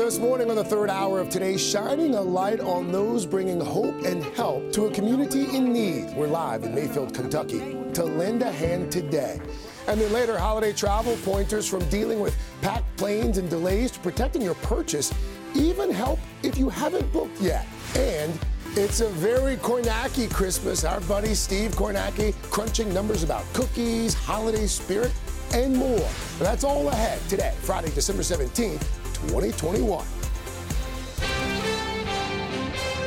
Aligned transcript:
This 0.00 0.18
morning 0.18 0.48
on 0.48 0.56
the 0.56 0.64
third 0.64 0.88
hour 0.88 1.20
of 1.20 1.28
today, 1.28 1.58
shining 1.58 2.14
a 2.14 2.20
light 2.22 2.58
on 2.60 2.90
those 2.90 3.26
bringing 3.26 3.60
hope 3.60 4.02
and 4.06 4.24
help 4.34 4.72
to 4.72 4.86
a 4.86 4.90
community 4.90 5.54
in 5.54 5.74
need. 5.74 6.16
We're 6.16 6.26
live 6.26 6.64
in 6.64 6.74
Mayfield, 6.74 7.14
Kentucky 7.14 7.76
to 7.92 8.04
lend 8.04 8.40
a 8.40 8.50
hand 8.50 8.90
today. 8.90 9.38
And 9.86 10.00
then 10.00 10.10
later, 10.10 10.38
holiday 10.38 10.72
travel 10.72 11.18
pointers 11.22 11.68
from 11.68 11.86
dealing 11.90 12.18
with 12.18 12.34
packed 12.62 12.96
planes 12.96 13.36
and 13.36 13.50
delays 13.50 13.90
to 13.90 14.00
protecting 14.00 14.40
your 14.40 14.54
purchase, 14.54 15.12
even 15.54 15.90
help 15.90 16.18
if 16.42 16.56
you 16.56 16.70
haven't 16.70 17.12
booked 17.12 17.38
yet. 17.38 17.66
And 17.94 18.32
it's 18.76 19.02
a 19.02 19.08
very 19.10 19.56
Kornacki 19.56 20.32
Christmas. 20.32 20.82
Our 20.82 21.02
buddy 21.02 21.34
Steve 21.34 21.72
Kornacki 21.72 22.34
crunching 22.50 22.92
numbers 22.94 23.22
about 23.22 23.44
cookies, 23.52 24.14
holiday 24.14 24.66
spirit, 24.66 25.12
and 25.52 25.76
more. 25.76 26.08
That's 26.38 26.64
all 26.64 26.88
ahead 26.88 27.20
today, 27.28 27.54
Friday, 27.60 27.90
December 27.90 28.22
17th, 28.22 28.82
2021. 29.28 30.06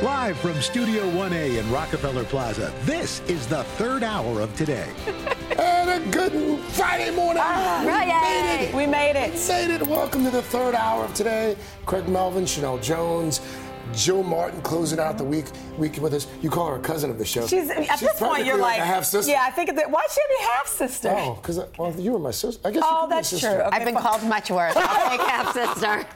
Live 0.02 0.38
from 0.38 0.60
Studio 0.60 1.04
1A 1.10 1.58
in 1.58 1.70
Rockefeller 1.70 2.24
Plaza, 2.24 2.72
this 2.82 3.20
is 3.22 3.46
the 3.46 3.64
third 3.78 4.02
hour 4.02 4.40
of 4.40 4.54
today. 4.54 4.88
and 5.58 5.90
a 5.90 6.10
good 6.10 6.60
Friday 6.60 7.10
morning. 7.14 7.42
Ah, 7.44 7.82
we 7.82 7.88
right. 7.88 8.08
made 8.08 8.68
it. 8.68 8.74
We 8.74 8.86
made 8.86 9.16
it. 9.16 9.32
We 9.32 9.66
made 9.66 9.80
it. 9.80 9.86
Welcome 9.86 10.24
to 10.24 10.30
the 10.30 10.42
third 10.42 10.74
hour 10.74 11.04
of 11.04 11.14
today. 11.14 11.56
Craig 11.86 12.08
Melvin, 12.08 12.44
Sheinelle 12.44 12.82
Jones. 12.82 13.40
Jill 13.92 14.22
Martin 14.22 14.60
closing 14.62 14.98
out 14.98 15.18
the 15.18 15.24
week 15.24 15.46
week 15.78 15.96
with 15.98 16.14
us. 16.14 16.26
You 16.42 16.50
call 16.50 16.68
her 16.68 16.76
a 16.76 16.80
cousin 16.80 17.10
of 17.10 17.18
the 17.18 17.24
show. 17.24 17.46
She's 17.46 17.70
at 17.70 17.84
She's 17.98 18.00
this 18.00 18.18
point 18.18 18.44
you're 18.44 18.58
like, 18.58 18.78
a 18.80 18.84
half 18.84 19.04
sister. 19.04 19.30
Yeah, 19.30 19.44
I 19.44 19.50
think 19.50 19.74
that. 19.74 19.90
Why 19.90 20.02
should 20.02 20.12
she 20.12 20.38
be 20.38 20.44
half 20.44 20.66
sister? 20.66 21.14
Oh, 21.16 21.34
because 21.34 21.60
well, 21.78 21.94
you 21.98 22.12
were 22.12 22.18
my 22.18 22.30
sister. 22.30 22.66
I 22.66 22.70
guess. 22.70 22.82
Oh, 22.84 22.88
you 22.88 23.00
could 23.00 23.06
be 23.06 23.10
my 23.10 23.16
that's 23.16 23.28
sister. 23.28 23.48
true. 23.48 23.60
Okay, 23.60 23.76
I've 23.76 23.84
been 23.84 23.94
fine. 23.94 24.02
called 24.02 24.22
much 24.24 24.50
worse. 24.50 24.74
I'll 24.76 25.10
take 25.10 25.20
half 25.28 25.52
sister. 25.52 26.06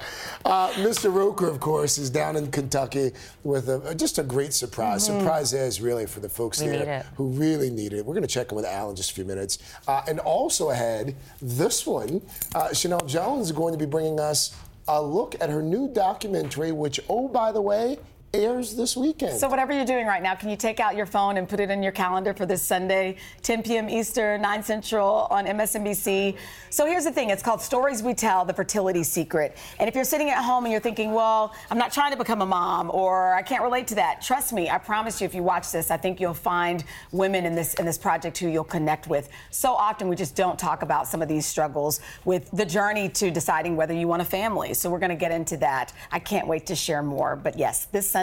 Uh, 0.45 0.71
Mr. 0.73 1.13
Roker, 1.13 1.49
of 1.49 1.61
course, 1.61 1.99
is 1.99 2.11
down 2.11 2.37
in 2.37 2.51
Kentucky 2.51 3.13
with 3.43 3.69
a, 3.69 3.95
just 3.95 4.19
a 4.19 4.23
great 4.23 4.53
surprise. 4.53 5.05
Surprise 5.05 5.53
is 5.53 5.81
really 5.81 6.07
for 6.07 6.21
the 6.21 6.29
folks 6.29 6.59
Mm-hmm. 6.59 6.71
We 6.71 6.77
there 6.79 7.07
who 7.17 7.29
really 7.29 7.71
need 7.71 7.93
it. 7.93 8.05
We're 8.05 8.15
going 8.15 8.27
to 8.27 8.29
check 8.29 8.51
in 8.51 8.57
with 8.57 8.65
Al 8.65 8.91
in 8.91 8.97
just 8.97 9.13
a 9.13 9.15
few 9.15 9.25
minutes. 9.25 9.59
Uh, 9.87 10.03
and 10.09 10.19
also 10.21 10.71
ahead, 10.71 11.15
this 11.41 11.87
one, 11.87 12.23
uh, 12.55 12.69
Sheinelle 12.69 13.07
Jones 13.07 13.47
is 13.47 13.53
going 13.53 13.73
to 13.73 13.79
be 13.79 13.87
bringing 13.87 14.19
us 14.19 14.57
a 14.89 15.01
look 15.01 15.37
at 15.41 15.51
her 15.51 15.63
new 15.63 15.89
documentary, 15.89 16.73
which, 16.73 16.99
oh, 17.09 17.29
by 17.29 17.53
the 17.53 17.61
way, 17.61 17.99
airs 18.35 18.77
this 18.77 18.97
weekend. 18.97 19.39
So 19.39 19.49
whatever 19.49 19.73
you're 19.73 19.85
doing 19.85 20.07
right 20.07 20.23
now, 20.23 20.35
can 20.35 20.51
you 20.51 20.57
take 20.57 20.81
out 20.81 20.95
your 20.95 21.07
phone 21.07 21.39
and 21.39 21.49
put 21.49 21.61
it 21.61 21.71
in 21.71 21.83
your 21.83 21.93
calendar 21.93 22.35
for 22.35 22.45
this 22.45 22.63
Sunday, 22.63 23.17
10 23.43 23.63
p.m. 23.63 23.89
Eastern, 23.89 24.43
9 24.43 24.63
Central 24.63 25.27
on 25.31 25.47
MSNBC? 25.47 26.37
So 26.71 26.87
here's 26.87 27.05
the 27.05 27.11
thing: 27.11 27.31
it's 27.31 27.43
called 27.43 27.63
Stories 27.63 28.03
We 28.03 28.15
Tell: 28.15 28.45
The 28.45 28.53
Fertility 28.53 29.03
Secret. 29.03 29.57
And 29.79 29.89
if 29.89 29.95
you're 29.95 30.05
sitting 30.05 30.29
at 30.29 30.43
home 30.43 30.65
and 30.65 30.73
you're 30.73 30.81
thinking, 30.81 31.13
"Well, 31.13 31.55
I'm 31.71 31.79
not 31.79 31.93
trying 31.93 32.13
to 32.13 32.19
become 32.19 32.43
a 32.43 32.47
mom," 32.47 32.91
or 32.93 33.35
"I 33.35 33.43
can't 33.43 33.63
relate 33.63 33.87
to 33.89 33.95
that," 33.97 34.21
trust 34.21 34.53
me, 34.53 34.69
I 34.69 34.79
promise 34.79 35.21
you, 35.21 35.25
if 35.25 35.35
you 35.35 35.43
watch 35.43 35.73
this, 35.73 35.91
I 35.91 35.97
think 35.97 36.21
you'll 36.21 36.35
find 36.35 36.85
women 37.13 37.47
in 37.47 37.55
this 37.55 37.75
in 37.75 37.87
this 37.87 37.99
project 37.99 38.37
who 38.37 38.49
you'll 38.49 38.65
connect 38.65 39.07
with. 39.07 39.31
So 39.51 39.73
often 39.73 40.09
we 40.09 40.17
just 40.17 40.37
don't 40.37 40.59
talk 40.59 40.83
about 40.83 41.09
some 41.09 41.23
of 41.23 41.29
these 41.29 41.47
struggles 41.47 42.01
with 42.27 42.51
the 42.53 42.67
journey 42.67 43.09
to 43.09 43.31
deciding 43.31 43.77
whether 43.77 43.95
you 43.95 44.07
want 44.07 44.21
a 44.21 44.27
family. 44.27 44.75
So 44.75 44.91
we're 44.91 44.99
going 44.99 45.09
to 45.11 45.17
get 45.17 45.33
into 45.33 45.57
that. 45.59 45.95
I 46.13 46.19
can't 46.19 46.47
wait 46.47 46.67
to 46.67 46.77
share 46.77 47.03
more. 47.03 47.35
But 47.35 47.59
yes, 47.59 47.87
this 47.87 48.11
Sunday, 48.11 48.18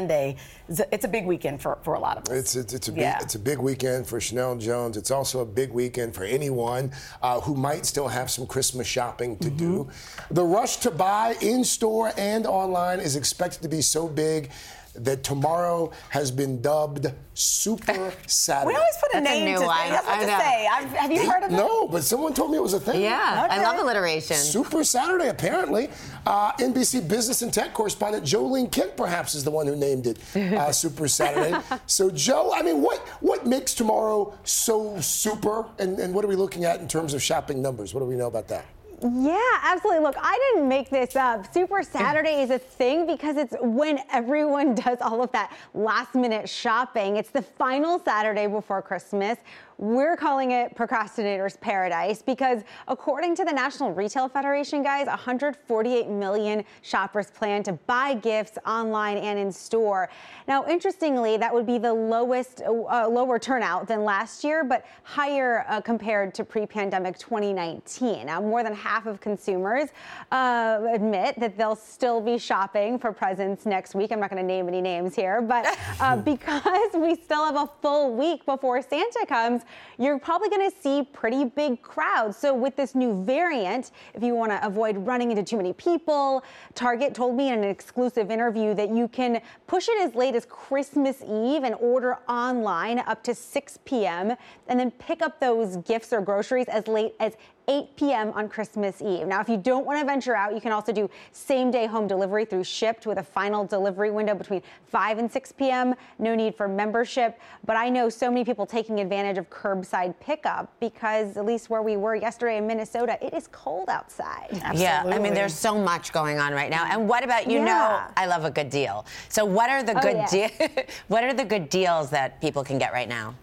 a- 0.82 0.94
it's 0.94 1.06
a 1.06 1.08
big 1.08 1.26
weekend 1.26 1.62
for, 1.62 1.78
for 1.84 1.94
a 1.94 2.00
lot 2.00 2.18
of 2.18 2.24
us. 2.24 2.30
It's, 2.38 2.56
it's, 2.56 2.74
it's 2.74 2.88
a 2.88 2.92
big, 2.92 3.02
Yeah. 3.02 3.20
it's 3.22 3.36
a 3.36 3.40
big 3.40 3.60
weekend 3.60 4.08
for 4.08 4.20
Sheinelle 4.20 4.60
Jones. 4.60 4.98
It's 4.98 5.12
also 5.12 5.40
a 5.42 5.46
big 5.46 5.72
weekend 5.72 6.14
for 6.14 6.24
anyone 6.24 6.92
uh, 7.22 7.40
who 7.42 7.56
might 7.56 7.86
still 7.86 8.08
have 8.08 8.30
some 8.30 8.46
Christmas 8.48 8.88
shopping 8.88 9.38
to 9.38 9.50
do. 9.50 9.86
Mm-hmm. 9.86 10.34
The 10.34 10.44
rush 10.44 10.78
to 10.78 10.92
buy 10.92 11.36
in 11.42 11.64
store 11.64 12.12
and 12.18 12.46
online 12.46 13.00
is 13.00 13.16
expected 13.16 13.62
to 13.62 13.70
be 13.70 13.82
so 13.82 14.08
big 14.08 14.52
that 15.00 15.24
tomorrow 15.24 15.92
has 16.10 16.32
been 16.32 16.62
dubbed 16.62 17.12
Super 17.34 18.14
Saturday. 18.28 18.68
We 18.76 18.76
always 18.76 18.96
put 19.02 19.10
a 19.20 19.22
That's 19.22 19.28
a 19.28 19.30
name 19.40 19.46
new 19.54 19.60
to 19.60 19.66
one. 19.66 19.78
things. 19.78 19.92
That's 19.92 20.06
what 20.08 20.18
I 20.18 20.20
to 20.22 20.28
know. 20.28 20.40
say. 20.40 20.68
I've, 20.72 20.90
have 20.92 21.12
you 21.12 21.30
heard 21.30 21.44
of 21.44 21.52
it? 21.52 21.56
No, 21.56 21.88
but 21.88 22.04
someone 22.04 22.34
told 22.34 22.52
me 22.52 22.58
it 22.58 22.64
was 22.64 22.74
a 22.74 22.80
thing. 22.80 23.02
Yeah, 23.02 23.48
I 23.50 23.62
love 23.62 23.78
alliteration. 23.80 24.38
Super 24.38 24.84
Saturday, 24.84 25.28
apparently. 25.30 25.90
Uh, 26.26 26.54
NBC 26.54 27.08
business 27.08 27.42
and 27.42 27.54
tech 27.54 27.74
correspondent 27.74 28.24
Jo 28.26 28.44
Ling 28.46 28.70
Kent, 28.70 28.96
perhaps, 28.98 29.36
is 29.36 29.44
the 29.44 29.52
one 29.52 29.68
who 29.68 29.76
named 29.76 30.08
it 30.08 30.18
uh, 30.36 30.72
Super 30.84 31.08
Saturday. 31.08 31.58
so, 31.88 32.10
Joe, 32.10 32.54
I 32.56 32.62
mean, 32.62 32.82
what 32.82 33.00
what 33.22 33.46
makes 33.46 33.74
tomorrow 33.74 34.34
so 34.44 35.00
super? 35.02 35.66
And, 35.80 36.00
and 36.00 36.14
what 36.14 36.24
are 36.24 36.28
we 36.30 36.36
looking 36.36 36.64
at 36.66 36.80
in 36.80 36.88
terms 36.88 37.14
of 37.14 37.22
shopping 37.22 37.62
numbers? 37.62 37.94
What 37.94 38.00
do 38.00 38.06
we 38.06 38.16
know 38.16 38.28
about 38.28 38.48
that? 38.50 38.66
Yeah, 39.02 39.38
absolutely. 39.64 40.04
Look, 40.04 40.16
I 40.20 40.52
didn't 40.54 40.70
make 40.70 40.90
this 40.90 41.16
up. 41.16 41.54
Super 41.54 41.84
Saturday 41.84 42.42
is 42.42 42.50
a 42.50 42.60
thing 42.60 43.06
because 43.06 43.38
it's 43.38 43.54
when 43.62 44.00
everyone 44.12 44.74
does 44.86 45.00
all 45.02 45.22
of 45.22 45.32
that 45.34 45.56
last 45.74 46.16
minute 46.16 46.48
shopping. 46.50 47.18
It's 47.18 47.30
the 47.30 47.42
final 47.42 48.00
Saturday 48.00 48.48
before 48.48 48.82
Christmas. 48.82 49.38
We're 49.78 50.16
calling 50.16 50.52
it 50.52 50.76
procrastinator's 50.76 51.58
paradise 51.58 52.22
because 52.22 52.62
according 52.88 53.36
to 53.36 53.46
the 53.46 53.52
National 53.52 53.92
Retail 53.92 54.30
Federation, 54.30 54.84
guys, 54.84 55.08
148 55.08 56.08
million 56.08 56.64
shoppers 56.82 57.30
plan 57.30 57.62
to 57.64 57.74
buy 57.74 58.14
gifts 58.14 58.58
online 58.66 59.18
and 59.18 59.38
in 59.38 59.52
store. 59.52 60.10
Now, 60.48 60.66
interestingly, 60.66 61.36
that 61.38 61.54
would 61.54 61.66
be 61.66 61.78
the 61.78 61.94
lowest, 61.94 62.62
uh, 62.62 63.08
lower 63.10 63.38
turnout 63.38 63.88
than 63.88 64.06
last 64.06 64.44
year, 64.44 64.64
but 64.64 64.86
higher 65.04 65.66
uh, 65.68 65.82
compared 65.82 66.34
to 66.36 66.46
pre-pandemic 66.46 67.18
2019. 67.20 68.28
Now, 68.28 68.40
more 68.40 68.64
than 68.64 68.74
half 68.74 69.08
of 69.08 69.20
consumers 69.20 69.90
uh, 70.32 70.82
admit 70.90 71.38
that 71.40 71.58
they'll 71.58 71.76
still 71.76 72.22
be 72.22 72.38
shopping 72.38 72.98
for 72.98 73.12
presents 73.12 73.66
next 73.66 73.94
week. 73.94 74.12
I'm 74.12 74.22
not 74.22 74.30
going 74.30 74.42
to 74.42 74.48
name 74.48 74.70
any 74.70 74.82
names 74.82 75.16
here, 75.16 75.42
but 75.42 75.68
uh, 76.00 76.16
because 76.22 76.94
we 76.94 77.16
still 77.16 77.44
have 77.44 77.56
a 77.56 77.70
full 77.82 78.16
week 78.16 78.46
before 78.46 78.82
Santa 78.82 79.26
comes, 79.28 79.64
you're 79.98 80.20
probably 80.20 80.50
going 80.50 80.70
to 80.70 80.78
see 80.82 81.04
pretty 81.04 81.46
big 81.46 81.82
crowds. 81.82 82.38
So 82.38 82.54
with 82.54 82.76
this 82.76 82.96
new 82.96 83.24
variant, 83.24 83.92
if 84.14 84.24
you 84.24 84.36
want 84.36 84.52
to 84.52 84.66
avoid 84.66 84.98
running 84.98 85.32
into 85.32 85.44
too 85.44 85.58
many 85.58 85.74
people, 85.74 86.44
Target 86.74 87.14
told 87.14 87.36
me 87.36 87.50
in 87.50 87.56
an 87.56 87.70
exclusive 87.70 88.32
interview 88.32 88.74
that 88.74 88.90
you 88.90 89.08
can 89.08 89.42
push 89.68 89.88
it 89.90 90.02
as 90.02 90.16
late 90.16 90.36
as 90.36 90.46
Christmas 90.46 91.22
Eve 91.22 91.64
and 91.64 91.76
order 91.76 92.18
online 92.28 93.00
up 93.00 93.24
to 93.24 93.36
6 93.36 93.80
p.m. 93.86 94.36
and 94.68 94.80
then 94.80 94.92
pick 94.92 95.22
up 95.22 95.40
those 95.40 95.78
gifts 95.78 96.14
or 96.14 96.22
groceries 96.22 96.68
as 96.68 96.88
late 96.88 97.16
as 97.20 97.36
8 97.68 97.96
p.m. 97.96 98.32
on 98.34 98.48
Christmas 98.50 99.02
Eve. 99.02 99.28
Now, 99.28 99.42
if 99.42 99.50
you 99.50 99.58
don't 99.58 99.86
want 99.86 100.00
to 100.00 100.06
venture 100.06 100.36
out, 100.36 100.54
you 100.54 100.62
can 100.62 100.72
also 100.72 100.92
do 100.92 101.10
same 101.32 101.72
day 101.72 101.86
home 101.86 102.08
delivery 102.08 102.46
through 102.46 102.64
Shipt 102.64 103.06
with 103.06 103.18
a 103.18 103.24
final 103.24 103.66
delivery 103.66 104.12
window 104.12 104.36
between 104.36 104.62
5 104.88 105.18
and 105.18 105.32
6 105.32 105.52
p.m. 105.54 105.96
No 106.20 106.36
need 106.36 106.56
for 106.56 106.68
membership. 106.68 107.40
But 107.66 107.76
I 107.78 107.90
know 107.90 108.10
so 108.10 108.30
many 108.30 108.46
people 108.46 108.66
taking 108.66 109.00
advantage 109.00 109.38
of 109.38 109.50
curbside 109.50 110.14
pickup 110.20 110.72
because, 110.80 111.38
at 111.38 111.46
least 111.46 111.70
where 111.70 111.82
we 111.82 111.98
were 111.98 112.16
yesterday 112.16 112.58
in 112.58 112.68
Minnesota, 112.68 113.18
it 113.26 113.34
is 113.34 113.48
cold 113.52 113.90
outside. 113.90 114.48
Yeah, 114.74 115.04
I 115.06 115.18
mean, 115.20 115.34
there's 115.34 115.54
so 115.54 115.78
much 115.78 116.12
going 116.14 116.40
on 116.40 116.54
right 116.54 116.70
now. 116.70 116.86
And 116.86 117.08
what 117.10 117.24
about 117.24 117.48
you 117.50 117.60
Yeah. 117.60 117.66
know? 117.66 118.02
I 118.18 118.26
love 118.28 118.46
a 118.46 118.52
good 118.52 118.70
deal. 118.70 119.06
So 119.30 119.44
what 119.46 119.70
are 119.70 119.84
the 119.84 119.98
Oh, 119.98 120.02
good 120.02 120.16
yeah. 120.32 120.48
de- 120.58 120.86
What 121.08 121.24
are 121.24 121.34
the 121.34 121.46
good 121.46 121.70
deals 121.70 122.10
that 122.12 122.40
people 122.42 122.64
can 122.64 122.78
get 122.78 122.94
right 122.94 123.10
now? 123.10 123.36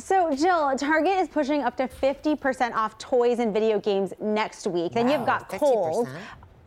So, 0.00 0.32
Jill, 0.34 0.76
Target 0.76 1.18
is 1.18 1.28
pushing 1.28 1.62
up 1.62 1.76
to 1.78 1.88
50% 1.88 2.72
off 2.72 2.98
toys 2.98 3.40
and 3.40 3.52
video 3.52 3.80
games 3.80 4.12
next 4.20 4.66
week. 4.66 4.92
then 4.92 5.08
you've 5.08 5.26
got 5.26 5.48
Kohl's. 5.48 6.08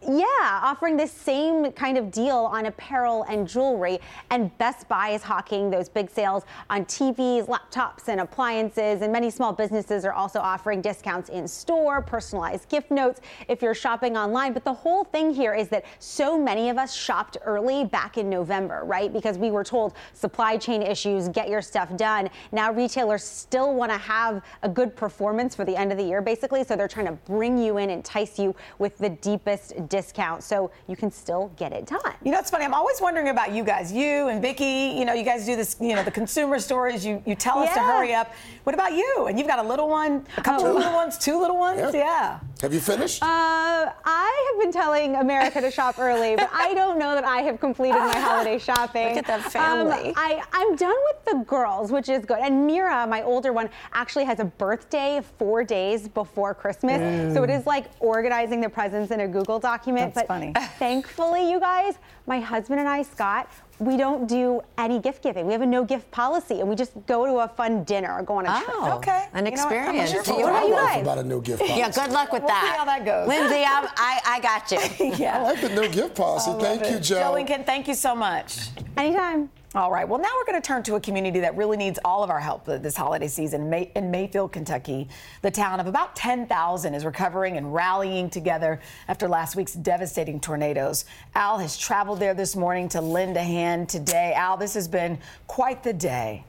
50%? 0.02 0.20
Yeah, 0.20 0.60
offering 0.64 0.98
the 0.98 1.08
same 1.08 1.72
kind 1.74 1.98
of 1.98 2.12
deal 2.12 2.36
on 2.36 2.66
apparel 2.66 3.24
and 3.24 3.48
jewelry. 3.48 4.00
And 4.30 4.56
Best 4.58 4.88
Buy 4.88 5.10
is 5.10 5.22
hawking 5.22 5.70
those 5.70 5.90
big 5.90 6.10
sales 6.10 6.44
on 6.70 6.86
TVs, 6.86 7.48
laptops, 7.48 8.08
and 8.08 8.22
appliances. 8.22 9.02
And 9.02 9.12
many 9.12 9.30
small 9.30 9.54
businesses 9.54 10.06
are 10.06 10.14
also 10.14 10.40
offering 10.40 10.82
discounts 10.82 11.30
in 11.30 11.48
store, 11.48 12.02
personalized 12.02 12.70
gift 12.70 12.92
notes 12.92 13.22
if 13.48 13.62
you're 13.62 13.74
shopping 13.74 14.18
online. 14.18 14.54
But 14.54 14.64
the 14.64 14.74
whole 14.74 15.04
thing 15.04 15.34
here 15.34 15.54
is 15.54 15.70
that 15.70 15.86
so 16.00 16.38
many 16.38 16.70
of 16.70 16.78
us 16.78 16.94
shopped 16.94 17.38
early 17.46 17.86
back 17.86 18.18
in 18.18 18.30
November, 18.30 18.82
right? 18.86 19.12
Because 19.12 19.38
we 19.38 19.52
were 19.52 19.64
told 19.64 19.94
supply 20.14 20.58
chain 20.58 20.82
issues, 20.82 21.30
get 21.30 21.50
your 21.50 21.62
stuff 21.62 21.96
done. 21.96 22.30
Now 22.52 22.72
retailers 22.72 23.24
still 23.24 23.74
want 23.74 23.92
to 23.92 23.98
have 23.98 24.42
a 24.64 24.70
good 24.70 24.96
performance 24.96 25.56
for 25.56 25.66
the 25.66 25.76
end 25.76 25.92
of 25.92 25.98
the 25.98 26.04
year, 26.04 26.22
basically. 26.22 26.64
So 26.64 26.76
they're 26.76 26.88
trying 26.88 27.06
to 27.08 27.12
bring 27.12 27.58
you 27.58 27.78
in, 27.78 27.90
entice 27.90 28.40
you 28.40 28.56
with 28.80 28.98
the 28.98 29.10
deepest 29.10 29.74
discount 29.92 30.42
so 30.42 30.72
you 30.88 30.96
can 30.96 31.12
still 31.12 31.52
get 31.58 31.72
it 31.74 31.86
done. 31.86 32.14
You 32.24 32.32
know, 32.32 32.40
it's 32.40 32.50
funny. 32.50 32.66
I'm 32.66 32.74
always 32.74 33.00
wondering 33.00 33.28
about 33.30 33.52
you 33.52 33.64
guys. 33.64 33.92
You 33.92 34.30
and 34.30 34.42
Vicky, 34.42 34.96
you 34.98 35.06
know, 35.06 35.14
you 35.14 35.24
guys 35.24 35.46
do 35.46 35.56
this, 35.56 35.76
you 35.80 35.94
know, 35.96 36.04
the 36.04 36.10
consumer 36.12 36.58
stories. 36.60 37.06
You, 37.06 37.22
you 37.28 37.36
tell 37.36 37.60
us 37.60 37.72
to 37.74 37.80
hurry 37.80 38.14
up. 38.16 38.34
What 38.64 38.74
about 38.74 38.94
you? 38.94 39.26
And 39.28 39.38
you've 39.38 39.48
got 39.48 39.60
a 39.60 39.68
little 39.68 39.90
one, 39.90 40.26
a 40.38 40.42
couple 40.42 40.66
of 40.66 40.72
Oh. 40.72 40.78
little 40.80 40.94
ones, 40.94 41.18
two 41.18 41.40
little 41.40 41.58
ones? 41.60 41.80
Yeah. 41.80 41.92
Yeah. 41.94 42.40
Have 42.62 42.76
you 42.76 42.80
finished? 42.80 43.24
Uh, 43.24 43.26
I 43.26 44.52
have 44.52 44.62
been 44.62 44.72
telling 44.72 45.16
America 45.16 45.60
to 45.62 45.72
shop 45.72 45.98
early, 45.98 46.36
but 46.36 46.48
I 46.54 46.74
don't 46.76 47.00
know 47.00 47.16
that 47.16 47.24
I 47.24 47.42
have 47.42 47.60
completed 47.60 47.98
my 47.98 48.16
holiday 48.16 48.60
shopping. 48.60 49.16
Look 49.16 49.18
at 49.18 49.26
that 49.26 49.52
family. 49.52 50.10
Um, 50.10 50.14
I, 50.16 50.44
I'm 50.54 50.76
done 50.76 50.96
with 51.08 51.26
the 51.26 51.44
girls, 51.46 51.92
which 51.92 52.08
is 52.08 52.24
good. 52.24 52.38
And 52.40 52.68
Mira, 52.68 53.08
my 53.08 53.24
older 53.24 53.52
one, 53.52 53.68
actually 53.94 54.26
has 54.26 54.40
a 54.40 54.46
birthday 54.46 55.22
four 55.40 55.64
days 55.64 56.08
before 56.08 56.54
Christmas. 56.54 57.34
So 57.34 57.42
it 57.44 57.50
is 57.50 57.66
like 57.66 57.90
organizing 58.00 58.62
the 58.62 58.70
presents 58.70 59.12
in 59.12 59.22
a 59.22 59.28
Google 59.28 59.60
document. 59.60 60.14
That's 60.14 60.28
but 60.28 60.34
funny. 60.34 60.54
thankfully, 60.78 61.50
you 61.50 61.60
guys, 61.60 61.96
my 62.28 62.40
husband 62.40 62.80
and 62.80 62.88
I, 62.88 63.02
Scott, 63.02 63.50
we 63.82 63.98
don't 63.98 64.28
do 64.28 64.62
any 64.78 65.00
gift 65.00 65.24
giving. 65.24 65.48
We 65.48 65.54
have 65.54 65.64
a 65.64 65.66
no 65.66 65.84
gift 65.84 66.12
policy, 66.12 66.60
and 66.60 66.70
we 66.70 66.76
just 66.76 66.94
go 67.08 67.26
to 67.26 67.40
a 67.40 67.48
fun 67.48 67.84
dinner 67.84 68.14
or 68.14 68.22
go 68.22 68.36
on 68.36 68.46
a 68.46 68.50
trip. 68.50 68.70
Oh, 68.70 68.98
Okay. 68.98 69.26
An 69.34 69.46
You 69.48 69.52
know 69.56 69.66
what? 69.66 69.74
How 69.76 69.92
much 69.92 70.12
experience. 70.12 70.14
your 70.14 70.24
Do 70.24 70.34
you 70.34 70.44
What 70.44 70.50
about 70.52 70.68
you 70.68 70.76
guys? 70.76 71.02
about 71.02 71.18
a 71.18 71.24
no 71.24 71.40
gift 71.40 71.60
policy. 71.60 71.80
Yeah, 71.80 71.90
good 71.90 72.12
luck 72.12 72.32
with 72.32 72.44
We'll 72.44 72.50
see 72.52 72.68
that. 72.68 72.76
how 72.78 72.86
that 72.86 73.06
goes. 73.06 73.28
Lindsay, 73.28 73.64
I'm, 73.66 73.88
I, 73.98 74.22
I 74.26 74.40
got 74.40 74.72
you. 74.72 75.16
yeah. 75.18 75.40
I 75.40 75.42
like 75.42 75.62
the 75.62 75.70
no 75.70 75.90
gift 75.90 76.14
policy. 76.16 76.52
Thank 76.60 76.88
you, 76.92 77.00
Joe. 77.00 77.20
Joe 77.20 77.36
and 77.36 77.48
Ken, 77.48 77.64
thank 77.64 77.88
you 77.88 77.96
so 77.96 78.14
much. 78.14 78.68
Anytime. 78.98 79.50
All 79.74 79.90
right. 79.90 80.06
Well, 80.06 80.20
now 80.20 80.28
we're 80.36 80.52
going 80.52 80.62
to 80.62 80.68
turn 80.68 80.84
to 80.84 80.96
a 80.96 81.00
community 81.00 81.40
that 81.40 81.56
really 81.56 81.78
needs 81.78 81.98
all 82.04 82.26
of 82.26 82.30
our 82.30 82.42
help 82.42 82.66
this 82.66 82.98
holiday 82.98 83.30
season. 83.30 83.70
May- 83.70 83.90
In 83.96 84.12
Mayfield, 84.12 84.52
Kentucky, 84.52 85.08
the 85.44 85.52
town 85.52 85.80
of 85.80 85.88
about 85.88 86.14
10,000 86.14 86.94
is 86.94 87.06
recovering 87.06 87.56
and 87.56 87.74
rallying 87.74 88.30
together 88.30 88.82
after 89.08 89.30
last 89.30 89.56
week's 89.56 89.72
devastating 89.72 90.42
tornadoes. 90.42 91.06
Al 91.36 91.58
has 91.58 91.78
traveled 91.78 92.20
there 92.20 92.34
this 92.34 92.54
morning 92.54 92.90
to 92.90 93.00
lend 93.00 93.38
a 93.38 93.44
hand 93.44 93.88
today. 93.88 94.34
Al, 94.36 94.58
this 94.58 94.74
has 94.74 94.90
been 94.90 95.18
quite 95.48 95.84
the 95.84 95.94
day. 95.94 96.44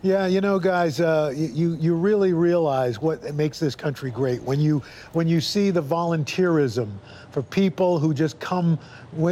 Yeah, 0.00 0.26
you 0.28 0.40
know, 0.40 0.60
guys, 0.60 1.00
uh, 1.00 1.32
you 1.36 1.74
you 1.74 1.96
really 1.96 2.32
realize 2.32 3.02
what 3.02 3.34
makes 3.34 3.58
this 3.58 3.74
country 3.74 4.12
great 4.12 4.40
when 4.44 4.60
you 4.60 4.80
when 5.12 5.26
you 5.26 5.40
see 5.40 5.70
the 5.72 5.82
volunteerism 5.82 6.88
for 7.38 7.42
people 7.50 8.00
who 8.00 8.12
just 8.12 8.40
come 8.40 8.76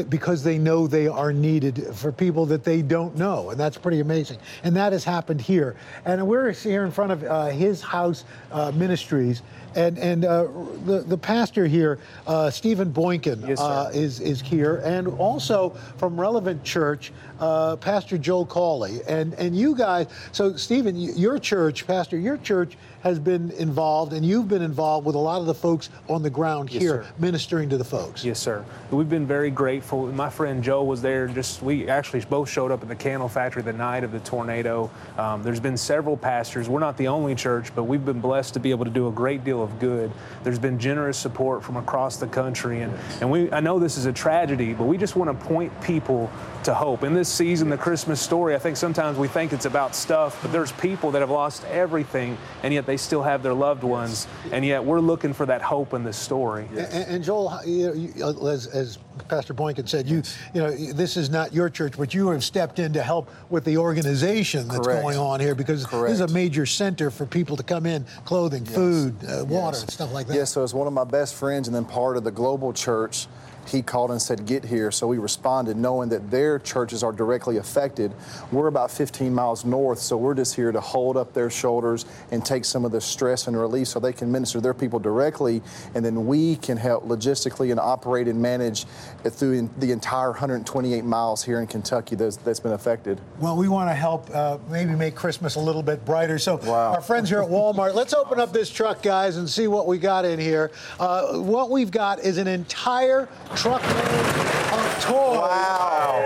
because 0.08 0.42
they 0.42 0.58
know 0.58 0.86
they 0.86 1.08
are 1.08 1.32
needed 1.32 1.86
for 1.94 2.12
people 2.12 2.46
that 2.46 2.62
they 2.62 2.80
don't 2.80 3.16
know, 3.16 3.50
and 3.50 3.58
that's 3.58 3.76
pretty 3.76 3.98
amazing. 4.00 4.38
And 4.62 4.74
that 4.76 4.92
has 4.92 5.02
happened 5.04 5.40
here. 5.40 5.74
And 6.04 6.24
we're 6.26 6.52
here 6.52 6.84
in 6.84 6.92
front 6.92 7.12
of 7.12 7.24
uh, 7.24 7.46
his 7.46 7.82
house 7.82 8.24
uh, 8.52 8.70
ministries, 8.72 9.42
and 9.74 9.98
and 9.98 10.24
uh, 10.24 10.46
the 10.84 11.04
the 11.06 11.18
pastor 11.18 11.66
here, 11.66 11.98
uh, 12.28 12.48
Stephen 12.48 12.90
Boynton, 12.90 13.44
Yes, 13.46 13.60
uh, 13.60 13.90
is 13.92 14.20
is 14.20 14.40
here, 14.40 14.76
and 14.84 15.08
also 15.18 15.70
from 15.98 16.18
Relevant 16.18 16.62
Church, 16.64 17.12
uh, 17.40 17.76
Pastor 17.76 18.16
Joel 18.16 18.46
Cawley, 18.46 19.00
and 19.08 19.34
and 19.34 19.56
you 19.56 19.74
guys. 19.74 20.06
So 20.32 20.56
Stephen, 20.56 20.96
your 20.96 21.38
church, 21.38 21.86
Pastor, 21.86 22.16
your 22.16 22.38
church 22.38 22.78
has 23.02 23.18
been 23.18 23.50
involved, 23.52 24.12
and 24.14 24.24
you've 24.24 24.48
been 24.48 24.62
involved 24.62 25.06
with 25.06 25.14
a 25.16 25.18
lot 25.18 25.40
of 25.40 25.46
the 25.46 25.54
folks 25.54 25.90
on 26.08 26.22
the 26.22 26.30
ground 26.30 26.72
Yes, 26.72 26.82
here, 26.82 27.04
sir. 27.04 27.12
ministering 27.18 27.68
to 27.68 27.76
the 27.76 27.84
folks. 27.84 27.95
Yes, 28.22 28.38
sir. 28.38 28.64
We've 28.90 29.08
been 29.08 29.26
very 29.26 29.50
grateful. 29.50 30.06
My 30.06 30.31
friend 30.31 30.62
Joe 30.62 30.84
was 30.84 31.02
there. 31.02 31.26
Just 31.28 31.62
we 31.62 31.88
actually 31.88 32.20
both 32.20 32.48
showed 32.48 32.70
up 32.70 32.82
at 32.82 32.88
the 32.88 32.94
candle 32.94 33.28
factory 33.28 33.62
the 33.62 33.72
night 33.72 34.04
of 34.04 34.12
the 34.12 34.20
tornado. 34.20 34.90
Um, 35.19 35.43
there's 35.43 35.60
been 35.60 35.76
several 35.76 36.16
pastors. 36.16 36.69
We're 36.69 36.81
not 36.81 36.96
the 36.96 37.08
only 37.08 37.34
church, 37.34 37.75
but 37.75 37.84
we've 37.84 38.04
been 38.04 38.20
blessed 38.20 38.54
to 38.54 38.60
be 38.60 38.70
able 38.70 38.84
to 38.84 38.90
do 38.90 39.08
a 39.08 39.12
great 39.12 39.44
deal 39.44 39.62
of 39.62 39.78
good. 39.78 40.10
There's 40.43 40.58
been 40.58 40.78
generous 40.78 41.16
support 41.16 41.62
from 41.62 41.76
across 41.76 42.16
the 42.16 42.26
country, 42.26 42.82
and 42.82 42.93
and 43.20 43.31
we 43.31 43.50
I 43.52 43.60
know 43.60 43.78
this 43.78 43.96
is 43.96 44.06
a 44.06 44.12
tragedy, 44.12 44.72
but 44.72 44.84
we 44.84 44.99
just 44.99 45.16
want 45.16 45.31
to 45.31 45.46
point 45.46 45.72
people 45.81 46.31
to 46.66 46.74
hope. 46.74 47.02
In 47.04 47.14
this 47.14 47.28
season, 47.28 47.70
the 47.70 47.78
Christmas 47.78 48.20
story, 48.20 48.54
I 48.54 48.58
think 48.58 48.76
sometimes 48.76 49.18
we 49.18 49.28
think 49.28 49.52
it's 49.52 49.66
about 49.66 49.94
stuff, 49.94 50.38
but 50.42 50.52
there's 50.52 50.72
people 50.72 51.10
that 51.12 51.20
have 51.20 51.30
lost 51.30 51.64
everything, 51.66 52.36
and 52.62 52.74
yet 52.74 52.86
they 52.86 52.96
still 52.96 53.22
have 53.22 53.42
their 53.42 53.54
loved 53.54 53.84
ones, 53.84 54.26
and 54.52 54.64
yet 54.64 54.84
we're 54.84 55.00
looking 55.00 55.32
for 55.32 55.46
that 55.46 55.62
hope 55.62 55.94
in 55.94 56.02
this 56.04 56.16
story. 56.16 56.68
And, 56.70 56.78
and 56.78 57.24
Joel, 57.24 57.60
you 57.64 57.86
know, 57.86 57.92
you, 57.94 58.12
uh, 58.24 58.46
as, 58.48 58.66
as 58.66 58.98
Pastor 59.28 59.54
Boykin 59.54 59.86
said, 59.86 60.08
you 60.08 60.22
you 60.54 60.60
know 60.60 60.70
this 60.92 61.16
is 61.16 61.30
not 61.30 61.54
your 61.54 61.70
church, 61.70 61.94
but 61.96 62.12
you 62.12 62.28
have 62.28 62.44
stepped 62.44 62.78
in 62.80 62.92
to 62.92 63.02
help 63.02 63.30
with 63.48 63.64
the 63.64 63.78
organization 63.78 64.66
that's 64.68 64.86
Correct. 64.86 65.02
going 65.02 65.16
on 65.16 65.40
here 65.40 65.54
because 65.54 65.84
this 65.84 66.10
is 66.12 66.20
a 66.20 66.28
major 66.28 66.66
center 66.66 67.10
for 67.10 67.26
people 67.26 67.56
to 67.56 67.62
come 67.62 67.86
in, 67.86 68.04
clothing, 68.24 68.64
food, 68.64 69.14
uh, 69.24 69.44
water, 69.44 69.76
Yes. 69.76 69.82
and 69.82 69.90
stuff 69.92 70.12
like 70.12 70.26
that. 70.26 70.36
Yeah, 70.36 70.44
so 70.44 70.62
as 70.64 70.74
one 70.74 70.86
of 70.88 70.92
my 70.92 71.04
best 71.04 71.34
friends 71.36 71.68
and 71.68 71.74
then 71.74 71.84
part 71.84 72.16
of 72.16 72.24
the 72.24 72.30
global 72.32 72.72
church, 72.72 73.28
he 73.66 73.82
called 73.82 74.10
and 74.10 74.20
said, 74.20 74.46
Get 74.46 74.64
here. 74.64 74.90
So 74.90 75.06
we 75.06 75.18
responded, 75.18 75.76
knowing 75.76 76.08
that 76.10 76.30
their 76.30 76.58
churches 76.58 77.02
are 77.02 77.12
directly 77.12 77.56
affected. 77.56 78.12
We're 78.52 78.68
about 78.68 78.90
15 78.90 79.32
miles 79.34 79.64
north, 79.64 79.98
so 79.98 80.16
we're 80.16 80.34
just 80.34 80.54
here 80.54 80.72
to 80.72 80.80
hold 80.80 81.16
up 81.16 81.32
their 81.32 81.50
shoulders 81.50 82.04
and 82.30 82.44
take 82.44 82.64
some 82.64 82.84
of 82.84 82.92
the 82.92 83.00
stress 83.00 83.46
and 83.46 83.58
relief 83.58 83.88
so 83.88 84.00
they 84.00 84.12
can 84.12 84.30
minister 84.30 84.60
their 84.60 84.74
people 84.74 84.98
directly. 84.98 85.62
And 85.94 86.04
then 86.04 86.26
we 86.26 86.56
can 86.56 86.76
help 86.76 87.04
logistically 87.06 87.70
and 87.70 87.80
operate 87.80 88.28
and 88.28 88.40
manage 88.40 88.86
through 89.24 89.68
the 89.78 89.92
entire 89.92 90.30
128 90.30 91.04
miles 91.04 91.42
here 91.42 91.60
in 91.60 91.66
Kentucky 91.66 92.16
that's, 92.16 92.36
that's 92.36 92.60
been 92.60 92.72
affected. 92.72 93.20
Well, 93.40 93.56
we 93.56 93.68
want 93.68 93.90
to 93.90 93.94
help 93.94 94.30
uh, 94.34 94.58
maybe 94.70 94.94
make 94.94 95.14
Christmas 95.14 95.56
a 95.56 95.60
little 95.60 95.82
bit 95.82 96.04
brighter. 96.04 96.38
So, 96.38 96.60
our 96.70 97.00
friends 97.00 97.28
here 97.28 97.42
at 97.42 97.48
Walmart, 97.48 97.94
let's 97.94 98.14
open 98.14 98.38
up 98.40 98.52
this 98.52 98.70
truck, 98.70 99.02
guys, 99.02 99.36
and 99.36 99.48
see 99.48 99.66
what 99.66 99.86
we 99.86 99.98
got 99.98 100.24
in 100.24 100.38
here. 100.38 100.70
Uh, 100.98 101.38
what 101.38 101.70
we've 101.70 101.90
got 101.90 102.20
is 102.20 102.38
an 102.38 102.46
entire 102.46 103.28
truckload 103.56 103.88
of 103.96 105.00
toys 105.00 105.40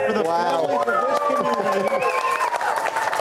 for 0.06 0.12
the 0.14 0.24
families 0.24 0.80
of 0.80 1.06
this 1.06 1.18
community. 1.28 2.29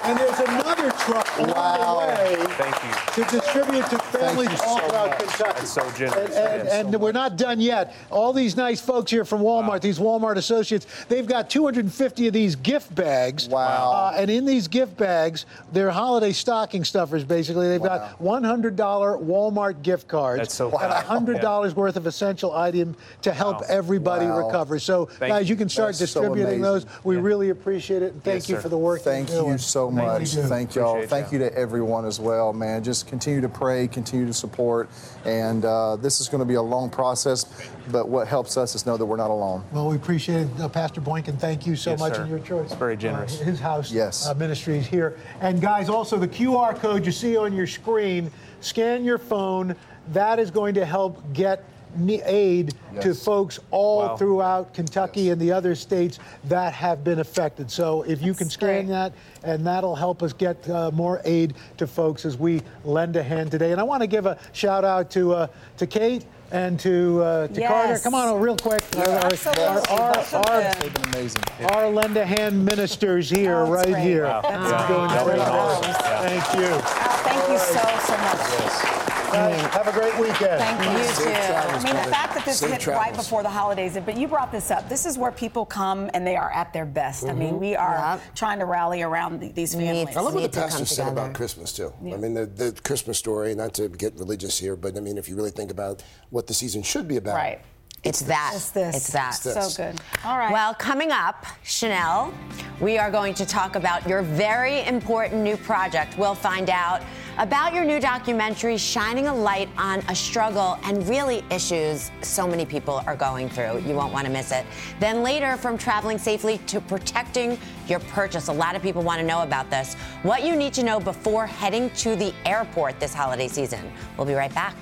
And 0.10 0.18
there's 0.18 0.40
another 0.40 0.90
truck 0.92 1.40
on 1.40 1.48
the 1.48 1.54
way 2.00 2.36
Thank 2.56 2.76
you. 3.18 3.24
to 3.24 3.30
distribute 3.38 3.86
to 3.92 3.98
families 4.00 4.50
you 4.50 4.58
all 4.66 4.80
so 4.80 4.88
throughout 4.88 5.10
much. 5.10 5.20
Kentucky. 5.20 5.54
That's 5.60 5.70
so 5.70 5.92
generous. 5.92 6.36
And, 6.36 6.48
and, 6.48 6.64
Yes. 6.68 6.74
and 6.86 6.96
we're 7.02 7.12
not 7.12 7.38
done 7.38 7.62
yet. 7.62 7.94
All 8.10 8.34
these 8.34 8.58
nice 8.58 8.82
folks 8.82 9.12
here 9.12 9.24
from 9.24 9.42
Walmart, 9.42 9.82
these 9.82 10.00
Walmart 10.00 10.38
associates, 10.38 10.88
they've 11.10 11.28
got 11.28 11.50
250 11.52 12.28
of 12.28 12.34
these 12.34 12.56
gift 12.56 12.94
bags. 12.96 13.48
Wow. 13.48 13.92
Uh, 13.92 14.18
and 14.18 14.32
in 14.32 14.46
these 14.46 14.68
gift 14.68 14.98
bags, 14.98 15.46
they're 15.74 15.92
holiday 15.92 16.32
stocking 16.32 16.84
stuffers, 16.84 17.24
basically. 17.24 17.68
They've 17.70 17.82
got 17.82 18.18
$100 18.20 18.76
Walmart 18.76 19.84
gift 19.84 20.08
cards. 20.08 20.40
That's 20.40 20.56
so 20.56 20.70
And 20.72 20.92
$100 20.92 21.76
worth 21.76 21.98
of 21.98 22.08
essential 22.08 22.56
item 22.56 22.96
to 23.22 23.32
help 23.32 23.62
Wow. 23.62 23.66
everybody 23.70 24.26
Wow. 24.26 24.48
recover. 24.48 24.80
So, 24.80 25.06
Thank 25.06 25.32
guys, 25.34 25.50
you. 25.50 25.54
you 25.54 25.58
can 25.58 25.70
start 25.70 25.96
That's 25.98 26.12
so 26.12 26.22
distributing 26.22 26.62
those. 26.62 26.86
We 27.04 27.16
Yeah. 27.16 27.22
really 27.22 27.50
appreciate 27.52 28.02
it. 28.02 28.14
And 28.14 28.24
thank 28.24 28.36
Yes, 28.44 28.50
you 28.50 28.56
sir. 28.56 28.62
for 28.62 28.70
the 28.70 28.78
work 28.78 29.02
Thank 29.02 29.30
you're 29.30 29.38
doing. 29.42 29.50
Thank 29.52 29.60
you 29.62 29.64
so 29.66 29.88
Thank 29.88 29.99
much. 30.06 30.34
you. 30.36 30.44
Thank 30.44 30.76
y'all. 30.76 30.92
Appreciate 30.92 31.10
Thank 31.10 31.26
y'all. 31.32 31.34
you 31.42 31.50
to 31.50 31.58
everyone 31.58 32.06
as 32.06 32.20
well, 32.20 32.54
man. 32.54 32.84
Just 32.84 33.08
continue 33.08 33.42
to 33.42 33.50
pray, 33.50 33.88
continue 33.88 34.26
to 34.26 34.34
support, 34.34 34.90
and 35.26 35.66
uh, 35.66 35.96
this 35.98 36.20
is 36.22 36.28
going 36.30 36.40
to 36.40 36.46
be 36.46 36.56
a 36.56 36.62
long 36.62 36.90
process. 36.90 37.46
But 37.92 38.08
what 38.10 38.28
helps 38.28 38.58
us 38.58 38.76
is 38.76 38.86
know 38.86 38.98
that 38.98 39.06
we're 39.06 39.18
not 39.18 39.32
alone. 39.32 39.64
Well, 39.72 39.90
we 39.90 39.96
appreciate 39.96 40.42
it. 40.42 40.48
Uh, 40.60 40.70
Pastor 40.70 41.02
Boynton, 41.02 41.38
thank 41.38 41.66
you 41.66 41.76
so 41.76 41.92
Yes, 41.92 42.00
much 42.00 42.16
sir. 42.16 42.24
in 42.24 42.30
your 42.30 42.40
choice. 42.40 42.66
It's 42.66 42.76
very 42.76 42.96
generous. 42.98 43.42
Uh, 43.42 43.46
his 43.46 43.60
house 43.60 43.92
Yes. 43.92 44.28
uh, 44.28 44.34
ministries 44.36 44.86
here. 44.86 45.18
And 45.42 45.60
guys, 45.62 45.90
also 45.90 46.18
the 46.18 46.28
QR 46.28 46.76
code 46.76 47.06
you 47.06 47.12
see 47.12 47.36
on 47.38 47.54
your 47.54 47.68
screen, 47.68 48.30
scan 48.62 49.04
your 49.04 49.18
phone. 49.18 49.76
That 50.14 50.40
is 50.40 50.52
going 50.52 50.74
to 50.76 50.86
help 50.86 51.22
get 51.34 51.64
ne- 51.98 52.22
aid 52.24 52.74
to 53.02 53.14
folks 53.14 53.60
all 53.72 54.00
Wow. 54.00 54.18
throughout 54.18 54.74
Kentucky 54.74 55.30
and 55.30 55.42
the 55.42 55.52
other 55.52 55.76
states 55.76 56.20
that 56.46 56.74
have 56.74 57.04
been 57.04 57.20
affected. 57.20 57.70
So 57.72 58.04
if 58.04 58.22
you 58.22 58.34
can 58.34 58.46
That's 58.48 58.54
scan 58.56 58.86
great. 58.86 58.88
that, 58.94 59.14
and 59.44 59.66
that'll 59.66 59.96
help 59.96 60.22
us 60.24 60.34
get 60.34 60.68
uh, 60.70 60.92
more 60.92 61.22
aid 61.26 61.54
to 61.78 61.88
folks 61.88 62.26
as 62.26 62.38
we 62.38 62.62
lend 62.84 63.16
a 63.16 63.24
hand 63.24 63.52
today. 63.52 63.72
And 63.72 63.80
I 63.80 63.84
want 63.84 64.02
to 64.02 64.08
give 64.08 64.26
a 64.26 64.38
shout 64.54 64.84
out 64.86 65.10
to 65.12 65.34
uh, 65.34 65.48
to 65.78 65.88
Kate 65.88 66.26
and 66.52 66.80
to 66.80 67.22
uh, 67.22 67.48
to 67.48 67.68
Carter. 67.68 68.00
Come 68.00 68.16
on, 68.16 68.40
real 68.40 68.58
quick. 68.58 68.82
Our- 68.98 69.08
our- 69.08 69.20
our- 69.20 69.90
our- 69.90 70.46
our- 70.50 70.74
They've 70.82 70.94
been 70.94 71.06
amazing. 71.14 71.42
our 71.72 71.90
lend 71.90 72.18
a 72.18 72.26
hand 72.26 72.66
ministers 72.66 73.30
here, 73.30 73.58
Oh, 73.58 73.70
right 73.72 73.86
great. 73.86 73.98
here. 74.04 74.24
Wow. 74.26 74.42
That's 74.42 74.88
Doing 74.88 75.08
great. 75.10 75.26
great 75.26 75.40
Wow. 75.40 75.82
Thank 75.82 76.60
you. 76.60 76.66
Al, 76.66 76.80
thank 76.82 77.50
you 77.50 77.58
so, 77.58 77.82
so 78.08 78.18
much. 78.18 79.09
Guys, 79.32 79.62
have 79.74 79.88
a 79.88 79.92
great 79.92 80.18
weekend. 80.20 80.60
Thank 80.60 80.98
you. 80.98 81.04
Safe 81.06 81.34
travels, 81.48 81.84
I 81.84 81.88
mean, 81.88 81.96
the 81.96 82.10
fact 82.10 82.34
that 82.36 82.46
this 82.46 82.60
Safe 82.60 82.72
hit 82.72 82.88
right 82.88 83.16
before 83.16 83.44
the 83.44 83.50
holidays, 83.50 83.98
but 84.06 84.18
you 84.18 84.28
brought 84.28 84.52
this 84.52 84.72
up. 84.72 84.90
This 84.90 85.06
is 85.06 85.18
where 85.18 85.32
people 85.32 85.66
come 85.66 86.10
and 86.14 86.26
they 86.26 86.36
are 86.36 86.52
at 86.52 86.74
their 86.74 86.86
best. 86.86 87.26
I 87.26 87.34
mean, 87.34 87.52
mm-hmm. 87.52 87.60
we 87.60 87.76
are 87.76 87.96
Yep. 88.00 88.36
trying 88.36 88.60
to 88.60 88.66
rally 88.66 89.02
around 89.02 89.40
these 89.54 89.76
families. 89.76 90.16
I 90.16 90.22
love 90.22 90.34
what 90.34 90.44
the 90.52 90.60
pastor 90.60 90.86
said 90.86 91.06
together. 91.06 91.22
about 91.22 91.34
Christmas 91.36 91.74
too. 91.74 91.94
I 92.02 92.18
mean, 92.18 92.34
the, 92.34 92.46
the 92.46 92.80
Christmas 92.84 93.18
story. 93.18 93.56
Not 93.56 93.74
to 93.76 93.90
get 93.90 94.16
religious 94.16 94.58
here, 94.58 94.76
but 94.76 94.96
I 94.98 95.00
mean, 95.02 95.18
if 95.18 95.28
you 95.30 95.36
really 95.36 95.52
think 95.52 95.72
about 95.72 96.04
what 96.30 96.48
the 96.48 96.54
season 96.54 96.82
should 96.84 97.08
be 97.08 97.18
about, 97.18 97.36
Right. 97.36 97.62
It's 98.04 98.22
that. 98.22 98.54
It's 98.56 98.70
this. 98.70 98.96
It's 98.96 99.12
that. 99.12 99.36
It's 99.36 99.44
this. 99.44 99.76
So 99.76 99.84
good. 99.84 100.02
All 100.24 100.38
right. 100.38 100.54
Well, 100.54 100.74
coming 100.74 101.12
up, 101.12 101.46
Sheinelle, 101.66 102.34
we 102.80 102.98
are 102.98 103.12
going 103.12 103.34
to 103.34 103.46
talk 103.46 103.76
about 103.76 104.08
your 104.08 104.22
very 104.22 104.84
important 104.86 105.42
new 105.42 105.58
project. 105.58 106.18
We'll 106.18 106.36
find 106.36 106.70
out 106.70 107.02
about 107.40 107.74
your 107.74 107.86
new 107.86 108.02
documentary, 108.02 108.78
shining 108.78 109.28
a 109.28 109.34
light 109.34 109.70
on 109.78 110.00
a 110.10 110.16
struggle 110.16 110.78
and 110.84 111.08
really 111.08 111.42
issues 111.50 112.12
so 112.22 112.46
many 112.46 112.66
people 112.66 113.02
are 113.08 113.16
going 113.16 113.48
through. 113.48 113.80
You 113.80 113.96
won't 113.96 114.12
want 114.12 114.28
to 114.28 114.32
miss 114.32 114.52
it. 114.52 114.66
Then 115.00 115.24
later, 115.24 115.56
from 115.56 115.78
traveling 115.78 116.18
safely 116.18 116.58
to 116.68 116.82
protecting 116.82 117.58
your 117.88 118.02
purchase. 118.02 118.50
A 118.50 118.54
lot 118.54 118.76
of 118.76 118.82
people 118.82 119.04
want 119.04 119.22
to 119.22 119.26
know 119.26 119.42
about 119.42 119.70
this. 119.70 119.94
What 120.24 120.44
you 120.44 120.58
need 120.58 120.74
to 120.74 120.84
know 120.84 121.00
before 121.00 121.48
heading 121.48 121.90
to 121.92 122.18
the 122.18 122.34
airport 122.46 123.00
this 123.00 123.14
holiday 123.14 123.48
season. 123.48 123.90
We'll 124.18 124.28
be 124.28 124.34
right 124.34 124.54
back. 124.54 124.76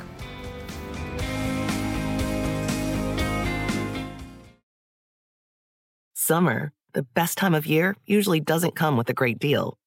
Summer, 6.16 6.74
the 6.94 7.04
best 7.04 7.38
time 7.38 7.54
of 7.54 7.68
year, 7.68 7.96
usually 8.08 8.40
doesn't 8.40 8.76
come 8.76 8.98
with 8.98 9.10
a 9.12 9.14
great 9.14 9.38
deal. 9.38 9.78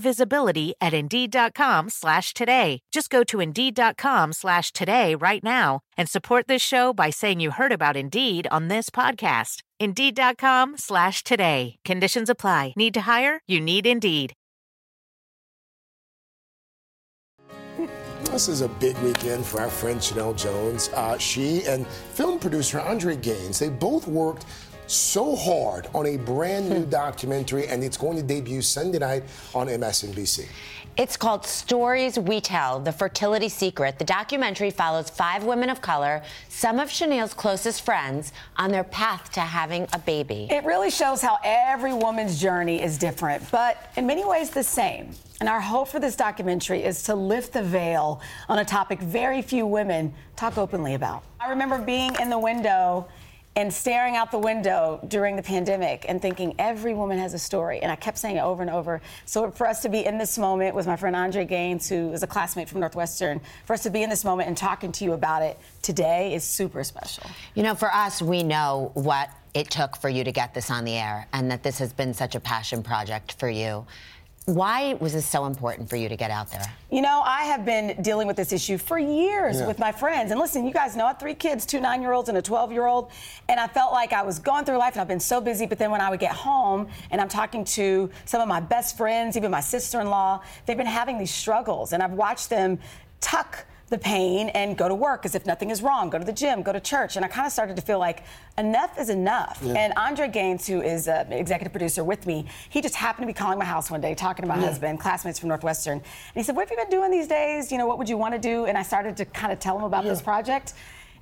visibility 0.00 0.74
at 0.80 0.92
Indeed.com 0.94 1.90
slash 1.90 2.34
today. 2.34 2.80
Just 2.90 3.10
go 3.10 3.22
to 3.24 3.40
Indeed.com 3.40 4.32
slash 4.32 4.72
today 4.72 5.14
right 5.14 5.44
now 5.44 5.80
and 5.96 6.08
support 6.08 6.48
this 6.48 6.62
show 6.62 6.92
by 6.92 7.10
saying 7.10 7.40
you 7.40 7.52
heard 7.52 7.72
about 7.72 7.96
Indeed 7.96 8.48
on 8.50 8.68
this 8.68 8.90
podcast. 8.90 9.62
Indeed.com 9.78 10.78
slash 10.78 11.22
today. 11.22 11.76
Conditions 11.84 12.28
apply. 12.28 12.72
Need 12.76 12.94
to 12.94 13.02
hire? 13.02 13.40
You 13.46 13.60
need 13.60 13.86
Indeed. 13.86 14.32
This 18.24 18.48
is 18.48 18.60
a 18.60 18.68
big 18.68 18.96
weekend 18.98 19.44
for 19.44 19.60
our 19.60 19.68
friend 19.68 19.98
Sheinelle 19.98 20.36
Jones. 20.36 20.88
Uh, 20.94 21.18
she 21.18 21.64
and 21.64 21.86
film 21.86 22.38
producer 22.38 22.78
Andre 22.78 23.16
Gaines, 23.16 23.58
they 23.58 23.68
both 23.68 24.06
worked 24.06 24.44
so 24.90 25.36
hard 25.36 25.88
on 25.94 26.06
a 26.06 26.16
brand 26.16 26.68
new 26.68 26.82
hmm. 26.82 26.90
documentary, 26.90 27.66
and 27.68 27.82
it's 27.84 27.96
going 27.96 28.16
to 28.16 28.22
debut 28.22 28.62
Sunday 28.62 28.98
night 28.98 29.24
on 29.54 29.68
MSNBC. 29.68 30.46
It's 30.96 31.16
called 31.16 31.46
Stories 31.46 32.18
We 32.18 32.40
Tell 32.40 32.80
The 32.80 32.92
Fertility 32.92 33.48
Secret. 33.48 33.98
The 33.98 34.04
documentary 34.04 34.70
follows 34.70 35.08
five 35.08 35.44
women 35.44 35.70
of 35.70 35.80
color, 35.80 36.22
some 36.48 36.78
of 36.78 36.88
Sheinelle's 36.88 37.32
closest 37.32 37.82
friends, 37.86 38.32
on 38.56 38.70
their 38.70 38.84
path 38.84 39.32
to 39.32 39.40
having 39.40 39.86
a 39.92 39.98
baby. 39.98 40.48
It 40.50 40.64
really 40.64 40.90
shows 40.90 41.22
how 41.22 41.38
every 41.42 41.94
woman's 41.94 42.38
journey 42.38 42.82
is 42.82 42.98
different, 42.98 43.50
but 43.50 43.90
in 43.96 44.06
many 44.06 44.26
ways 44.26 44.50
the 44.50 44.64
same. 44.64 45.14
And 45.40 45.48
our 45.48 45.60
hope 45.60 45.88
for 45.88 46.00
this 46.00 46.16
documentary 46.16 46.84
is 46.84 47.02
to 47.04 47.14
lift 47.14 47.54
the 47.54 47.62
veil 47.62 48.20
on 48.48 48.58
a 48.58 48.64
topic 48.64 49.00
very 49.00 49.40
few 49.40 49.64
women 49.64 50.12
talk 50.36 50.58
openly 50.58 50.94
about. 50.94 51.22
I 51.40 51.48
remember 51.48 51.78
being 51.78 52.14
in 52.20 52.28
the 52.28 52.38
window 52.38 53.08
and 53.56 53.72
staring 53.72 54.16
out 54.16 54.30
the 54.30 54.38
window 54.38 55.00
during 55.08 55.34
the 55.34 55.42
pandemic 55.42 56.06
and 56.08 56.22
thinking 56.22 56.54
every 56.58 56.94
woman 56.94 57.18
has 57.18 57.34
a 57.34 57.38
story. 57.38 57.80
And 57.80 57.90
I 57.90 57.96
kept 57.96 58.16
saying 58.16 58.36
it 58.36 58.42
over 58.42 58.62
and 58.62 58.70
over. 58.70 59.00
So 59.26 59.50
for 59.50 59.66
us 59.66 59.82
to 59.82 59.88
be 59.88 60.04
in 60.04 60.18
this 60.18 60.38
moment 60.38 60.74
with 60.74 60.86
my 60.86 60.96
friend 60.96 61.16
Andre 61.16 61.44
Gaines, 61.44 61.88
who 61.88 62.12
is 62.12 62.22
a 62.22 62.26
classmate 62.26 62.68
from 62.68 62.80
Northwestern, 62.80 63.40
for 63.66 63.72
us 63.72 63.82
to 63.82 63.90
be 63.90 64.02
in 64.02 64.10
this 64.10 64.24
moment 64.24 64.48
and 64.48 64.56
talking 64.56 64.92
to 64.92 65.04
you 65.04 65.12
about 65.12 65.42
it 65.42 65.58
today 65.82 66.32
is 66.34 66.44
super 66.44 66.84
special. 66.84 67.24
You 67.54 67.64
know, 67.64 67.74
for 67.74 67.92
us, 67.92 68.22
we 68.22 68.42
know 68.44 68.92
what 68.94 69.30
it 69.52 69.68
took 69.68 69.96
for 69.96 70.08
you 70.08 70.22
to 70.22 70.30
get 70.30 70.54
this 70.54 70.70
on 70.70 70.84
the 70.84 70.96
air 70.96 71.26
and 71.32 71.50
that 71.50 71.64
this 71.64 71.78
has 71.78 71.92
been 71.92 72.14
such 72.14 72.36
a 72.36 72.40
passion 72.40 72.84
project 72.84 73.32
for 73.32 73.48
you. 73.50 73.84
Why 74.46 74.94
was 74.94 75.12
this 75.12 75.26
so 75.26 75.44
important 75.44 75.88
for 75.90 75.96
you 75.96 76.08
to 76.08 76.16
get 76.16 76.30
out 76.30 76.50
there? 76.50 76.64
You 76.90 77.02
know, 77.02 77.22
I 77.24 77.44
have 77.44 77.64
been 77.64 78.00
dealing 78.02 78.26
with 78.26 78.36
this 78.36 78.52
issue 78.52 78.78
for 78.78 78.98
years 78.98 79.60
Yeah. 79.60 79.66
with 79.66 79.78
my 79.78 79.92
friends. 79.92 80.30
And 80.32 80.40
listen, 80.40 80.66
you 80.66 80.72
guys 80.72 80.96
know 80.96 81.04
I 81.04 81.08
have 81.08 81.20
three 81.20 81.34
kids, 81.34 81.66
two 81.66 81.78
nine 81.80 82.00
year 82.02 82.12
olds 82.12 82.28
and 82.28 82.38
a 82.38 82.42
12 82.42 82.72
year 82.72 82.86
old. 82.86 83.10
And 83.48 83.60
I 83.60 83.66
felt 83.68 83.92
like 83.92 84.12
I 84.12 84.22
was 84.22 84.38
going 84.38 84.64
through 84.64 84.78
life 84.78 84.94
and 84.94 85.02
I've 85.02 85.08
been 85.08 85.20
so 85.20 85.40
busy. 85.40 85.66
But 85.66 85.78
then 85.78 85.90
when 85.90 86.00
I 86.00 86.10
would 86.10 86.20
get 86.20 86.32
home 86.32 86.88
and 87.10 87.20
I'm 87.20 87.28
talking 87.28 87.64
to 87.66 88.10
some 88.24 88.40
of 88.40 88.48
my 88.48 88.60
best 88.60 88.96
friends, 88.96 89.36
even 89.36 89.50
my 89.50 89.60
sister 89.60 90.00
in 90.00 90.08
law, 90.08 90.42
they've 90.66 90.76
been 90.76 90.86
having 90.86 91.18
these 91.18 91.30
struggles. 91.32 91.92
And 91.92 92.02
I've 92.02 92.12
watched 92.14 92.48
them 92.50 92.78
tuck 93.20 93.66
the 93.90 93.98
pain 93.98 94.48
and 94.50 94.78
go 94.78 94.88
to 94.88 94.94
work 94.94 95.24
as 95.26 95.34
if 95.34 95.44
nothing 95.46 95.68
is 95.70 95.82
wrong, 95.82 96.08
go 96.10 96.18
to 96.18 96.24
the 96.24 96.32
gym, 96.32 96.62
go 96.62 96.72
to 96.72 96.78
church. 96.80 97.16
And 97.16 97.24
I 97.24 97.28
kind 97.28 97.44
of 97.44 97.52
started 97.52 97.74
to 97.74 97.82
feel 97.82 97.98
like 97.98 98.22
enough 98.56 98.98
is 98.98 99.10
enough. 99.10 99.58
Yeah. 99.62 99.74
And 99.74 99.92
Andre 99.96 100.28
Gaines, 100.28 100.64
who 100.66 100.80
is 100.80 101.08
an 101.08 101.32
executive 101.32 101.72
producer 101.72 102.04
with 102.04 102.24
me, 102.24 102.46
he 102.70 102.80
just 102.80 102.94
happened 102.94 103.24
to 103.24 103.26
be 103.26 103.32
calling 103.36 103.58
my 103.58 103.64
house 103.64 103.90
one 103.90 104.00
day, 104.00 104.14
talking 104.14 104.44
to 104.44 104.48
my 104.48 104.56
Yeah. 104.58 104.66
husband, 104.68 105.00
classmates 105.00 105.40
from 105.40 105.48
Northwestern. 105.48 105.98
And 105.98 106.04
he 106.34 106.44
said, 106.44 106.54
What 106.54 106.68
have 106.68 106.70
you 106.78 106.84
been 106.84 106.90
doing 106.98 107.10
these 107.10 107.26
days? 107.26 107.72
You 107.72 107.78
know, 107.78 107.86
what 107.86 107.98
would 107.98 108.08
you 108.08 108.16
want 108.16 108.32
to 108.34 108.40
do? 108.40 108.66
And 108.66 108.78
I 108.78 108.82
started 108.84 109.16
to 109.18 109.24
kind 109.24 109.52
of 109.52 109.58
tell 109.58 109.76
him 109.76 109.84
about 109.84 110.04
this 110.04 110.22
project. 110.22 110.74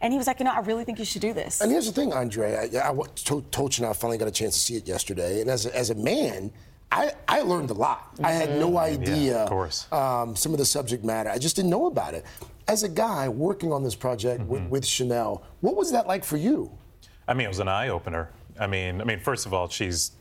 And 0.03 0.13
he 0.13 0.19
was 0.19 0.27
like, 0.27 0.39
You 0.39 0.45
know, 0.45 0.53
I 0.53 0.61
really 0.61 0.85
think 0.85 0.99
you 0.99 1.07
should 1.07 1.23
do 1.23 1.33
this. 1.33 1.63
And 1.63 1.73
here's 1.73 1.87
the 1.87 1.93
thing, 1.93 2.13
Andre. 2.13 2.71
I, 2.75 2.89
I 2.89 2.91
wa- 2.91 3.07
told, 3.15 3.51
told 3.51 3.77
you 3.79 3.85
now 3.85 3.91
I 3.91 3.95
finally 3.95 4.19
got 4.19 4.29
a 4.29 4.31
chance 4.31 4.55
to 4.55 4.61
see 4.61 4.77
it 4.77 4.87
yesterday. 4.87 5.41
And 5.41 5.49
as 5.49 5.65
a, 5.65 5.75
as 5.75 5.89
a 5.89 5.95
man, 5.95 6.53
I, 6.90 7.12
I 7.26 7.42
learned 7.42 7.71
a 7.71 7.75
lot. 7.75 8.14
I 8.23 8.33
had 8.33 8.59
no 8.59 8.78
idea 8.78 9.38
of 9.38 9.49
course. 9.49 9.90
Um, 9.92 10.35
some 10.35 10.52
of 10.52 10.59
the 10.59 10.64
subject 10.64 11.04
matter. 11.04 11.30
I 11.30 11.38
just 11.38 11.57
didn't 11.57 11.71
know 11.71 11.87
about 11.87 12.14
it. 12.14 12.25
As 12.66 12.83
a 12.83 12.88
guy 12.88 13.28
working 13.28 13.73
on 13.73 13.83
this 13.83 13.95
project 13.95 14.42
with, 14.45 14.62
with 14.68 14.85
Sheinelle, 14.85 15.42
what 15.61 15.76
was 15.76 15.92
that 15.92 16.07
like 16.07 16.25
for 16.25 16.37
you? 16.37 16.71
I 17.26 17.35
mean, 17.35 17.45
it 17.47 17.49
was 17.49 17.61
an 17.61 17.68
eye 17.68 17.88
opener. 17.88 18.30
I 18.59 18.66
mean, 18.66 19.00
I 19.00 19.04
mean, 19.04 19.21
first 19.21 19.47
of 19.47 19.54
all, 19.54 19.68
she's 19.68 20.12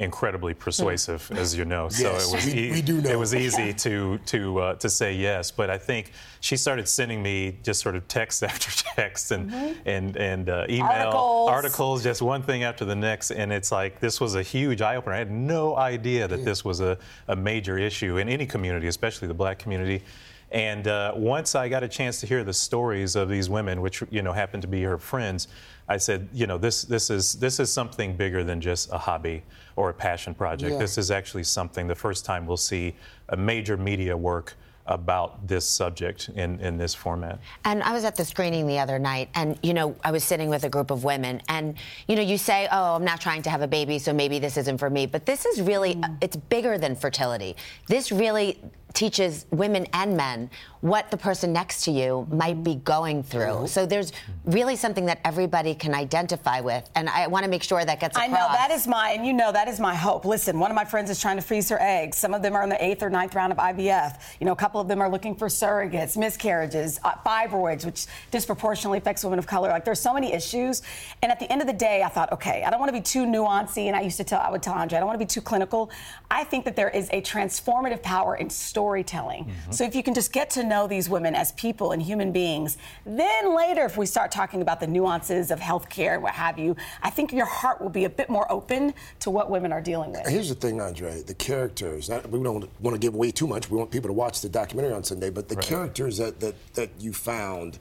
incredibly 0.00 0.54
persuasive, 0.54 1.28
as 1.34 1.56
you 1.56 1.64
know. 1.64 1.88
So 1.88 2.12
Yes, 2.12 2.28
it 2.28 2.34
was 2.36 2.46
we- 2.46 2.52
e- 2.52 2.70
we 2.70 2.82
do 2.82 3.00
know. 3.00 3.10
it 3.10 3.18
was 3.18 3.34
easy 3.34 3.72
to 3.74 4.18
to 4.26 4.58
uh, 4.60 4.74
to 4.76 4.88
say 4.88 5.12
yes. 5.14 5.50
But 5.50 5.70
I 5.70 5.78
think 5.78 6.12
she 6.40 6.56
started 6.56 6.88
sending 6.88 7.20
me 7.22 7.58
just 7.64 7.80
sort 7.80 7.96
of 7.96 8.06
text 8.06 8.42
after 8.50 8.70
text 8.94 9.32
and 9.32 9.50
Mhm. 9.50 9.76
and 9.86 10.16
and 10.16 10.48
uh, 10.48 10.66
email 10.68 10.84
Articles. 11.10 11.50
articles, 11.50 12.02
just 12.04 12.22
one 12.22 12.42
thing 12.42 12.62
after 12.62 12.84
the 12.84 12.94
next. 12.94 13.32
And 13.32 13.52
it's 13.52 13.72
like 13.72 13.98
this 13.98 14.20
was 14.20 14.36
a 14.36 14.42
huge 14.42 14.80
eye 14.82 14.96
opener. 14.96 15.14
I 15.16 15.18
had 15.18 15.32
no 15.32 15.76
idea 15.76 16.28
that 16.28 16.44
this 16.44 16.64
was 16.64 16.80
a, 16.80 16.96
a 17.26 17.34
major 17.34 17.76
issue 17.76 18.18
in 18.18 18.28
any 18.28 18.46
community, 18.46 18.86
especially 18.86 19.26
the 19.28 19.34
black 19.34 19.58
community. 19.58 20.02
And 20.50 20.86
uh, 20.88 21.12
once 21.14 21.54
I 21.54 21.68
got 21.68 21.82
a 21.82 21.88
chance 21.88 22.20
to 22.20 22.26
hear 22.26 22.42
the 22.42 22.54
stories 22.54 23.16
of 23.16 23.28
these 23.28 23.50
women, 23.50 23.82
which 23.82 24.02
you 24.10 24.22
know 24.22 24.32
happened 24.32 24.62
to 24.62 24.68
be 24.68 24.82
her 24.82 24.96
friends, 24.96 25.48
I 25.88 25.96
said, 25.98 26.28
you 26.32 26.46
know, 26.46 26.56
this 26.56 26.82
this 26.84 27.10
is 27.10 27.34
this 27.34 27.58
is 27.60 27.70
something 27.72 28.16
bigger 28.16 28.44
than 28.44 28.60
just 28.60 28.90
a 28.92 28.96
hobby 28.98 29.42
or 29.78 29.90
a 29.90 29.94
passion 29.94 30.34
project. 30.34 30.72
Yeah. 30.72 30.78
This 30.78 30.98
is 30.98 31.12
actually 31.12 31.44
something. 31.44 31.86
The 31.86 31.94
first 31.94 32.24
time 32.24 32.46
we'll 32.46 32.56
see 32.56 32.96
a 33.28 33.36
major 33.36 33.76
media 33.76 34.16
work 34.16 34.56
about 34.86 35.46
this 35.46 35.66
subject 35.66 36.30
in, 36.30 36.58
in 36.60 36.78
this 36.78 36.94
format. 36.94 37.38
And 37.64 37.82
I 37.82 37.92
was 37.92 38.04
at 38.04 38.16
the 38.16 38.24
screening 38.24 38.66
the 38.66 38.78
other 38.78 38.98
night, 38.98 39.28
and 39.34 39.56
you 39.62 39.74
know, 39.74 39.94
I 40.02 40.10
was 40.10 40.24
sitting 40.24 40.48
with 40.48 40.64
a 40.64 40.68
group 40.68 40.90
of 40.90 41.04
women, 41.04 41.42
and 41.48 41.76
you 42.08 42.16
know, 42.16 42.22
you 42.22 42.38
say, 42.38 42.66
"Oh, 42.72 42.96
I'm 42.96 43.04
not 43.04 43.20
trying 43.20 43.42
to 43.42 43.50
have 43.50 43.62
a 43.62 43.68
baby, 43.68 43.98
so 43.98 44.12
maybe 44.12 44.38
this 44.38 44.56
isn't 44.56 44.78
for 44.78 44.90
me." 44.90 45.06
But 45.06 45.26
this 45.26 45.44
is 45.44 45.60
really, 45.60 45.94
mm. 45.94 46.16
it's 46.22 46.36
bigger 46.36 46.78
than 46.78 46.96
fertility. 46.96 47.54
This 47.86 48.10
really 48.10 48.58
teaches 48.94 49.46
women 49.50 49.86
and 49.92 50.16
men 50.16 50.50
what 50.80 51.10
the 51.10 51.16
person 51.16 51.52
next 51.52 51.84
to 51.84 51.90
you 51.90 52.26
might 52.30 52.62
be 52.62 52.76
going 52.76 53.22
through. 53.22 53.66
So 53.66 53.84
there's 53.84 54.12
really 54.44 54.76
something 54.76 55.06
that 55.06 55.20
everybody 55.24 55.74
can 55.74 55.92
identify 55.92 56.60
with, 56.60 56.88
and 56.94 57.08
I 57.08 57.26
want 57.26 57.44
to 57.44 57.50
make 57.50 57.62
sure 57.62 57.84
that 57.84 57.98
gets 57.98 58.16
across. 58.16 58.28
I 58.28 58.32
know 58.32 58.46
that 58.52 58.70
is 58.70 58.86
my, 58.86 59.10
and 59.10 59.26
you 59.26 59.32
know 59.32 59.50
that 59.50 59.66
is 59.66 59.80
my 59.80 59.94
hope. 59.94 60.24
Listen, 60.24 60.58
one 60.60 60.70
of 60.70 60.76
my 60.76 60.84
friends 60.84 61.10
is 61.10 61.20
trying 61.20 61.36
to 61.36 61.42
freeze 61.42 61.68
her 61.70 61.78
eggs. 61.80 62.16
Some 62.16 62.32
of 62.32 62.42
them 62.42 62.54
are 62.54 62.62
in 62.62 62.68
the 62.68 62.82
eighth 62.82 63.02
or 63.02 63.10
ninth 63.10 63.34
round 63.34 63.52
of 63.52 63.58
IVF. 63.58 64.20
You 64.40 64.46
know, 64.46 64.52
a 64.52 64.56
couple 64.56 64.80
of 64.80 64.86
them 64.86 65.00
are 65.00 65.08
looking 65.08 65.34
for 65.34 65.48
surrogates, 65.48 66.16
miscarriages, 66.16 67.00
uh, 67.02 67.14
fibroids, 67.26 67.84
which 67.84 68.06
disproportionately 68.30 68.98
affects 68.98 69.24
women 69.24 69.38
of 69.38 69.46
color. 69.46 69.68
Like 69.70 69.84
there's 69.84 70.00
so 70.00 70.14
many 70.14 70.32
issues, 70.32 70.82
and 71.22 71.32
at 71.32 71.40
the 71.40 71.50
end 71.50 71.60
of 71.60 71.66
the 71.66 71.72
day, 71.72 72.02
I 72.04 72.08
thought, 72.08 72.30
okay, 72.32 72.62
I 72.64 72.70
don't 72.70 72.78
want 72.78 72.90
to 72.90 72.98
be 72.98 73.02
too 73.02 73.26
nuancy, 73.26 73.86
and 73.86 73.96
I 73.96 74.02
used 74.02 74.16
to 74.18 74.24
tell, 74.24 74.40
I 74.40 74.50
would 74.50 74.62
tell 74.62 74.74
Andre, 74.74 74.96
I 74.96 75.00
don't 75.00 75.08
want 75.08 75.18
to 75.18 75.24
be 75.24 75.28
too 75.28 75.40
clinical. 75.40 75.90
I 76.30 76.44
think 76.44 76.64
that 76.66 76.76
there 76.76 76.90
is 76.90 77.08
a 77.10 77.20
transformative 77.20 78.00
power 78.02 78.36
in 78.36 78.48
storytelling. 78.78 79.44
Mm-hmm. 79.44 79.72
So 79.72 79.82
if 79.82 79.96
you 79.96 80.04
can 80.04 80.14
just 80.14 80.32
get 80.32 80.50
to 80.50 80.62
know 80.62 80.86
these 80.86 81.08
women 81.08 81.34
as 81.34 81.50
people 81.52 81.90
and 81.90 82.00
human 82.00 82.30
beings, 82.30 82.76
then 83.04 83.56
later, 83.56 83.84
if 83.84 83.96
we 83.96 84.06
start 84.06 84.30
talking 84.30 84.62
about 84.62 84.78
the 84.78 84.86
nuances 84.86 85.50
of 85.50 85.58
healthcare 85.58 86.14
and 86.14 86.22
what 86.22 86.34
have 86.34 86.60
you, 86.60 86.76
I 87.02 87.10
think 87.10 87.32
your 87.32 87.46
heart 87.46 87.80
will 87.80 87.90
be 87.90 88.04
a 88.04 88.08
bit 88.08 88.30
more 88.30 88.50
open 88.52 88.94
to 89.18 89.30
what 89.30 89.50
women 89.50 89.72
are 89.72 89.80
dealing 89.80 90.12
with. 90.12 90.28
Here's 90.28 90.48
the 90.48 90.54
thing, 90.54 90.80
Andre 90.80 91.22
the 91.22 91.34
characters, 91.34 92.08
not, 92.08 92.30
we 92.30 92.40
don't 92.40 92.70
want 92.80 92.94
to 92.94 93.00
give 93.00 93.14
away 93.14 93.32
too 93.32 93.48
much. 93.48 93.68
We 93.68 93.76
want 93.76 93.90
people 93.90 94.08
to 94.08 94.14
watch 94.14 94.40
the 94.42 94.48
documentary 94.48 94.92
on 94.92 95.02
Sunday, 95.02 95.30
but 95.30 95.48
the 95.48 95.56
right. 95.56 95.64
characters 95.64 96.18
that, 96.18 96.38
that, 96.38 96.54
that 96.74 96.90
you 97.00 97.12
found, 97.12 97.80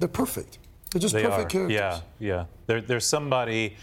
they're 0.00 0.08
perfect. 0.08 0.58
They're 0.90 1.00
just 1.00 1.14
they 1.14 1.22
perfect 1.22 1.54
are. 1.54 1.68
characters. 1.68 1.76
Yeah, 1.76 2.00
yeah. 2.18 2.44
There, 2.66 2.80
there's 2.80 3.06
somebody 3.06 3.76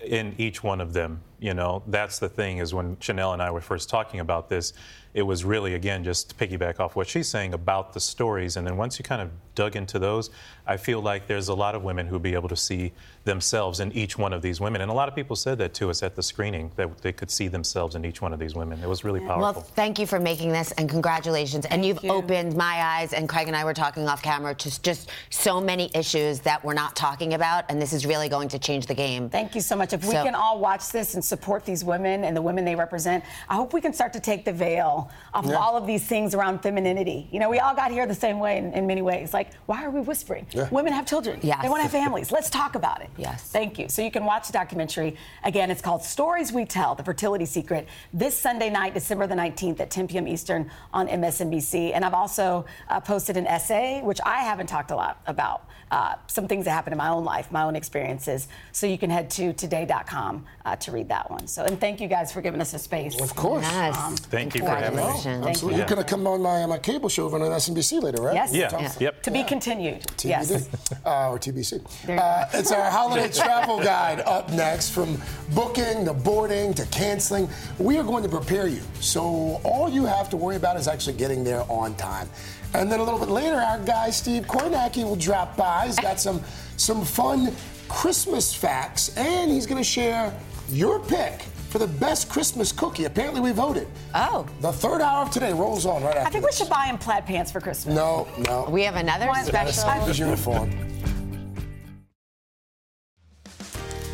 in 0.00 0.34
each 0.38 0.62
one 0.62 0.80
of 0.80 0.94
them. 0.94 1.20
You 1.40 1.54
know, 1.54 1.82
that's 1.86 2.18
the 2.18 2.28
thing 2.28 2.58
is 2.58 2.72
when 2.74 2.96
Sheinelle 2.96 3.32
and 3.32 3.42
I 3.42 3.50
were 3.50 3.60
first 3.60 3.88
talking 3.88 4.20
about 4.20 4.48
this, 4.48 4.72
it 5.18 5.22
was 5.22 5.44
really, 5.44 5.74
again, 5.74 6.04
just 6.04 6.30
to 6.30 6.36
piggyback 6.36 6.78
off 6.78 6.94
what 6.94 7.08
she's 7.08 7.26
saying 7.26 7.52
about 7.52 7.92
the 7.92 7.98
stories. 7.98 8.56
And 8.56 8.64
then 8.64 8.76
once 8.76 9.00
you 9.00 9.02
kind 9.02 9.20
of 9.20 9.30
dug 9.58 9.74
into 9.74 9.98
those, 9.98 10.30
I 10.68 10.76
feel 10.76 11.00
like 11.00 11.26
there's 11.26 11.48
a 11.48 11.54
lot 11.54 11.74
of 11.74 11.82
women 11.82 12.06
who'll 12.06 12.20
be 12.20 12.34
able 12.34 12.48
to 12.48 12.56
see 12.56 12.92
themselves 13.24 13.80
in 13.80 13.90
each 13.92 14.16
one 14.16 14.32
of 14.32 14.40
these 14.40 14.60
women. 14.60 14.80
And 14.82 14.90
a 14.90 14.94
lot 14.94 15.08
of 15.08 15.16
people 15.16 15.34
said 15.34 15.58
that 15.58 15.74
to 15.74 15.90
us 15.90 16.02
at 16.04 16.14
the 16.14 16.22
screening, 16.22 16.70
that 16.76 16.98
they 16.98 17.12
could 17.12 17.30
see 17.30 17.48
themselves 17.48 17.96
in 17.96 18.04
each 18.04 18.22
one 18.22 18.32
of 18.32 18.38
these 18.38 18.54
women. 18.54 18.80
It 18.80 18.88
was 18.88 19.02
really 19.02 19.20
powerful. 19.20 19.40
Well, 19.40 19.52
thank 19.54 19.98
you 19.98 20.06
for 20.06 20.20
making 20.20 20.52
this 20.52 20.70
and 20.72 20.88
congratulations. 20.88 21.66
And 21.66 21.84
you've 21.84 22.02
you. 22.04 22.10
opened 22.12 22.56
my 22.56 22.76
eyes, 22.94 23.12
and 23.12 23.28
Craig 23.28 23.48
and 23.48 23.56
I 23.56 23.64
were 23.64 23.74
talking 23.74 24.08
off 24.08 24.22
camera, 24.22 24.54
to 24.54 24.82
just 24.82 25.10
so 25.30 25.60
many 25.60 25.90
issues 25.92 26.38
that 26.40 26.64
we're 26.64 26.74
not 26.74 26.94
talking 26.94 27.34
about. 27.34 27.64
And 27.68 27.82
this 27.82 27.92
is 27.92 28.06
really 28.06 28.28
going 28.28 28.48
to 28.50 28.58
change 28.58 28.86
the 28.86 28.94
game. 28.94 29.28
Thank 29.28 29.56
you 29.56 29.60
so 29.60 29.74
much. 29.74 29.92
If 29.92 30.04
so, 30.04 30.08
we 30.08 30.14
can 30.14 30.36
all 30.36 30.60
watch 30.60 30.92
this 30.92 31.14
and 31.14 31.24
support 31.24 31.64
these 31.64 31.84
women 31.84 32.24
and 32.24 32.36
the 32.36 32.42
women 32.42 32.64
they 32.64 32.76
represent, 32.76 33.24
I 33.48 33.56
hope 33.56 33.72
we 33.72 33.80
can 33.80 33.92
start 33.92 34.12
to 34.12 34.20
take 34.20 34.44
the 34.44 34.52
veil 34.52 35.10
of 35.34 35.46
yeah. 35.46 35.54
all 35.54 35.76
of 35.76 35.86
these 35.86 36.06
things 36.06 36.34
around 36.34 36.60
femininity. 36.60 37.28
You 37.32 37.40
know, 37.40 37.50
we 37.50 37.58
all 37.58 37.74
got 37.74 37.90
here 37.90 38.06
the 38.06 38.14
same 38.14 38.38
way 38.38 38.58
in, 38.58 38.72
in 38.72 38.86
many 38.86 39.02
ways. 39.02 39.34
Like, 39.34 39.47
why 39.66 39.84
are 39.84 39.90
we 39.90 40.00
whispering? 40.00 40.46
Yeah. 40.50 40.68
Women 40.70 40.92
have 40.92 41.06
children. 41.06 41.40
Yes. 41.42 41.62
They 41.62 41.68
want 41.68 41.80
to 41.80 41.82
have 41.82 41.92
families. 41.92 42.30
Let's 42.32 42.50
talk 42.50 42.74
about 42.74 43.00
it. 43.00 43.10
Yes. 43.16 43.42
Thank 43.42 43.78
you. 43.78 43.88
So 43.88 44.02
you 44.02 44.10
can 44.10 44.24
watch 44.24 44.46
the 44.46 44.52
documentary. 44.52 45.16
Again, 45.44 45.70
it's 45.70 45.82
called 45.82 46.02
Stories 46.02 46.52
We 46.52 46.64
Tell 46.64 46.94
The 46.94 47.04
Fertility 47.04 47.44
Secret 47.44 47.88
this 48.12 48.36
Sunday 48.38 48.70
night, 48.70 48.94
December 48.94 49.26
the 49.26 49.34
19th 49.34 49.80
at 49.80 49.90
10 49.90 50.08
p.m. 50.08 50.28
Eastern 50.28 50.70
on 50.92 51.08
MSNBC. 51.08 51.92
And 51.94 52.04
I've 52.04 52.14
also 52.14 52.64
uh, 52.88 53.00
posted 53.00 53.36
an 53.36 53.46
essay, 53.46 54.00
which 54.02 54.20
I 54.24 54.38
haven't 54.38 54.66
talked 54.66 54.90
a 54.90 54.96
lot 54.96 55.20
about, 55.26 55.64
uh, 55.90 56.14
some 56.26 56.46
things 56.46 56.64
that 56.66 56.72
happened 56.72 56.92
in 56.92 56.98
my 56.98 57.08
own 57.08 57.24
life, 57.24 57.50
my 57.50 57.62
own 57.62 57.74
experiences. 57.76 58.48
So 58.72 58.86
you 58.86 58.98
can 58.98 59.10
head 59.10 59.30
to 59.30 59.52
today.com 59.52 60.44
uh, 60.64 60.76
to 60.76 60.92
read 60.92 61.08
that 61.08 61.30
one. 61.30 61.46
So, 61.46 61.64
and 61.64 61.80
thank 61.80 62.00
you 62.00 62.08
guys 62.08 62.32
for 62.32 62.40
giving 62.40 62.60
us 62.60 62.74
a 62.74 62.78
space. 62.78 63.20
Of 63.20 63.34
course. 63.34 63.64
Yes. 63.64 63.96
Um, 63.96 64.16
thank 64.16 64.54
you 64.54 64.60
for 64.60 64.68
having 64.68 64.96
me. 64.96 65.02
Absolutely. 65.02 65.72
Yeah. 65.72 65.78
You're 65.78 65.86
going 65.86 66.02
to 66.02 66.08
come 66.08 66.26
on 66.26 66.42
my, 66.42 66.66
my 66.66 66.78
cable 66.78 67.08
show 67.08 67.24
over 67.24 67.36
on 67.36 67.50
SNBC 67.50 68.02
later, 68.02 68.22
right? 68.22 68.34
Yes. 68.34 68.54
Yeah. 68.54 68.68
yeah. 68.78 68.92
Yep. 68.98 69.22
To 69.22 69.30
be 69.30 69.37
continued. 69.44 70.02
TBD. 70.02 70.28
Yes. 70.28 70.68
Uh, 71.04 71.30
or 71.30 71.38
TBC. 71.38 71.84
Uh, 72.08 72.44
it's 72.52 72.72
our 72.72 72.90
holiday 72.90 73.28
travel 73.32 73.82
guide 73.82 74.20
up 74.20 74.50
next. 74.52 74.90
From 74.90 75.20
booking 75.54 76.04
to 76.04 76.14
boarding 76.14 76.74
to 76.74 76.86
canceling, 76.86 77.48
we 77.78 77.98
are 77.98 78.04
going 78.04 78.22
to 78.22 78.28
prepare 78.28 78.66
you. 78.66 78.80
So 79.00 79.60
all 79.64 79.88
you 79.88 80.04
have 80.04 80.28
to 80.30 80.36
worry 80.36 80.56
about 80.56 80.76
is 80.76 80.88
actually 80.88 81.16
getting 81.16 81.44
there 81.44 81.64
on 81.70 81.94
time. 81.96 82.28
And 82.74 82.90
then 82.92 83.00
a 83.00 83.04
little 83.04 83.20
bit 83.20 83.30
later, 83.30 83.56
our 83.56 83.78
guy 83.78 84.10
Steve 84.10 84.44
Kornacki 84.44 85.02
will 85.02 85.16
drop 85.16 85.56
by. 85.56 85.86
He's 85.86 85.98
got 85.98 86.20
some 86.20 86.42
some 86.76 87.04
fun 87.04 87.54
Christmas 87.88 88.54
facts, 88.54 89.16
and 89.16 89.50
he's 89.50 89.66
going 89.66 89.78
to 89.78 89.88
share 89.88 90.32
your 90.68 91.00
pick 91.00 91.42
for 91.68 91.78
the 91.78 91.86
best 91.86 92.28
Christmas 92.28 92.72
cookie. 92.72 93.04
Apparently, 93.04 93.40
we 93.40 93.52
voted. 93.52 93.86
Oh. 94.14 94.46
The 94.60 94.72
third 94.72 95.00
hour 95.00 95.22
of 95.22 95.30
today 95.30 95.52
rolls 95.52 95.86
on 95.86 96.02
right 96.02 96.16
after. 96.16 96.28
I 96.28 96.30
think 96.30 96.44
this. 96.44 96.58
we 96.58 96.64
should 96.64 96.70
buy 96.70 96.84
him 96.84 96.98
plaid 96.98 97.26
pants 97.26 97.52
for 97.52 97.60
Christmas. 97.60 97.94
No, 97.94 98.26
no. 98.38 98.66
We 98.70 98.82
have 98.82 98.96
another 98.96 99.28
special 99.44 100.14
uniform. 100.14 100.87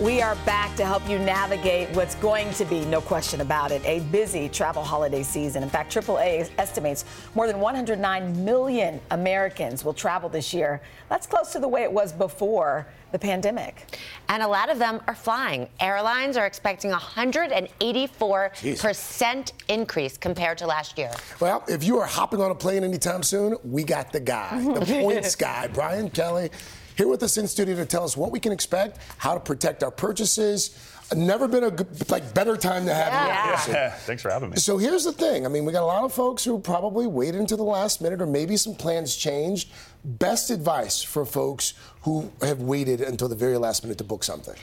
We 0.01 0.21
are 0.21 0.35
back 0.45 0.75
to 0.77 0.85
help 0.85 1.09
you 1.09 1.21
navigate 1.21 1.89
what's 1.91 2.17
going 2.17 2.53
to 2.55 2.65
be, 2.65 2.85
no 2.85 3.01
question 3.01 3.41
about 3.41 3.71
it, 3.71 3.81
a 3.85 4.01
busy 4.01 4.49
travel 4.49 4.83
holiday 4.83 5.23
season. 5.23 5.63
In 5.63 5.71
fact, 5.71 5.95
AAA 5.95 6.51
estimates 6.59 7.05
more 7.37 7.47
than 7.47 7.61
109 7.61 8.45
million 8.45 9.01
Americans 9.13 9.85
will 9.85 9.95
travel 9.95 10.29
this 10.29 10.53
year. 10.53 10.81
That's 11.09 11.29
close 11.29 11.53
to 11.53 11.61
the 11.61 11.69
way 11.69 11.85
it 11.85 11.93
was 11.93 12.13
before 12.13 12.89
the 13.13 13.21
pandemic. 13.21 13.97
And 14.29 14.43
a 14.43 14.49
lot 14.49 14.69
of 14.69 14.81
them 14.81 15.01
are 15.07 15.15
flying. 15.15 15.69
Airlines 15.79 16.37
are 16.37 16.47
expecting 16.47 16.91
a 16.91 16.97
184% 16.97 19.53
increase 19.69 20.19
compared 20.19 20.59
to 20.59 20.67
last 20.67 20.99
year. 20.99 21.13
Well, 21.39 21.63
if 21.69 21.85
you 21.85 22.01
are 22.01 22.07
hopping 22.07 22.41
on 22.41 22.51
a 22.51 22.57
plane 22.57 22.83
anytime 22.83 23.23
soon, 23.23 23.57
we 23.63 23.85
got 23.85 24.13
the 24.13 24.19
guy, 24.19 24.61
the 24.61 24.85
points 25.03 25.37
guy, 25.37 25.69
Brian 25.69 26.11
Kelly 26.11 26.51
here 26.97 27.09
with 27.09 27.23
us 27.23 27.37
in 27.37 27.49
studio 27.49 27.77
to 27.77 27.87
tell 27.87 28.05
us 28.05 28.17
what 28.17 28.31
we 28.31 28.41
can 28.41 28.53
expect, 28.53 28.99
how 29.19 29.35
to 29.35 29.41
protect 29.41 29.83
our 29.83 29.91
purchases. 29.91 30.79
Never 31.15 31.47
been 31.47 31.65
a 31.65 31.71
good, 31.71 32.11
like 32.11 32.33
better 32.33 32.57
time 32.57 32.87
to 32.87 32.95
have 32.95 33.13
yeah. 33.13 33.67
you. 33.67 33.73
Yeah. 33.73 33.79
yeah. 33.79 33.91
Thanks 34.07 34.23
for 34.23 34.31
having 34.31 34.51
me. 34.51 34.57
So 34.57 34.79
here's 34.79 35.05
the 35.05 35.13
thing. 35.13 35.45
I 35.45 35.49
mean, 35.49 35.65
we 35.65 35.73
got 35.73 35.83
a 35.83 35.87
lot 35.87 36.05
of 36.05 36.13
folks 36.13 36.45
who 36.45 36.59
probably 36.59 37.07
waited 37.07 37.41
until 37.41 37.59
the 37.59 37.63
last 37.63 38.01
minute, 38.01 38.23
or 38.23 38.27
maybe 38.27 38.57
some 38.57 38.75
plans 38.75 39.15
changed. 39.15 39.71
Best 40.05 40.51
advice 40.51 41.03
for 41.03 41.27
folks 41.27 41.75
who 42.03 42.31
have 42.41 42.63
waited 42.63 43.01
until 43.01 43.29
the 43.29 43.37
very 43.37 43.59
last 43.59 43.83
minute 43.85 43.99
to 43.99 44.05
book 44.05 44.25
something. 44.25 44.55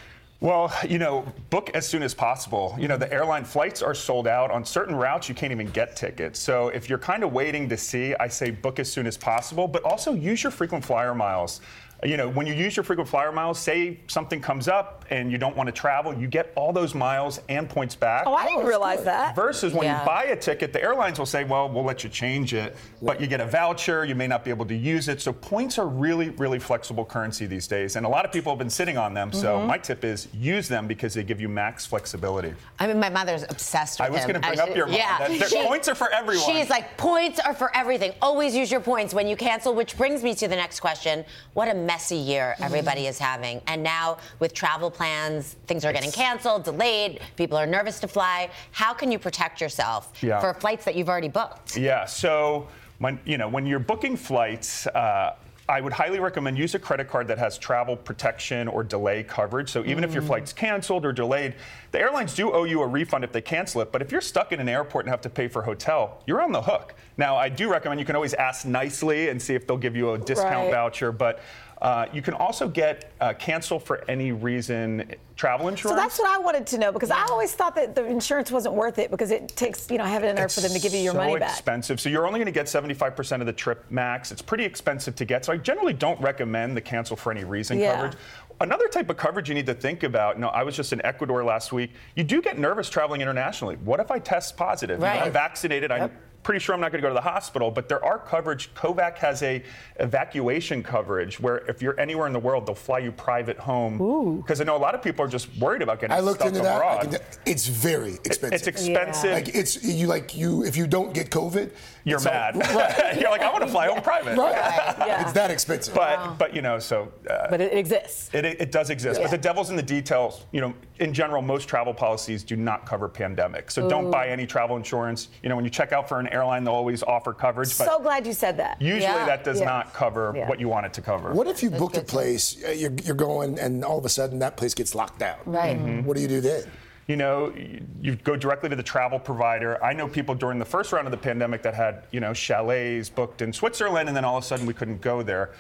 Well, 0.42 0.74
you 0.90 0.98
know, 0.98 1.24
book 1.52 1.70
as 1.76 1.88
soon 1.88 2.02
as 2.02 2.16
possible. 2.16 2.76
You 2.80 2.88
know, 2.88 2.98
the 2.98 3.12
airline 3.14 3.44
flights 3.44 3.84
are 3.84 3.94
sold 3.94 4.28
out. 4.28 4.50
On 4.50 4.66
certain 4.66 4.96
routes, 4.96 5.30
you 5.30 5.36
can't 5.36 5.52
even 5.52 5.68
get 5.68 5.96
tickets. 5.96 6.40
So 6.40 6.70
if 6.70 6.90
you're 6.90 6.98
kind 6.98 7.24
of 7.24 7.32
waiting 7.32 7.70
to 7.70 7.78
see, 7.78 8.16
I 8.16 8.28
say 8.28 8.50
book 8.50 8.80
as 8.80 8.92
soon 8.92 9.06
as 9.06 9.18
possible, 9.18 9.68
but 9.68 9.84
also 9.84 10.16
use 10.16 10.42
your 10.42 10.52
frequent 10.52 10.84
flyer 10.84 11.14
miles 11.14 11.62
you 12.04 12.18
know, 12.18 12.30
when 12.30 12.48
you 12.48 12.54
use 12.54 12.76
your 12.76 12.84
frequent 12.84 13.08
flyer 13.08 13.32
miles, 13.32 13.60
say 13.60 14.00
something 14.08 14.42
comes 14.42 14.68
up 14.68 15.06
and 15.12 15.32
you 15.32 15.38
don't 15.38 15.56
want 15.56 15.68
to 15.68 15.72
travel, 15.72 16.14
you 16.14 16.28
get 16.28 16.52
all 16.56 16.74
those 16.74 16.96
miles 16.96 17.40
and 17.48 17.70
points 17.70 17.96
back. 17.96 18.24
Oh, 18.26 18.34
I 18.34 18.48
didn't 18.48 18.64
oh, 18.64 18.68
realize 18.68 19.00
good. 19.00 19.08
that. 19.08 19.36
Versus 19.36 19.74
when 19.74 19.84
yeah. 19.84 20.00
you 20.00 20.06
buy 20.06 20.24
a 20.26 20.36
ticket, 20.36 20.74
the 20.74 20.82
airlines 20.82 21.20
will 21.20 21.28
say, 21.28 21.44
well, 21.44 21.70
we'll 21.70 21.84
let 21.84 22.04
you 22.04 22.10
change 22.10 22.54
it, 22.54 22.76
but 23.02 23.22
you 23.22 23.28
get 23.28 23.40
a 23.40 23.46
voucher, 23.46 24.04
you 24.04 24.16
may 24.16 24.28
not 24.28 24.44
be 24.44 24.50
able 24.50 24.66
to 24.66 24.76
use 24.76 25.10
it. 25.10 25.22
So 25.22 25.32
points 25.32 25.78
are 25.78 25.88
really, 25.88 26.30
really 26.32 26.58
flexible 26.60 27.06
currency 27.06 27.46
these 27.46 27.68
days. 27.68 27.96
And 27.96 28.06
a 28.06 28.10
lot 28.10 28.26
of 28.26 28.32
people 28.32 28.52
have 28.52 28.60
been 28.60 28.70
sitting 28.70 28.98
on 28.98 29.14
them. 29.14 29.30
Mm-hmm. 29.30 29.42
So 29.42 29.62
my 29.62 29.78
tip 29.78 30.04
is 30.04 30.28
use 30.34 30.68
them 30.68 30.88
because 30.88 31.14
they 31.14 31.24
give 31.24 31.40
you 31.40 31.50
max 31.50 31.86
flexibility. 31.86 32.54
I 32.80 32.88
mean, 32.88 33.00
my 33.00 33.10
mother's 33.10 33.44
obsessed 33.44 34.00
with 34.00 34.08
them 34.08 34.14
I 34.14 34.18
was 34.18 34.26
going 34.26 34.42
to 34.42 34.48
bring 34.48 34.60
up 34.60 34.76
your 34.76 34.88
mom. 34.88 34.96
Yeah. 34.96 35.28
That, 35.28 35.50
she, 35.50 35.64
points 35.64 35.88
are 35.88 35.96
for 35.96 36.12
everyone. 36.12 36.46
She's 36.46 36.70
like, 36.70 36.98
points 36.98 37.40
are 37.40 37.54
for 37.54 37.76
everything. 37.76 38.14
Always 38.22 38.56
use 38.56 38.72
your 38.72 38.82
points 38.82 39.14
when 39.14 39.28
you 39.28 39.36
cancel, 39.36 39.76
which 39.76 39.98
brings 39.98 40.24
me 40.24 40.34
to 40.36 40.48
the 40.48 40.56
next 40.56 40.80
question. 40.80 41.26
What 41.54 41.68
a 41.68 41.74
messy 41.92 42.16
year 42.16 42.56
everybody 42.62 43.08
is 43.08 43.20
having. 43.20 43.62
And 43.68 43.84
now 43.84 44.18
with 44.40 44.54
travel 44.54 44.90
plans, 44.90 45.58
things 45.68 45.84
are 45.84 45.92
getting 45.92 46.12
canceled, 46.12 46.64
delayed, 46.64 47.20
people 47.36 47.58
are 47.58 47.68
nervous 47.68 48.00
to 48.00 48.08
fly. 48.08 48.50
How 48.72 48.94
can 48.94 49.12
you 49.12 49.20
protect 49.20 49.60
yourself 49.60 50.14
yeah. 50.22 50.40
for 50.40 50.54
flights 50.54 50.86
that 50.86 50.96
you've 50.96 51.10
already 51.10 51.28
booked? 51.28 51.76
Yeah, 51.76 52.06
so 52.06 52.70
when 53.00 53.20
you 53.26 53.38
know 53.38 53.50
when 53.50 53.66
you're 53.66 53.86
booking 53.94 54.16
flights, 54.16 54.88
uh, 54.88 55.36
I 55.68 55.80
would 55.80 55.94
highly 55.94 56.20
recommend 56.20 56.58
use 56.58 56.76
a 56.76 56.80
credit 56.80 57.08
card 57.08 57.28
that 57.28 57.38
has 57.38 57.58
travel 57.58 57.96
protection 57.96 58.68
or 58.68 58.84
delay 58.84 59.24
coverage. 59.24 59.70
So 59.70 59.84
even 59.86 60.04
mm. 60.04 60.08
if 60.08 60.14
your 60.14 60.24
mm. 60.24 60.28
flight's 60.28 60.52
canceled 60.52 61.06
or 61.06 61.14
delayed, 61.14 61.56
the 61.92 62.00
airlines 62.00 62.34
do 62.36 62.52
owe 62.52 62.66
you 62.66 62.82
a 62.82 62.88
refund 62.88 63.24
if 63.24 63.32
they 63.32 63.42
cancel 63.42 63.82
it. 63.82 63.92
But 63.92 64.02
if 64.02 64.12
you're 64.12 64.22
stuck 64.22 64.52
in 64.52 64.60
an 64.60 64.68
airport 64.68 65.06
and 65.06 65.12
have 65.12 65.22
to 65.22 65.30
pay 65.30 65.48
for 65.48 65.62
a 65.62 65.66
hotel, 65.66 66.24
you're 66.26 66.42
on 66.42 66.52
the 66.52 66.62
hook. 66.62 66.94
Now, 67.18 67.38
I 67.38 67.48
do 67.48 67.70
recommend 67.72 68.00
you 68.00 68.06
can 68.06 68.16
always 68.16 68.34
ask 68.34 68.66
nicely 68.66 69.30
and 69.30 69.42
see 69.42 69.56
if 69.56 69.66
they'll 69.66 69.78
give 69.78 69.96
you 69.96 70.12
a 70.12 70.18
discount 70.18 70.66
right. 70.66 70.72
voucher. 70.72 71.12
But 71.12 71.40
Uh, 71.82 72.06
you 72.14 72.22
can 72.22 72.36
also 72.36 72.68
get 72.68 73.12
uh, 73.22 73.34
cancel 73.34 73.80
for 73.80 74.04
any 74.08 74.32
reason 74.32 75.12
travel 75.36 75.68
insurance. 75.68 75.98
So 75.98 76.00
that's 76.00 76.20
what 76.20 76.30
I 76.30 76.38
wanted 76.38 76.68
to 76.68 76.78
know 76.78 76.92
because 76.92 77.10
I 77.10 77.24
always 77.24 77.54
thought 77.54 77.74
that 77.74 77.96
the 77.96 78.06
insurance 78.06 78.52
wasn't 78.52 78.76
worth 78.76 79.00
it 79.00 79.10
because 79.10 79.32
it 79.32 79.48
takes, 79.50 79.90
you 79.90 79.98
know, 79.98 80.04
heaven 80.04 80.30
and 80.30 80.38
earth 80.38 80.54
for 80.54 80.62
them 80.62 80.74
to 80.74 80.80
give 80.80 80.94
you 80.94 81.00
your 81.00 81.14
so 81.14 81.18
money 81.18 81.40
back. 81.40 81.50
expensive. 81.50 82.00
So 82.00 82.10
you're 82.10 82.28
only 82.28 82.38
going 82.38 82.46
to 82.46 82.52
get 82.52 82.68
75% 82.68 83.40
of 83.40 83.48
the 83.48 83.54
trip 83.54 83.84
max. 83.90 84.32
It's 84.32 84.44
pretty 84.44 84.64
expensive 84.64 85.16
to 85.16 85.26
get. 85.26 85.44
So 85.44 85.54
I 85.54 85.58
generally 85.58 85.94
don't 85.94 86.22
recommend 86.22 86.78
the 86.78 86.82
cancel 86.82 87.16
for 87.18 87.32
any 87.32 87.44
reason 87.46 87.80
Yeah. 87.80 87.94
coverage. 87.96 88.14
Another 88.60 88.88
type 88.88 89.10
of 89.10 89.18
coverage 89.18 89.50
you 89.50 89.56
need 89.56 89.66
to 89.66 89.74
think 89.74 90.04
about. 90.04 90.36
You 90.36 90.42
know, 90.42 90.50
I 90.50 90.62
was 90.62 90.76
just 90.76 90.94
in 90.94 91.04
Ecuador 91.04 91.44
last 91.44 91.74
week. 91.74 91.94
You 92.16 92.24
do 92.24 92.44
get 92.44 92.60
nervous 92.60 92.92
traveling 92.92 93.20
internationally. 93.22 93.78
What 93.78 94.00
if 94.00 94.12
I 94.12 94.20
test 94.20 94.56
positive? 94.56 95.00
You 95.00 95.06
know, 95.06 95.12
Right. 95.12 95.22
I'm 95.24 95.32
vaccinated. 95.32 95.92
I'm 95.92 96.12
pretty 96.44 96.60
sure 96.60 96.74
I'm 96.74 96.82
not 96.82 96.92
going 96.92 97.02
to 97.02 97.06
go 97.08 97.10
to 97.10 97.14
the 97.14 97.22
hospital, 97.22 97.70
but 97.72 97.88
there 97.88 98.04
are 98.04 98.18
coverage. 98.18 98.74
Kovac 98.74 99.18
has 99.20 99.44
a 99.44 99.64
evacuation 100.00 100.82
coverage 100.84 101.40
where 101.40 101.58
if 101.70 101.82
you're 101.82 102.00
anywhere 102.00 102.28
in 102.28 102.34
the 102.34 102.40
world, 102.40 102.66
they'll 102.66 102.76
fly 102.76 103.00
you 103.00 103.12
private 103.12 103.58
home. 103.58 104.38
Because 104.42 104.60
I 104.62 104.64
know 104.64 104.76
a 104.76 104.78
lot 104.78 104.96
of 104.96 105.02
people 105.02 105.24
are 105.24 105.28
just 105.28 105.56
worried 105.58 105.82
about 105.82 106.00
getting 106.00 106.16
I 106.16 106.20
looked 106.20 106.42
stuck 106.42 106.50
into 106.50 106.62
that. 106.64 106.82
I 106.82 106.96
abroad. 107.02 107.12
can- 107.12 107.22
It's 107.46 107.68
very 107.68 108.14
expensive. 108.26 108.54
it's 108.54 108.68
expensive. 108.68 109.30
Yeah. 109.30 109.36
Like 109.36 109.56
it's 109.56 109.84
you 109.84 110.08
like 110.08 110.36
you 110.36 110.64
if 110.64 110.76
you 110.76 110.88
don't 110.88 111.14
get 111.14 111.30
COVID, 111.30 111.72
You're 112.04 112.18
it's 112.18 112.26
mad. 112.26 112.56
right. 112.56 113.18
you're 113.22 113.30
like, 113.30 113.42
I 113.42 113.52
want 113.52 113.64
to 113.64 113.70
fly 113.70 113.88
home 113.88 114.02
private. 114.02 114.38
Right. 114.38 114.52
Yeah. 115.12 115.22
It's 115.24 115.34
that 115.34 115.52
expensive. 115.52 115.94
But 115.94 116.38
but 116.38 116.56
you 116.56 116.62
know 116.62 116.80
so. 116.80 117.12
Uh, 117.30 117.48
But 117.50 117.62
it 117.62 117.74
exists. 117.74 118.30
It, 118.34 118.46
it 118.46 118.72
does 118.72 118.90
exist, 118.90 119.20
Yeah. 119.20 119.26
but 119.26 119.32
the 119.32 119.38
devil's 119.38 119.70
in 119.70 119.76
the 119.76 119.84
details. 119.84 120.46
You 120.52 120.62
know, 120.62 120.74
in 121.00 121.14
general, 121.14 121.42
most 121.42 121.68
travel 121.68 121.94
policies 121.94 122.44
do 122.44 122.56
not 122.56 122.86
cover 122.86 123.08
pandemic, 123.10 123.72
so 123.72 123.90
don't 123.90 124.12
buy 124.12 124.28
any 124.28 124.46
travel 124.46 124.78
insurance. 124.78 125.30
You 125.44 125.50
know, 125.50 125.56
when 125.56 125.66
you 125.66 125.72
check 125.72 125.92
out 125.92 126.08
for 126.08 126.20
an 126.20 126.28
airline, 126.28 126.64
they'll 126.64 126.74
always 126.76 127.04
offer 127.04 127.34
coverage, 127.34 127.76
but 127.78 127.86
So 127.88 128.00
glad 128.00 128.26
you 128.28 128.34
said 128.34 128.58
that. 128.58 128.82
usually 128.82 129.02
Yeah. 129.02 129.26
that 129.26 129.44
does 129.44 129.60
Yeah. 129.60 129.66
not 129.66 129.94
cover 129.94 130.34
Yeah. 130.36 130.48
what 130.48 130.60
you 130.60 130.70
want 130.70 130.86
it 130.86 130.94
to 130.94 131.02
cover. 131.02 131.34
What 131.34 131.48
if 131.48 131.62
you 131.64 131.70
booked 131.70 131.98
a 131.98 132.02
place, 132.02 132.64
uh, 132.64 132.70
you're, 132.72 132.94
you're 133.04 133.16
going, 133.16 133.58
and 133.60 133.84
all 133.84 133.98
of 133.98 134.06
a 134.06 134.10
sudden 134.10 134.40
that 134.40 134.56
place 134.58 134.74
gets 134.74 134.94
locked 134.96 135.20
down? 135.20 135.38
Right. 135.46 135.78
Mhm. 135.80 136.04
What 136.06 136.16
do 136.16 136.22
you 136.22 136.28
do 136.28 136.42
then? 136.42 136.64
You 137.12 137.18
know, 137.18 137.54
you, 138.02 138.16
go 138.16 138.38
directly 138.38 138.70
to 138.70 138.76
the 138.78 138.82
travel 138.82 139.20
provider. 139.20 139.84
I 139.84 139.92
know 139.92 140.08
people 140.08 140.34
during 140.34 140.60
the 140.60 140.66
first 140.66 140.94
round 140.94 141.08
of 141.08 141.12
the 141.12 141.18
pandemic 141.18 141.62
that 141.64 141.74
had, 141.74 142.06
you 142.12 142.22
know, 142.22 142.34
chalets 142.34 143.10
booked 143.10 143.42
in 143.42 143.52
Switzerland, 143.52 144.08
and 144.08 144.16
then 144.16 144.24
all 144.24 144.38
of 144.38 144.46
a 144.46 144.48
sudden 144.48 144.66
we 144.66 144.74
couldn't 144.74 145.02
go 145.02 145.22
there. 145.22 145.52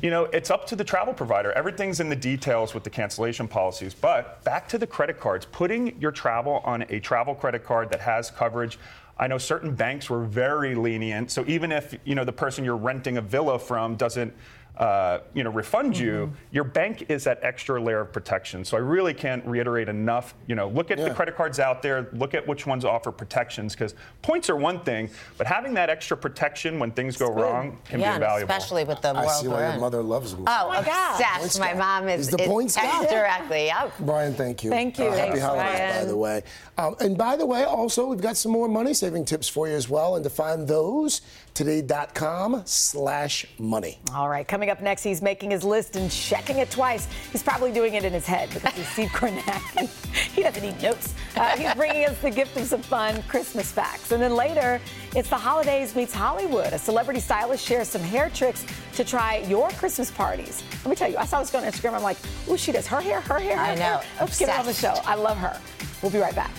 You 0.00 0.08
know, 0.08 0.24
it's 0.24 0.50
up 0.50 0.66
to 0.68 0.76
the 0.76 0.82
travel 0.82 1.12
provider. 1.12 1.52
Everything's 1.52 2.00
in 2.00 2.08
the 2.08 2.16
details 2.16 2.72
with 2.72 2.84
the 2.84 2.88
cancellation 2.88 3.46
policies. 3.46 3.92
But 3.92 4.42
back 4.44 4.66
to 4.68 4.78
the 4.78 4.86
credit 4.86 5.20
cards, 5.20 5.44
putting 5.44 6.00
your 6.00 6.10
travel 6.10 6.62
on 6.64 6.86
a 6.88 7.00
travel 7.00 7.34
credit 7.34 7.64
card 7.64 7.90
that 7.90 8.00
has 8.00 8.30
coverage. 8.30 8.78
I 9.18 9.26
know 9.26 9.36
certain 9.36 9.74
banks 9.74 10.08
were 10.08 10.24
very 10.24 10.74
lenient. 10.74 11.30
So 11.30 11.44
even 11.46 11.70
if, 11.70 11.94
you 12.04 12.14
know, 12.14 12.24
the 12.24 12.32
person 12.32 12.64
you're 12.64 12.78
renting 12.78 13.18
a 13.18 13.20
villa 13.20 13.58
from 13.58 13.96
doesn't 13.96 14.32
uh, 14.78 15.20
you 15.34 15.44
know, 15.44 15.50
refund 15.50 15.96
you, 15.96 16.32
your 16.50 16.64
bank 16.64 17.06
is 17.08 17.22
that 17.24 17.38
extra 17.42 17.80
layer 17.80 18.00
of 18.00 18.12
protection. 18.12 18.64
So 18.64 18.76
I 18.76 18.80
really 18.80 19.14
can't 19.14 19.44
reiterate 19.46 19.88
enough. 19.88 20.34
You 20.48 20.56
know, 20.56 20.68
look 20.68 20.90
at 20.90 20.98
the 20.98 21.14
credit 21.14 21.36
cards 21.36 21.60
out 21.60 21.80
there, 21.80 22.08
look 22.12 22.34
at 22.34 22.46
which 22.46 22.66
ones 22.66 22.84
offer 22.84 23.12
protections, 23.12 23.74
because 23.74 23.94
points 24.22 24.50
are 24.50 24.56
one 24.56 24.80
thing, 24.80 25.10
but 25.38 25.46
having 25.46 25.74
that 25.74 25.90
extra 25.90 26.16
protection 26.16 26.80
when 26.80 26.90
things 26.90 27.16
go 27.16 27.30
wrong 27.30 27.78
can 27.84 28.00
yeah, 28.00 28.10
be 28.10 28.14
invaluable. 28.16 28.52
especially 28.52 28.82
with 28.82 29.00
the 29.00 29.10
I 29.10 29.24
world 29.24 29.40
see 29.40 29.48
we're 29.48 29.54
why 29.54 29.70
your 29.70 29.80
mother 29.80 30.02
loves 30.02 30.34
them. 30.34 30.44
Oh, 30.48 30.68
my 30.68 30.82
God. 30.82 31.20
obsessed. 31.20 31.60
My 31.60 31.74
mom 31.74 32.08
is, 32.08 32.22
Is 32.22 32.30
the 32.30 32.38
points 32.38 32.74
guy? 32.74 33.06
directly. 33.08 33.66
Yep. 33.66 33.92
Brian, 34.00 34.34
thank 34.34 34.64
you. 34.64 34.70
Thank 34.70 34.98
you. 34.98 35.04
Uh, 35.04 35.10
happy 35.10 35.30
Thanks, 35.30 35.40
holidays, 35.42 36.00
by 36.00 36.04
the 36.06 36.16
way. 36.16 36.42
Um, 36.78 36.96
and 37.00 37.16
by 37.16 37.36
the 37.36 37.46
way, 37.46 37.62
also, 37.62 38.06
we've 38.06 38.20
got 38.20 38.36
some 38.36 38.50
more 38.50 38.68
money 38.68 38.92
saving 38.92 39.24
tips 39.24 39.48
for 39.48 39.68
you 39.68 39.74
as 39.74 39.88
well. 39.88 40.16
And 40.16 40.24
to 40.24 40.30
find 40.30 40.66
those, 40.66 41.20
today.com 41.54 42.62
slash 42.64 43.46
money. 43.58 43.98
All 44.12 44.28
right, 44.28 44.46
coming 44.46 44.70
up 44.70 44.82
next, 44.82 45.02
he's 45.02 45.22
making 45.22 45.50
his 45.50 45.64
list 45.64 45.96
and 45.96 46.10
checking 46.10 46.58
it 46.58 46.70
twice. 46.70 47.08
He's 47.32 47.42
probably 47.42 47.72
doing 47.72 47.94
it 47.94 48.04
in 48.04 48.12
his 48.12 48.26
head 48.26 48.50
because 48.52 48.72
he's 48.74 48.88
Steve 48.92 49.08
Kornacki. 49.10 49.88
He 50.34 50.42
doesn't 50.42 50.62
need 50.62 50.80
notes. 50.82 51.14
Uh, 51.36 51.56
he's 51.56 51.72
bringing 51.74 52.06
us 52.06 52.20
the 52.20 52.30
gift 52.30 52.56
of 52.56 52.66
some 52.66 52.82
fun 52.82 53.22
Christmas 53.28 53.70
facts. 53.70 54.12
And 54.12 54.22
then 54.22 54.34
later, 54.34 54.80
it's 55.14 55.28
the 55.30 55.36
holidays 55.36 55.94
meets 55.94 56.12
Hollywood. 56.12 56.72
A 56.72 56.78
celebrity 56.78 57.20
stylist 57.20 57.64
shares 57.64 57.88
some 57.88 58.02
hair 58.02 58.30
tricks 58.30 58.66
to 58.94 59.04
try 59.04 59.38
your 59.48 59.68
Christmas 59.70 60.10
parties. 60.10 60.62
Let 60.84 60.90
me 60.90 60.96
tell 60.96 61.10
you, 61.10 61.16
I 61.18 61.24
saw 61.24 61.40
this 61.40 61.50
girl 61.50 61.62
on 61.62 61.70
Instagram. 61.70 61.94
I'm 61.94 62.02
like, 62.02 62.18
ooh, 62.48 62.56
she 62.56 62.72
does 62.72 62.86
her 62.88 63.00
hair, 63.00 63.20
her 63.20 63.38
hair, 63.38 63.56
her 63.56 63.62
I 63.62 63.74
know. 63.74 63.80
hair. 63.80 64.02
Let's 64.20 64.38
get 64.38 64.48
her 64.48 64.58
on 64.58 64.66
the 64.66 64.74
show. 64.74 64.94
I 65.04 65.14
love 65.14 65.36
her. 65.38 65.60
We'll 66.02 66.12
be 66.12 66.18
right 66.18 66.34
back. 66.34 66.50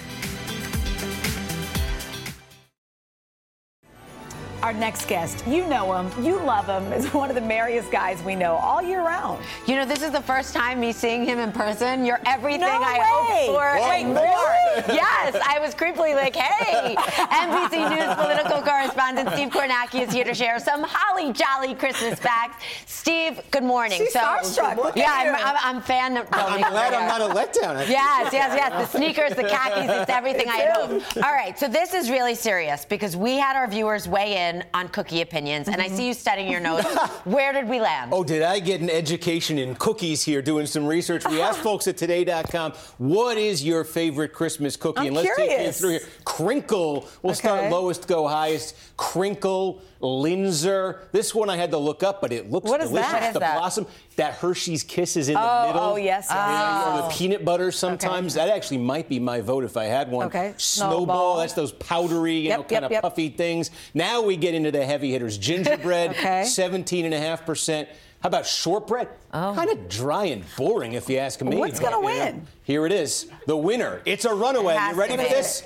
Our 4.64 4.74
next 4.74 5.08
guest, 5.08 5.46
you 5.46 5.68
know 5.68 5.94
him, 5.94 6.26
you 6.26 6.38
love 6.40 6.66
him, 6.66 6.92
is 6.92 7.06
one 7.14 7.30
of 7.30 7.36
the 7.36 7.42
merriest 7.42 7.92
guys 7.92 8.22
we 8.24 8.36
know 8.36 8.56
all 8.56 8.82
year 8.82 9.02
round. 9.02 9.44
You 9.68 9.76
know, 9.76 9.86
this 9.86 10.02
is 10.02 10.12
the 10.12 10.22
first 10.22 10.54
time 10.56 10.80
me 10.80 10.92
seeing 10.92 11.24
him 11.24 11.38
in 11.38 11.52
person. 11.52 12.04
You're 12.04 12.20
everything 12.26 12.62
No 12.62 12.68
I 12.68 12.98
way. 12.98 13.48
hoped 13.48 13.60
for 13.60 13.80
Whoa, 13.80 13.92
and 13.92 14.08
more. 14.10 14.24
really? 14.24 14.96
Yes, 14.96 15.36
I 15.46 15.60
was 15.60 15.76
creepily 15.76 16.16
like, 16.16 16.36
hey, 16.36 16.96
NBC 16.96 17.90
News 17.90 18.16
political 18.16 18.62
correspondent 18.62 19.30
Steve 19.34 19.50
Kornacki 19.50 20.02
is 20.02 20.12
here 20.12 20.24
to 20.24 20.34
share 20.34 20.58
some 20.60 20.84
holly 20.84 21.32
jolly 21.32 21.76
Christmas 21.76 22.18
facts. 22.18 22.64
Steve, 22.88 23.40
good 23.52 23.64
morning. 23.64 24.00
She's 24.00 24.14
starstruck. 24.14 24.78
Look 24.78 24.96
yeah, 24.96 25.12
I'm, 25.12 25.26
you. 25.28 25.34
I'm, 25.34 25.76
I'm 25.78 25.82
fan. 25.82 26.18
I'm 26.18 26.26
glad 26.72 26.94
I'm 26.94 27.08
not 27.08 27.22
a 27.22 27.34
letdown. 27.34 27.88
Yes, 27.88 28.34
yes, 28.34 28.54
yes. 28.56 28.92
The 28.92 28.98
sneakers, 28.98 29.36
the 29.36 29.44
khakis, 29.44 29.92
it's 29.92 30.10
everything 30.10 30.48
I 30.50 30.58
had 30.58 30.76
hoped. 30.76 31.18
All 31.18 31.34
right, 31.34 31.58
so 31.60 31.68
this 31.68 31.94
is 31.94 32.10
really 32.10 32.36
serious 32.36 32.84
because 32.84 33.16
we 33.16 33.34
had 33.36 33.56
our 33.56 33.68
viewers 33.68 34.08
weigh 34.08 34.38
in 34.38 34.45
on 34.74 34.90
cookie 34.90 35.22
opinions, 35.22 35.68
and 35.68 35.82
I 35.82 35.88
mm-hmm. 35.88 35.96
see 35.96 36.08
you 36.08 36.14
studying 36.14 36.52
your 36.52 36.60
notes. 36.60 36.86
Where 37.26 37.54
did 37.54 37.68
we 37.68 37.80
land? 37.80 38.12
Oh, 38.14 38.24
did 38.24 38.42
I 38.42 38.60
get 38.60 38.82
an 38.82 38.90
education 38.90 39.58
in 39.58 39.76
cookies 39.76 40.24
here 40.24 40.42
doing 40.42 40.66
some 40.66 40.86
research? 40.86 41.28
We 41.28 41.42
asked 41.42 41.60
folks 41.64 41.88
at 41.88 41.98
today.com, 41.98 42.74
what 42.98 43.38
is 43.38 43.64
your 43.64 43.84
favorite 43.84 44.34
Christmas 44.34 44.76
cookie? 44.76 45.02
I'm 45.02 45.08
and 45.08 45.16
let's 45.16 45.36
take 45.36 45.50
you 45.50 45.56
curious. 45.56 45.80
through 45.80 45.90
here. 45.92 46.02
Crinkle. 46.24 47.08
We'll 47.22 47.36
start 47.36 47.72
lowest, 47.72 48.08
go 48.08 48.28
highest. 48.28 48.76
Crinkle, 48.98 49.82
Linzer. 50.06 51.00
This 51.12 51.34
one 51.36 51.50
I 51.50 51.58
had 51.58 51.72
to 51.72 51.78
look 51.78 52.04
up, 52.04 52.22
but 52.22 52.32
it 52.32 52.52
looks 52.52 52.70
What 52.70 52.82
is 52.82 52.90
delicious. 52.90 53.12
that? 53.12 53.22
What 53.22 53.28
is 53.28 53.34
the 53.34 53.40
that? 53.40 53.58
blossom, 53.58 53.88
that 54.16 54.34
Hershey's 54.36 54.84
Kiss 54.84 55.18
is 55.18 55.30
in 55.30 55.36
Oh, 55.38 55.62
the 55.62 55.68
middle. 55.74 55.82
oh, 55.90 55.96
yes, 55.98 56.28
yes. 56.30 56.88
Or 56.88 56.92
Oh. 57.04 57.08
the 57.08 57.14
peanut 57.16 57.44
butter 57.44 57.72
sometimes. 57.72 58.34
That 58.36 58.50
actually 58.50 58.78
might 58.80 59.10
be 59.10 59.20
my 59.20 59.42
vote 59.42 59.64
if 59.64 59.76
I 59.78 59.86
had 59.86 60.10
one. 60.12 60.28
Okay. 60.28 60.54
Snowball, 60.58 60.98
Snowball. 61.06 61.38
that's 61.38 61.54
those 61.54 61.72
powdery, 61.74 62.36
you 62.38 62.50
Yep, 62.50 62.58
know, 62.58 62.62
yep, 62.64 62.70
kind 62.70 62.86
of 62.86 62.92
yep. 62.92 63.02
puffy 63.02 63.30
things. 63.30 63.72
Now 63.94 64.22
we 64.22 64.38
get 64.38 64.54
into 64.54 64.72
the 64.72 64.86
heavy 64.86 65.12
hitters. 65.12 65.38
Gingerbread, 65.38 66.12
Okay. 66.18 66.44
17.5%. 66.46 67.88
How 68.22 68.28
about 68.28 68.46
shortbread? 68.48 69.08
Oh. 69.34 69.54
Kind 69.56 69.70
of 69.70 69.88
dry 69.88 70.26
and 70.26 70.44
boring, 70.58 70.94
if 70.94 71.08
you 71.10 71.18
ask 71.18 71.42
me. 71.44 71.58
What's 71.58 71.80
gonna 71.80 71.98
You 71.98 72.02
know, 72.02 72.26
win? 72.26 72.48
Here 72.64 72.86
it 72.88 72.92
is. 72.92 73.28
The 73.46 73.56
winner. 73.56 74.02
It's 74.06 74.26
a 74.26 74.34
runaway. 74.34 74.76
It 74.76 74.90
You 74.92 74.96
ready 74.96 75.18
for 75.18 75.24
this? 75.24 75.64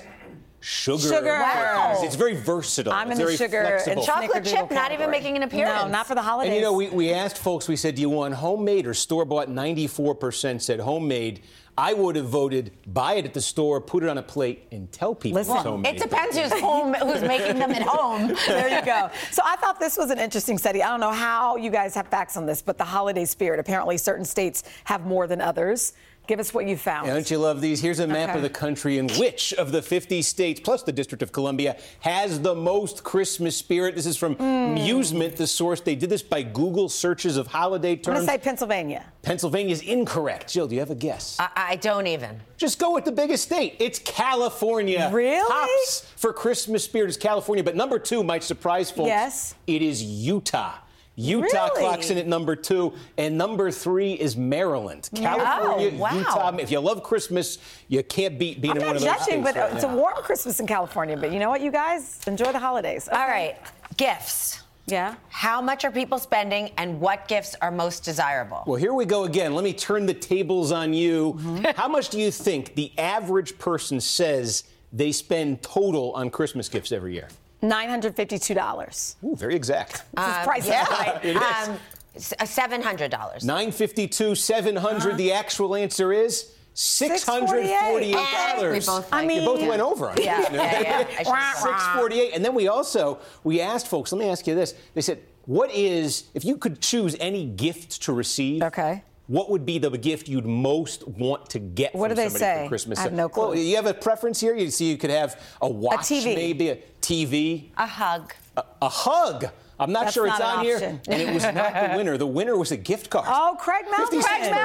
Sugar. 0.60 1.02
Sugar. 1.02 1.38
Wow. 1.38 2.00
It's 2.02 2.14
very 2.16 2.36
versatile. 2.36 2.92
I'm 2.92 3.10
it's 3.10 3.18
in 3.18 3.18
the 3.18 3.24
very 3.24 3.36
sugar 3.36 3.62
flexible. 3.62 3.98
and 3.98 4.06
Chocolate 4.06 4.44
snickerdoodle 4.44 4.68
chip 4.68 4.70
not 4.70 4.92
even 4.92 5.10
making 5.10 5.36
an 5.36 5.42
appearance. 5.42 5.82
No, 5.82 5.88
not 5.88 6.06
for 6.06 6.14
the 6.14 6.22
holidays. 6.22 6.50
And 6.50 6.56
you 6.56 6.62
know, 6.62 6.74
we, 6.74 6.90
we 6.90 7.12
asked 7.12 7.38
folks, 7.38 7.66
we 7.66 7.76
said, 7.76 7.94
do 7.94 8.02
you 8.02 8.10
want 8.10 8.34
homemade 8.34 8.86
or 8.86 8.94
store 8.94 9.24
bought? 9.24 9.48
94% 9.48 10.60
said 10.60 10.80
homemade. 10.80 11.42
I 11.78 11.94
would 11.94 12.16
have 12.16 12.26
voted 12.26 12.72
buy 12.86 13.14
it 13.14 13.24
at 13.24 13.32
the 13.32 13.40
store, 13.40 13.80
put 13.80 14.02
it 14.02 14.08
on 14.10 14.18
a 14.18 14.22
plate, 14.22 14.66
and 14.70 14.92
tell 14.92 15.14
people 15.14 15.40
Listen, 15.40 15.56
it's 15.56 15.64
homemade. 15.64 15.96
It 15.96 16.02
depends 16.02 16.36
who's 16.36 16.60
home, 16.60 16.92
who's 16.92 17.22
making 17.22 17.58
them 17.58 17.70
at 17.70 17.80
home. 17.82 18.36
there 18.46 18.78
you 18.78 18.84
go. 18.84 19.08
So 19.30 19.40
I 19.46 19.56
thought 19.56 19.80
this 19.80 19.96
was 19.96 20.10
an 20.10 20.18
interesting 20.18 20.58
study. 20.58 20.82
I 20.82 20.90
don't 20.90 21.00
know 21.00 21.12
how 21.12 21.56
you 21.56 21.70
guys 21.70 21.94
have 21.94 22.08
facts 22.08 22.36
on 22.36 22.44
this, 22.44 22.60
but 22.60 22.76
the 22.76 22.84
holiday 22.84 23.24
spirit. 23.24 23.60
Apparently, 23.60 23.96
certain 23.96 24.26
states 24.26 24.62
have 24.84 25.06
more 25.06 25.26
than 25.26 25.40
others. 25.40 25.94
Give 26.30 26.38
us 26.38 26.54
what 26.54 26.64
you 26.64 26.76
found. 26.76 27.08
Don't 27.08 27.28
you 27.28 27.38
love 27.38 27.60
these? 27.60 27.80
Here's 27.80 27.98
a 27.98 28.06
map 28.06 28.28
Okay. 28.28 28.36
of 28.38 28.42
the 28.42 28.48
country 28.48 28.98
in 28.98 29.08
which 29.18 29.52
of 29.54 29.72
the 29.72 29.82
50 29.82 30.22
states, 30.22 30.60
plus 30.60 30.84
the 30.84 30.92
District 30.92 31.22
of 31.24 31.32
Columbia, 31.32 31.76
has 32.02 32.38
the 32.40 32.54
most 32.54 33.02
Christmas 33.02 33.56
spirit. 33.56 33.96
This 33.96 34.06
is 34.06 34.16
from 34.16 34.36
Hmm. 34.36 34.74
Musement, 34.74 35.34
the 35.34 35.48
source. 35.48 35.80
They 35.80 35.96
did 35.96 36.08
this 36.08 36.22
by 36.22 36.42
Google 36.42 36.88
searches 36.88 37.36
of 37.36 37.48
holiday 37.48 37.96
terms. 37.96 38.06
I'm 38.20 38.26
going 38.26 38.26
to 38.28 38.32
say 38.44 38.48
Pennsylvania. 38.48 39.06
Pennsylvania 39.22 39.72
is 39.72 39.82
incorrect. 39.82 40.52
Jill, 40.52 40.68
do 40.68 40.76
you 40.76 40.80
have 40.80 40.92
a 40.92 40.94
guess? 40.94 41.34
I, 41.40 41.48
I 41.56 41.74
don't 41.74 42.06
even. 42.06 42.40
Just 42.56 42.78
go 42.78 42.94
with 42.94 43.04
the 43.06 43.10
biggest 43.10 43.42
state. 43.42 43.74
It's 43.80 43.98
California. 43.98 45.10
Really? 45.12 45.40
Tops 45.48 46.06
for 46.14 46.32
Christmas 46.32 46.84
spirit 46.84 47.10
is 47.10 47.16
California. 47.16 47.64
But 47.64 47.74
number 47.74 47.98
two 47.98 48.22
might 48.22 48.44
surprise 48.44 48.88
folks. 48.88 49.08
Yes. 49.08 49.56
It 49.66 49.82
is 49.82 50.00
Utah. 50.00 50.74
Utah 51.20 51.66
Really? 51.68 51.80
clocks 51.80 52.10
in 52.10 52.18
at 52.18 52.26
number 52.26 52.56
two, 52.56 52.92
and 53.18 53.36
number 53.36 53.70
three 53.70 54.14
is 54.14 54.36
Maryland. 54.36 55.08
California, 55.14 55.90
Oh, 55.94 55.98
wow. 55.98 56.14
Utah. 56.16 56.56
If 56.56 56.70
you 56.70 56.80
love 56.80 57.02
Christmas, 57.02 57.58
you 57.88 58.02
can't 58.02 58.38
beat 58.38 58.60
being 58.60 58.72
I'm 58.72 58.78
in 58.78 58.82
one 58.86 58.94
not 58.94 58.96
of 58.96 59.02
those 59.02 59.26
judging, 59.26 59.42
states 59.44 59.56
but 59.56 59.60
right 59.60 59.74
it's 59.74 59.84
a 59.84 59.88
warm 59.88 60.14
Christmas 60.22 60.58
in 60.60 60.66
California. 60.66 61.16
But 61.16 61.32
you 61.32 61.38
know 61.38 61.50
what, 61.50 61.60
you 61.60 61.70
guys 61.70 62.20
enjoy 62.26 62.52
the 62.52 62.58
holidays. 62.58 63.08
All 63.10 63.26
right, 63.26 63.56
gifts. 63.96 64.62
Yeah. 64.86 65.14
How 65.28 65.60
much 65.60 65.84
are 65.84 65.90
people 65.92 66.18
spending, 66.18 66.70
and 66.76 67.00
what 67.00 67.28
gifts 67.28 67.54
are 67.60 67.70
most 67.70 68.02
desirable? 68.02 68.64
Well, 68.66 68.76
here 68.76 68.92
we 68.94 69.04
go 69.04 69.24
again. 69.24 69.54
Let 69.54 69.62
me 69.62 69.72
turn 69.72 70.06
the 70.06 70.14
tables 70.14 70.72
on 70.72 70.92
you. 70.94 71.34
Mm-hmm. 71.34 71.64
How 71.76 71.86
much 71.86 72.08
do 72.08 72.18
you 72.18 72.30
think 72.32 72.74
the 72.74 72.90
average 72.98 73.56
person 73.58 74.00
says 74.00 74.64
they 74.92 75.12
spend 75.12 75.62
total 75.62 76.12
on 76.14 76.30
Christmas 76.30 76.68
gifts 76.68 76.90
every 76.90 77.12
year? 77.14 77.28
Nine 77.62 77.88
hundred 77.88 78.16
fifty-two 78.16 78.54
dollars. 78.54 79.14
Ooh, 79.24 79.36
very 79.36 79.54
exact. 79.54 80.02
This 80.16 80.26
is 80.26 80.44
priceless, 80.44 80.66
yeah. 80.66 80.88
right? 80.88 81.24
It 81.24 81.36
is. 81.36 81.68
Um, 81.68 81.76
uh, 82.16 82.44
$700. 82.44 83.44
952, 83.44 84.34
700. 84.34 85.16
The 85.16 85.32
actual 85.32 85.76
answer 85.76 86.12
is 86.12 86.52
$648. 86.74 88.74
And 88.74 88.86
both 88.86 89.08
I 89.12 89.24
mean- 89.24 89.42
you 89.42 89.46
both 89.46 89.62
went 89.66 89.80
over 89.80 90.10
on 90.10 90.18
it. 90.18 90.24
Yeah, 90.24 90.40
yeah, 90.52 90.80
yeah. 90.80 91.06
I 91.20 91.22
648. 91.22 92.32
And 92.34 92.44
then 92.44 92.54
we 92.54 92.68
also, 92.68 93.18
we 93.44 93.60
asked 93.60 93.88
folks, 93.88 94.12
let 94.12 94.18
me 94.18 94.28
ask 94.28 94.46
you 94.46 94.54
this. 94.54 94.74
They 94.94 95.00
said, 95.02 95.20
what 95.46 95.70
is, 95.72 96.24
if 96.34 96.44
you 96.44 96.56
could 96.56 96.80
choose 96.80 97.16
any 97.20 97.46
gift 97.46 98.02
to 98.02 98.12
receive, 98.12 98.62
Okay. 98.62 99.02
What 99.30 99.48
would 99.48 99.64
be 99.64 99.78
the 99.78 99.90
gift 99.90 100.28
you'd 100.28 100.44
most 100.44 101.06
want 101.06 101.48
to 101.50 101.60
get 101.60 101.94
What 101.94 102.08
from 102.10 102.16
do 102.16 102.22
they 102.22 102.28
say? 102.28 102.64
for 102.64 102.68
Christmas? 102.68 102.98
I 102.98 103.02
have 103.02 103.12
no 103.12 103.30
Well, 103.34 103.52
clue. 103.52 103.60
you 103.60 103.76
have 103.76 103.86
a 103.86 103.94
preference 103.94 104.40
here? 104.40 104.56
You 104.56 104.68
see, 104.70 104.90
you 104.90 104.96
could 104.98 105.10
have 105.10 105.40
a 105.62 105.68
watch, 105.70 106.10
a 106.10 106.14
TV. 106.14 106.34
maybe 106.34 106.68
a 106.70 106.76
TV, 107.00 107.70
A 107.76 107.86
hug. 107.86 108.34
a, 108.56 108.64
a 108.82 108.88
hug. 108.88 109.46
I'm 109.80 109.90
not 109.92 110.04
That's 110.04 110.14
sure 110.14 110.26
it's 110.26 110.38
not 110.38 110.52
an 110.52 110.58
on 110.58 110.64
here. 110.66 111.00
And 111.08 111.22
it 111.22 111.32
was 111.32 111.42
not 111.42 111.54
the 111.72 111.94
winner. 111.96 112.18
The 112.18 112.26
winner 112.26 112.58
was 112.58 112.70
a 112.70 112.76
gift 112.76 113.08
card. 113.08 113.24
Oh, 113.28 113.56
Craig 113.58 113.86
Melvin. 113.90 114.20
Craig 114.20 114.42
Melvin. 114.42 114.58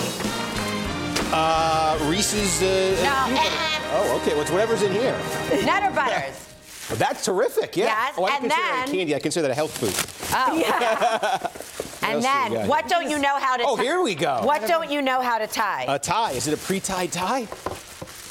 Uh, 1.32 1.98
Reese's. 2.10 2.62
Uh, 2.62 3.04
No, 3.04 3.36
peanut 3.36 3.52
eh. 3.52 3.80
Oh, 3.94 4.20
okay. 4.22 4.36
Well, 4.36 4.46
whatever's 4.48 4.82
in 4.82 4.92
here. 4.92 5.18
Nutter 5.66 5.92
Butters. 5.92 6.47
Well, 6.90 6.98
that's 6.98 7.26
terrific. 7.26 7.76
Yeah. 7.76 7.86
Yes, 7.86 8.14
Oh, 8.18 8.24
I 8.26 8.30
and 8.36 8.42
consider 8.44 8.62
that 8.62 8.84
then- 8.86 8.90
a 8.96 8.98
candy. 8.98 9.16
I 9.16 9.20
consider 9.20 9.42
that 9.48 9.52
a 9.52 9.56
health 9.56 9.78
food. 9.78 9.94
Oh. 10.36 10.58
Yeah. 10.58 11.48
And 12.04 12.24
else 12.24 12.50
do 12.50 12.54
then, 12.56 12.68
what 12.70 12.88
don't 12.88 13.10
you 13.10 13.20
know 13.20 13.38
how 13.38 13.58
to 13.58 13.64
Oh, 13.66 13.76
here 13.76 14.02
we 14.02 14.16
go. 14.16 14.40
What 14.44 14.66
don't 14.66 14.90
you 14.90 15.02
know 15.02 15.20
how 15.20 15.40
to 15.40 15.48
tie? 15.48 15.84
A 15.90 16.00
tie. 16.00 16.32
Is 16.32 16.48
it 16.48 16.54
a 16.54 16.58
pre-tied 16.58 17.12
tie? 17.12 17.48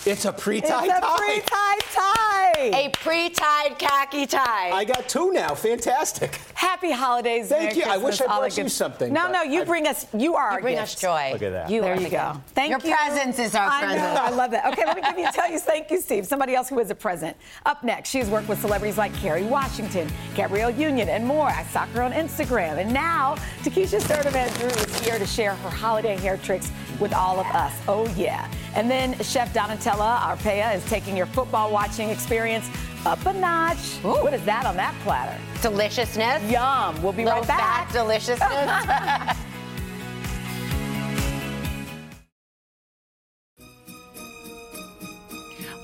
It's 0.07 0.25
a 0.25 0.33
pre-tied 0.33 0.85
it's 0.89 0.99
a 0.99 1.01
tie. 1.01 1.17
pre-tied 1.17 1.81
tie. 1.93 2.79
a 2.79 2.89
pre-tied 2.91 3.77
khaki 3.77 4.25
tie. 4.27 4.71
I 4.71 4.85
got 4.85 5.09
two 5.09 5.33
now. 5.33 5.53
Fantastic. 5.57 6.37
Happy 6.55 6.93
holidays. 6.93 7.49
Thank 7.49 7.77
Merry 7.77 7.87
you. 7.87 7.93
I 7.93 7.97
wish 7.97 8.21
I 8.21 8.27
brought 8.27 8.49
the 8.53 8.63
you 8.63 8.69
something, 8.69 9.13
No, 9.13 9.29
no, 9.33 9.43
you 9.43 9.63
I- 9.63 9.65
bring 9.65 9.89
us. 9.89 10.07
You 10.17 10.37
are. 10.37 10.55
you 10.55 10.61
bring 10.61 10.77
gift. 10.77 10.95
us 10.95 11.01
joy. 11.01 11.31
Look 11.33 11.43
at 11.43 11.51
that. 11.51 11.71
You 11.71 11.81
There 11.81 11.97
you 11.97 12.05
the 12.05 12.11
go. 12.11 12.33
gift. 12.35 12.49
Thank 12.55 12.71
Your 12.71 12.79
you. 12.81 12.89
Your 12.91 12.97
presence 12.97 13.39
is 13.41 13.55
our 13.57 13.69
I 13.69 13.81
present. 13.81 14.15
know. 14.15 14.21
I 14.23 14.31
love 14.31 14.51
that. 14.53 14.73
Okay, 14.73 14.85
let 14.87 14.95
me 14.97 15.03
give 15.03 15.19
you 15.19 15.33
tell 15.33 15.51
you. 15.51 15.59
Thank 15.59 15.91
you, 15.91 16.01
Steve. 16.01 16.25
Somebody 16.25 16.55
else 16.55 16.69
who 16.69 16.79
is 16.79 16.91
a 16.91 16.95
present. 16.95 17.37
Up 17.67 17.83
next, 17.83 18.09
she's 18.09 18.29
worked 18.29 18.49
with 18.49 18.61
celebrities 18.61 18.97
like 18.99 19.13
Kerry 19.17 19.43
Washington, 19.43 20.09
Gabrielle 20.37 20.71
Union, 20.71 21.09
and 21.09 21.27
more. 21.27 21.49
I 21.49 21.65
stalk 21.65 21.89
her 21.91 22.03
on 22.03 22.13
Instagram. 22.13 22.79
And 22.79 22.93
now, 22.95 23.35
Takisha 23.65 24.01
Sturdivant 24.01 24.57
Drew 24.61 24.69
is 24.69 25.01
here 25.01 25.19
to 25.19 25.27
share 25.27 25.55
her 25.57 25.71
holiday 25.71 26.17
hair 26.17 26.37
tricks 26.37 26.71
with 27.01 27.13
all 27.13 27.41
of 27.41 27.47
us. 27.47 27.75
Oh 27.89 28.07
yeah. 28.17 28.49
And 28.77 28.91
then 28.91 29.19
Chef 29.23 29.55
Donatella 29.55 30.21
Arpaia 30.21 30.77
is 30.77 30.85
taking 30.85 31.17
your 31.17 31.25
football 31.25 31.73
watching 31.73 32.11
experience 32.11 32.69
up 33.07 33.25
a 33.25 33.33
notch. 33.33 33.79
What 34.03 34.35
is 34.35 34.45
that 34.45 34.67
on 34.67 34.77
that 34.77 34.95
platter? 35.03 35.41
Deliciousness. 35.63 36.43
Yum. 36.51 37.03
We'll 37.03 37.13
be 37.15 37.25
Little 37.25 37.39
right 37.41 37.49
back. 37.49 37.89
fat 37.89 37.93
deliciousness. 37.93 39.39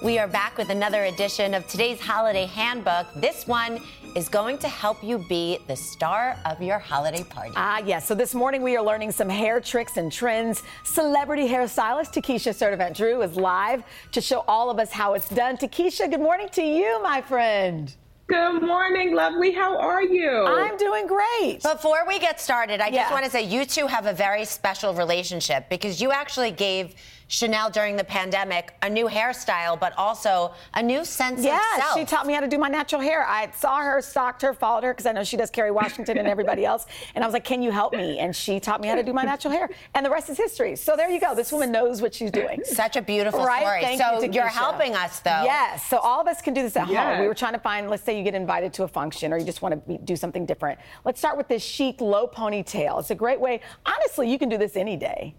We 0.03 0.19
are 0.19 0.27
back 0.27 0.59
with 0.59 0.71
another 0.71 1.05
edition 1.05 1.55
of 1.55 1.65
today's 1.69 2.01
holiday 2.01 2.47
handbook. 2.47 3.07
This 3.15 3.47
one 3.47 3.79
is 4.15 4.29
going 4.29 4.59
to 4.59 4.69
help 4.69 5.03
you 5.03 5.19
be 5.19 5.59
the 5.67 5.77
star 5.77 6.37
of 6.45 6.61
your 6.63 6.79
holiday 6.79 7.25
party. 7.25 7.53
Ah, 7.57 7.79
yes. 7.85 8.07
So 8.07 8.15
this 8.15 8.35
morning 8.35 8.63
we 8.63 8.77
are 8.77 8.85
learning 8.85 9.13
some 9.13 9.29
hair 9.29 9.61
tricks 9.61 9.97
and 9.97 10.13
trends. 10.13 10.63
Celebrity 10.85 11.49
hairstylist 11.49 12.13
Takisha 12.13 12.53
Sturdivant 12.53 12.97
Drew 12.97 13.23
is 13.23 13.37
live 13.37 13.85
to 14.13 14.21
show 14.21 14.45
all 14.47 14.71
of 14.71 14.79
us 14.79 14.93
how 14.93 15.15
it's 15.15 15.29
done. 15.29 15.57
Takisha, 15.57 16.11
good 16.11 16.21
morning 16.21 16.49
to 16.51 16.63
you, 16.63 17.03
my 17.03 17.21
friend. 17.23 17.95
Good 18.29 18.63
morning, 18.63 19.15
lovely. 19.15 19.53
How 19.53 19.77
are 19.77 20.03
you? 20.03 20.31
I'm 20.31 20.77
doing 20.77 21.07
great. 21.07 21.63
Before 21.63 22.07
we 22.07 22.19
get 22.19 22.41
started, 22.41 22.81
I 22.81 22.91
just 22.91 23.11
want 23.13 23.25
to 23.25 23.31
say 23.31 23.43
you 23.43 23.67
two 23.67 23.87
have 23.87 24.07
a 24.07 24.13
very 24.13 24.45
special 24.45 24.95
relationship 24.95 25.69
because 25.69 26.01
you 26.01 26.13
actually 26.13 26.51
gave 26.51 26.95
Sheinelle 27.33 27.73
during 27.73 27.97
the 27.97 28.05
pandemic 28.05 28.75
a 28.83 28.91
new 28.91 29.09
hairstyle, 29.09 29.81
but 29.81 29.97
also 29.97 30.53
a 30.75 30.83
new 30.83 31.03
sense 31.03 31.43
Yeah, 31.43 31.59
of 31.77 31.83
self. 31.83 31.99
she 31.99 32.05
taught 32.05 32.27
me 32.27 32.35
how 32.35 32.41
to 32.41 32.47
do 32.47 32.59
my 32.59 32.69
natural 32.69 33.01
hair. 33.01 33.25
I 33.27 33.51
saw 33.53 33.79
her, 33.79 34.03
stalked 34.03 34.43
her, 34.43 34.53
followed 34.53 34.85
her 34.85 34.93
because 34.93 35.07
I 35.07 35.13
know 35.13 35.25
she 35.25 35.39
does 35.39 35.49
Kerry 35.51 35.71
Washington 35.71 36.19
and 36.19 36.29
everybody 36.29 36.67
else. 36.67 36.85
And 37.15 37.25
I 37.25 37.27
was 37.27 37.33
like, 37.33 37.45
"Can 37.45 37.63
you 37.63 37.71
help 37.71 37.95
me?" 37.95 38.19
And 38.19 38.37
she 38.37 38.61
taught 38.61 38.83
me 38.83 38.89
how 38.89 38.97
to 38.97 39.03
do 39.03 39.15
my 39.15 39.25
natural 39.25 39.51
hair. 39.51 39.71
And 39.95 40.05
the 40.05 40.11
rest 40.11 40.29
is 40.29 40.37
history. 40.37 40.77
So 40.77 40.95
there 40.95 41.09
you 41.09 41.19
go. 41.19 41.35
This 41.35 41.51
woman 41.51 41.73
knows 41.73 42.03
what 42.03 42.15
she's 42.15 42.31
doing. 42.31 42.63
Such 42.65 42.97
a 42.97 43.03
beautiful 43.03 43.43
right? 43.43 43.63
story. 43.63 43.81
Thank 43.81 44.03
so 44.03 44.23
you, 44.23 44.31
you're 44.31 44.47
helping 44.47 44.95
us, 44.95 45.21
though. 45.21 45.43
Yes. 45.43 45.87
So 45.87 45.97
all 45.97 46.21
of 46.21 46.27
us 46.27 46.43
can 46.43 46.53
do 46.53 46.61
this 46.63 46.77
at 46.77 46.87
home. 46.87 47.19
We 47.19 47.29
were 47.29 47.35
trying 47.35 47.55
to 47.55 47.59
find. 47.61 47.89
Let's 47.89 48.03
say 48.03 48.17
you 48.17 48.25
get 48.25 48.35
invited 48.35 48.75
to 48.75 48.83
a 48.85 48.89
function 48.89 49.33
or 49.33 49.39
you 49.39 49.47
just 49.47 49.63
want 49.63 49.73
to 49.73 49.79
be, 49.79 49.97
do 50.05 50.17
something 50.17 50.45
different. 50.45 50.79
Let's 51.07 51.19
start 51.19 51.39
with 51.39 51.49
this 51.49 51.63
chic 51.63 52.03
low 52.03 52.27
ponytail. 52.27 53.01
It's 53.01 53.11
a 53.11 53.15
great 53.15 53.41
way. 53.41 53.61
Honestly, 53.87 54.31
you 54.31 54.39
can 54.39 54.51
do 54.51 54.59
this 54.59 54.77
any 54.77 54.99
day. 54.99 55.35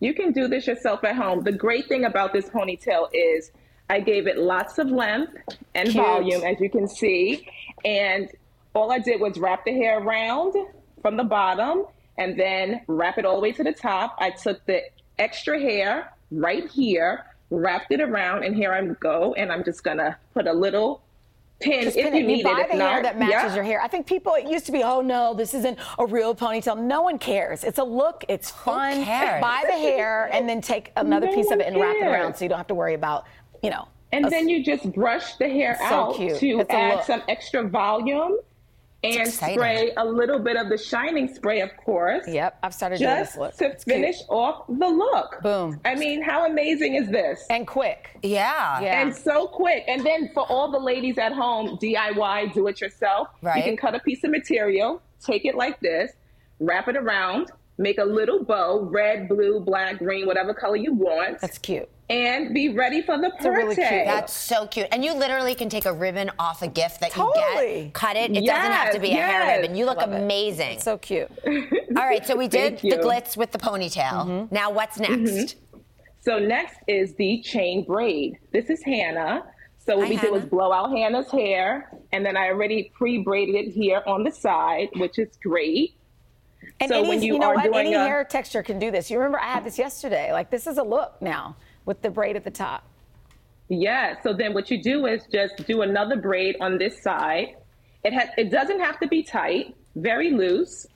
You 0.00 0.14
can 0.14 0.32
do 0.32 0.48
this 0.48 0.66
yourself 0.66 1.04
at 1.04 1.16
home. 1.16 1.42
The 1.42 1.52
great 1.52 1.88
thing 1.88 2.04
about 2.04 2.32
this 2.32 2.48
ponytail 2.48 3.08
is 3.12 3.50
I 3.90 4.00
gave 4.00 4.26
it 4.26 4.38
lots 4.38 4.78
of 4.78 4.88
length 4.88 5.32
and 5.74 5.88
Cute. 5.88 6.04
volume, 6.04 6.42
as 6.42 6.60
you 6.60 6.70
can 6.70 6.86
see. 6.86 7.48
And 7.84 8.28
all 8.74 8.92
I 8.92 8.98
did 8.98 9.20
was 9.20 9.38
wrap 9.38 9.64
the 9.64 9.72
hair 9.72 10.00
around 10.00 10.54
from 11.02 11.16
the 11.16 11.24
bottom 11.24 11.86
and 12.16 12.38
then 12.38 12.82
wrap 12.86 13.18
it 13.18 13.24
all 13.24 13.36
the 13.36 13.42
way 13.42 13.52
to 13.52 13.64
the 13.64 13.72
top. 13.72 14.16
I 14.18 14.30
took 14.30 14.64
the 14.66 14.82
extra 15.18 15.58
hair 15.58 16.12
right 16.30 16.68
here, 16.70 17.24
wrapped 17.50 17.90
it 17.90 18.00
around, 18.00 18.44
and 18.44 18.54
here 18.54 18.72
I 18.72 18.84
go. 19.00 19.34
And 19.34 19.50
I'm 19.50 19.64
just 19.64 19.82
going 19.82 19.98
to 19.98 20.16
put 20.34 20.46
a 20.46 20.52
little 20.52 21.02
pin 21.60 21.82
Just 21.84 21.96
if 21.96 22.04
pin 22.04 22.14
you 22.14 22.20
it. 22.22 22.26
need 22.26 22.38
you 22.38 22.44
buy 22.44 22.60
it. 22.62 22.70
The 22.70 22.76
not, 22.78 22.92
hair 22.92 23.02
that 23.02 23.18
matches 23.18 23.32
yeah. 23.50 23.54
your 23.54 23.64
hair. 23.64 23.80
I 23.80 23.88
think 23.88 24.06
people, 24.06 24.34
it 24.34 24.46
used 24.48 24.66
to 24.66 24.72
be, 24.72 24.82
oh 24.82 25.00
no, 25.00 25.34
this 25.34 25.54
isn't 25.54 25.78
a 25.98 26.06
real 26.06 26.34
ponytail. 26.34 26.78
No 26.78 27.02
one 27.02 27.18
cares. 27.18 27.64
It's 27.64 27.78
a 27.78 27.84
look, 27.84 28.24
it's 28.28 28.50
fun. 28.50 29.04
cares? 29.04 29.40
Buy 29.40 29.64
the 29.66 29.72
hair 29.72 30.28
and 30.32 30.48
then 30.48 30.60
take 30.60 30.92
another 30.96 31.26
No 31.26 31.34
piece 31.34 31.50
of 31.50 31.60
it 31.60 31.66
and 31.66 31.80
wrap 31.80 31.96
it 31.96 32.06
around 32.06 32.34
so 32.36 32.44
you 32.44 32.48
don't 32.48 32.58
have 32.58 32.66
to 32.68 32.74
worry 32.74 32.94
about, 32.94 33.24
you 33.62 33.70
know. 33.70 33.88
And 34.12 34.24
a- 34.26 34.30
then 34.30 34.48
you 34.48 34.64
just 34.64 34.90
brush 34.92 35.34
the 35.36 35.48
hair 35.48 35.76
So 35.80 35.84
out 35.84 36.16
cute. 36.16 36.38
to 36.38 36.60
It's 36.60 36.70
add 36.70 37.04
some 37.04 37.22
extra 37.28 37.68
volume 37.68 38.38
and 39.16 39.28
exciting. 39.28 39.56
spray 39.58 39.92
a 39.96 40.04
little 40.04 40.38
bit 40.38 40.56
of 40.56 40.68
the 40.68 40.76
shining 40.78 41.32
spray, 41.32 41.60
of 41.60 41.70
course. 41.76 42.26
Yep, 42.28 42.58
I've 42.62 42.74
started 42.74 42.98
doing 42.98 43.14
this 43.16 43.36
look. 43.36 43.56
to 43.56 43.66
It's 43.66 43.84
cute. 43.84 43.96
finish 43.96 44.16
off 44.28 44.66
the 44.68 44.88
look. 44.88 45.40
Boom. 45.42 45.80
I 45.84 45.94
mean, 45.94 46.22
how 46.22 46.46
amazing 46.46 46.94
is 46.96 47.08
this? 47.08 47.44
And 47.50 47.66
quick. 47.66 48.18
Yeah. 48.22 48.80
Yeah. 48.80 49.00
And 49.02 49.14
so 49.14 49.46
quick. 49.46 49.84
And 49.88 50.04
then 50.04 50.30
for 50.34 50.44
all 50.50 50.70
the 50.70 50.78
ladies 50.78 51.18
at 51.18 51.32
home, 51.32 51.78
DIY, 51.80 52.52
do 52.54 52.66
it 52.68 52.80
yourself. 52.80 53.28
Right. 53.42 53.58
You 53.58 53.62
can 53.62 53.76
cut 53.76 53.94
a 53.94 54.00
piece 54.00 54.24
of 54.24 54.30
material, 54.30 55.00
take 55.24 55.44
it 55.44 55.54
like 55.54 55.80
this, 55.80 56.12
wrap 56.60 56.88
it 56.88 56.96
around, 56.96 57.50
make 57.78 57.98
a 57.98 58.04
little 58.04 58.44
bow, 58.44 58.88
red, 58.90 59.28
blue, 59.28 59.60
black, 59.60 59.98
green, 59.98 60.26
whatever 60.26 60.52
color 60.52 60.76
you 60.76 60.92
want, 60.92 61.40
That's 61.40 61.58
cute. 61.58 61.88
and 62.10 62.52
be 62.52 62.70
ready 62.70 63.02
for 63.02 63.16
the 63.16 63.28
a 63.28 63.30
party. 63.30 63.48
really 63.48 63.74
cute- 63.76 63.88
That's 63.88 64.32
so 64.32 64.66
cute. 64.66 64.88
And 64.90 65.04
you 65.04 65.14
literally 65.14 65.54
can 65.54 65.68
take 65.68 65.86
a 65.86 65.92
ribbon 65.92 66.30
off 66.38 66.62
a 66.62 66.68
gift 66.68 67.00
that 67.00 67.16
you 67.16 67.32
Totally. 67.32 67.84
get, 67.84 67.94
cut 67.94 68.16
it. 68.16 68.36
It 68.36 68.44
doesn't 68.44 68.72
have 68.72 68.92
to 68.92 69.00
be 69.00 69.12
a 69.12 69.14
hair 69.14 69.60
ribbon. 69.60 69.76
You 69.76 69.86
look 69.86 69.98
Love 69.98 70.12
amazing. 70.12 70.72
It's 70.72 70.84
so 70.84 70.98
cute. 70.98 71.30
All 71.46 72.04
right, 72.04 72.26
so 72.26 72.36
we 72.36 72.48
did 72.48 72.78
the 72.78 72.98
glitz 72.98 73.36
with 73.36 73.52
the 73.52 73.58
ponytail. 73.58 74.26
Mm-hmm. 74.26 74.54
Now 74.54 74.70
what's 74.70 74.98
mm-hmm. 74.98 75.24
next? 75.24 75.56
So 76.20 76.38
next 76.38 76.78
is 76.88 77.14
the 77.14 77.40
chain 77.42 77.84
braid. 77.84 78.38
This 78.52 78.70
is 78.70 78.82
Hannah. 78.82 79.44
So 79.78 79.96
what 79.96 80.08
Hi, 80.08 80.10
we 80.10 80.16
did 80.18 80.30
was 80.30 80.40
Hannah. 80.40 80.50
blow 80.50 80.72
out 80.72 80.90
Hannah's 80.90 81.30
hair, 81.30 81.90
and 82.12 82.26
then 82.26 82.36
I 82.36 82.48
already 82.48 82.92
pre-braided 82.94 83.54
it 83.54 83.70
here 83.70 84.02
on 84.06 84.24
the 84.24 84.30
side, 84.30 84.88
which 84.96 85.18
is 85.18 85.28
great. 85.42 85.97
And 86.80 86.88
So 86.88 86.98
any, 87.00 87.08
when 87.08 87.22
you 87.22 87.38
know 87.38 87.48
are 87.48 87.54
what? 87.54 87.74
Any 87.76 87.94
a- 87.94 87.98
hair 88.00 88.24
texture 88.24 88.62
can 88.62 88.78
do 88.78 88.90
this. 88.90 89.10
You 89.10 89.18
remember 89.18 89.40
I 89.40 89.52
had 89.52 89.64
this 89.64 89.78
yesterday. 89.78 90.32
Like 90.32 90.50
this 90.50 90.66
is 90.66 90.78
a 90.78 90.82
look 90.82 91.20
now 91.20 91.56
with 91.84 92.02
the 92.02 92.10
braid 92.10 92.36
at 92.36 92.44
the 92.44 92.50
top. 92.50 92.84
Yeah. 93.68 94.20
So 94.22 94.32
then 94.32 94.54
what 94.54 94.70
you 94.70 94.82
do 94.82 95.06
is 95.06 95.22
just 95.32 95.66
do 95.66 95.82
another 95.82 96.16
braid 96.16 96.56
on 96.60 96.78
this 96.78 97.02
side. 97.02 97.56
It 98.04 98.12
has. 98.12 98.28
It 98.38 98.50
doesn't 98.50 98.80
have 98.80 98.98
to 99.00 99.08
be 99.08 99.22
tight. 99.22 99.74
Very 99.96 100.30
loose. 100.30 100.86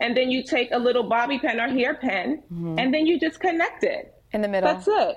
and 0.00 0.16
then 0.16 0.30
you 0.30 0.42
take 0.42 0.70
a 0.72 0.78
little 0.78 1.02
bobby 1.08 1.38
pin 1.38 1.60
or 1.60 1.68
hairpin, 1.68 2.42
mm-hmm. 2.52 2.78
and 2.78 2.92
then 2.92 3.06
you 3.06 3.20
just 3.20 3.38
connect 3.38 3.84
it. 3.84 4.14
In 4.32 4.40
the 4.40 4.48
middle. 4.48 4.72
That's 4.72 4.88
it. 4.88 5.16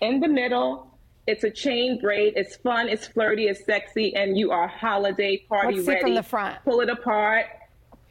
In 0.00 0.20
the 0.20 0.28
middle. 0.28 0.88
It's 1.26 1.44
a 1.44 1.50
chain 1.50 2.00
braid. 2.00 2.32
It's 2.36 2.56
fun. 2.56 2.88
It's 2.88 3.06
flirty. 3.06 3.46
It's 3.46 3.64
sexy, 3.64 4.14
and 4.16 4.36
you 4.36 4.50
are 4.50 4.66
holiday 4.66 5.36
party 5.48 5.74
Let's 5.74 5.86
see 5.86 5.92
ready. 5.92 6.02
from 6.02 6.14
the 6.14 6.22
front. 6.22 6.64
Pull 6.64 6.80
it 6.80 6.88
apart. 6.88 7.46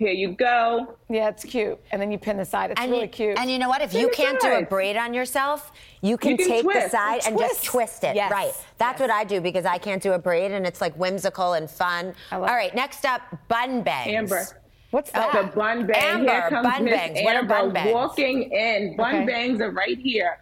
Here 0.01 0.13
you 0.13 0.29
go. 0.29 0.97
Yeah, 1.09 1.29
it's 1.29 1.43
cute. 1.43 1.79
And 1.91 2.01
then 2.01 2.11
you 2.11 2.17
pin 2.17 2.35
the 2.35 2.43
side. 2.43 2.71
It's 2.71 2.81
And 2.81 2.89
really 2.89 3.03
you, 3.03 3.07
cute. 3.09 3.37
And 3.37 3.51
you 3.51 3.59
know 3.59 3.69
what? 3.69 3.83
If 3.83 3.93
you 3.93 4.09
can't 4.09 4.39
do 4.41 4.47
a 4.51 4.63
braid 4.63 4.97
on 4.97 5.13
yourself, 5.13 5.71
you 6.01 6.17
can, 6.17 6.31
You 6.31 6.37
can 6.37 6.47
take 6.47 6.65
the 6.65 6.89
side 6.89 7.21
and 7.27 7.37
just 7.37 7.63
Twist. 7.63 7.99
twist 7.99 8.03
it. 8.05 8.15
Yes. 8.15 8.31
Right. 8.31 8.51
That's 8.79 8.99
what 8.99 9.11
I 9.11 9.23
do 9.23 9.39
because 9.41 9.63
I 9.63 9.77
can't 9.77 10.01
do 10.01 10.13
a 10.13 10.17
braid 10.17 10.53
and 10.53 10.65
it's 10.65 10.81
like 10.81 10.95
whimsical 10.95 11.53
and 11.53 11.69
fun. 11.69 12.15
All 12.31 12.41
right, 12.41 12.73
next 12.73 13.05
up, 13.05 13.21
bun 13.47 13.83
bangs. 13.83 14.11
Amber. 14.11 14.47
What's 14.89 15.11
oh, 15.13 15.19
that? 15.19 15.35
Oh, 15.35 15.43
The 15.43 15.55
bun 15.55 15.85
bang. 15.85 16.03
Amber, 16.03 16.31
here 16.31 16.49
comes 16.49 16.67
bun 16.67 16.83
Miss 16.85 16.93
bangs. 16.95 17.19
What 17.21 17.35
are 17.35 17.39
Amber 17.39 17.53
bun 17.53 17.73
bangs? 17.73 17.93
walking 17.93 18.51
in. 18.51 18.97
Bun 18.97 19.15
Okay. 19.17 19.25
bangs 19.27 19.61
are 19.61 19.69
right 19.69 19.99
here. 19.99 20.39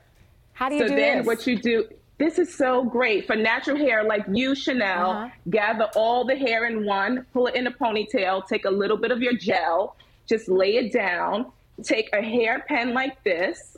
How 0.54 0.70
do 0.70 0.76
you 0.76 0.84
so 0.84 0.88
do 0.88 0.96
then 0.96 1.18
this? 1.18 1.28
what 1.28 1.46
you 1.46 1.58
do 1.58 1.86
this 2.20 2.38
is 2.38 2.56
so 2.56 2.84
great 2.84 3.26
for 3.26 3.36
natural 3.36 3.78
hair 3.78 4.04
like 4.04 4.24
you 4.32 4.52
Sheinelle 4.52 5.16
Uh-huh. 5.16 5.30
gather 5.50 5.88
all 5.96 6.26
the 6.26 6.36
hair 6.36 6.66
in 6.68 6.86
one 6.86 7.26
pull 7.34 7.48
it 7.48 7.56
in 7.56 7.66
a 7.68 7.72
ponytail 7.72 8.46
take 8.48 8.66
a 8.66 8.70
little 8.70 8.98
bit 8.98 9.12
of 9.12 9.22
your 9.22 9.34
gel 9.34 9.96
just 10.28 10.48
lay 10.50 10.76
it 10.76 10.92
down 10.94 11.52
take 11.84 12.10
a 12.14 12.22
hair 12.22 12.60
hairpin 12.68 12.94
like 12.94 13.24
this 13.24 13.78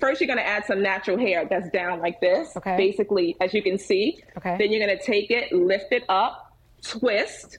first 0.00 0.20
you're 0.20 0.28
going 0.28 0.38
to 0.38 0.46
add 0.46 0.64
some 0.64 0.80
natural 0.82 1.18
hair 1.18 1.44
that's 1.50 1.68
down 1.70 2.00
like 2.00 2.20
this 2.20 2.56
Okay. 2.56 2.76
basically 2.76 3.36
as 3.40 3.52
you 3.52 3.62
can 3.62 3.76
see 3.76 4.22
Okay. 4.36 4.56
then 4.58 4.70
you're 4.72 4.84
going 4.86 4.96
to 4.96 5.04
take 5.04 5.30
it 5.30 5.52
lift 5.52 5.90
it 5.92 6.04
up 6.08 6.52
twist 6.82 7.58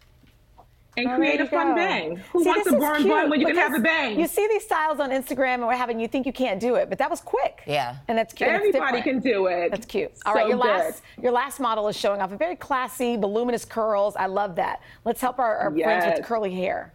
and 0.97 1.07
Oh, 1.07 1.15
create 1.15 1.39
a 1.39 1.43
you 1.43 1.49
fun 1.49 1.69
go. 1.69 1.75
bang 1.75 2.15
who 2.31 2.43
See, 2.43 2.49
wants 2.49 2.67
a 2.67 2.75
is 2.75 2.79
burn 2.79 3.07
bun 3.07 3.29
when 3.29 3.39
you 3.39 3.47
can 3.47 3.55
have 3.55 3.73
a 3.73 3.79
bang 3.79 4.19
You 4.19 4.27
see 4.27 4.47
these 4.47 4.63
styles 4.63 4.99
on 4.99 5.11
Instagram 5.11 5.55
and 5.55 5.65
what 5.67 5.77
have 5.77 5.89
you, 5.91 5.99
you 5.99 6.07
think 6.07 6.25
you 6.25 6.33
can't 6.33 6.59
do 6.59 6.75
it, 6.75 6.89
but 6.89 6.97
that 6.97 7.09
was 7.09 7.21
quick. 7.21 7.61
Yeah. 7.65 7.95
And 8.07 8.17
that's 8.17 8.33
cute. 8.33 8.49
Everybody 8.49 8.97
different. 8.97 9.03
can 9.03 9.19
do 9.19 9.47
it. 9.47 9.71
That's 9.71 9.85
cute. 9.85 10.11
All 10.25 10.33
right, 10.33 10.43
So 10.43 10.47
your 10.49 10.57
good. 10.57 10.67
last 10.67 11.01
your 11.21 11.31
last 11.31 11.59
model 11.59 11.87
is 11.87 11.95
showing 11.97 12.21
off 12.21 12.31
a 12.31 12.37
very 12.37 12.55
classy, 12.55 13.15
voluminous 13.17 13.65
curls. 13.65 14.15
I 14.15 14.25
love 14.25 14.55
that. 14.55 14.81
Let's 15.05 15.21
help 15.21 15.39
our, 15.39 15.57
our 15.57 15.71
friends 15.71 16.05
with 16.05 16.25
curly 16.25 16.53
hair. 16.53 16.93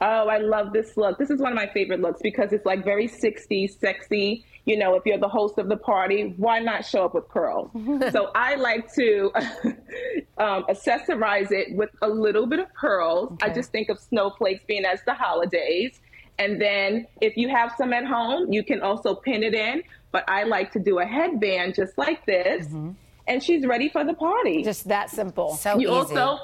Oh, 0.00 0.28
I 0.28 0.38
love 0.38 0.72
this 0.72 0.96
look. 0.96 1.18
This 1.18 1.30
is 1.30 1.40
one 1.40 1.52
of 1.52 1.56
my 1.56 1.68
favorite 1.72 2.00
looks 2.00 2.20
because 2.22 2.52
it's 2.52 2.66
like 2.66 2.84
very 2.84 3.08
60s, 3.08 3.78
sexy. 3.78 4.44
You 4.66 4.76
know, 4.76 4.94
if 4.94 5.06
you're 5.06 5.18
the 5.18 5.28
host 5.28 5.58
of 5.58 5.68
the 5.68 5.76
party, 5.76 6.34
why 6.36 6.58
not 6.58 6.84
show 6.84 7.04
up 7.04 7.14
with 7.14 7.28
curls? 7.28 7.70
so 8.12 8.30
I 8.34 8.56
like 8.56 8.92
to 8.94 9.30
um, 10.38 10.64
accessorize 10.68 11.50
it 11.50 11.74
with 11.74 11.90
a 12.02 12.08
little 12.08 12.46
bit 12.46 12.58
of 12.58 12.72
pearls. 12.74 13.38
I 13.42 13.48
just 13.48 13.70
think 13.70 13.88
of 13.88 13.98
snowflakes 13.98 14.64
being 14.66 14.84
as 14.84 15.00
the 15.06 15.14
holidays. 15.14 16.00
And 16.38 16.60
then 16.60 17.06
if 17.22 17.36
you 17.36 17.48
have 17.48 17.72
some 17.78 17.92
at 17.94 18.04
home, 18.04 18.52
you 18.52 18.62
can 18.62 18.82
also 18.82 19.14
pin 19.14 19.42
it 19.42 19.54
in. 19.54 19.82
But 20.12 20.28
I 20.28 20.44
like 20.44 20.72
to 20.72 20.78
do 20.78 20.98
a 20.98 21.06
headband 21.06 21.74
just 21.74 21.96
like 21.96 22.26
this. 22.26 22.66
And 23.28 23.42
she's 23.42 23.66
ready 23.66 23.88
for 23.88 24.04
the 24.04 24.14
party. 24.14 24.62
Just 24.62 24.88
that 24.88 25.10
simple. 25.10 25.54
So 25.54 25.78
you 25.78 25.88
easy. 25.88 26.16
also 26.16 26.38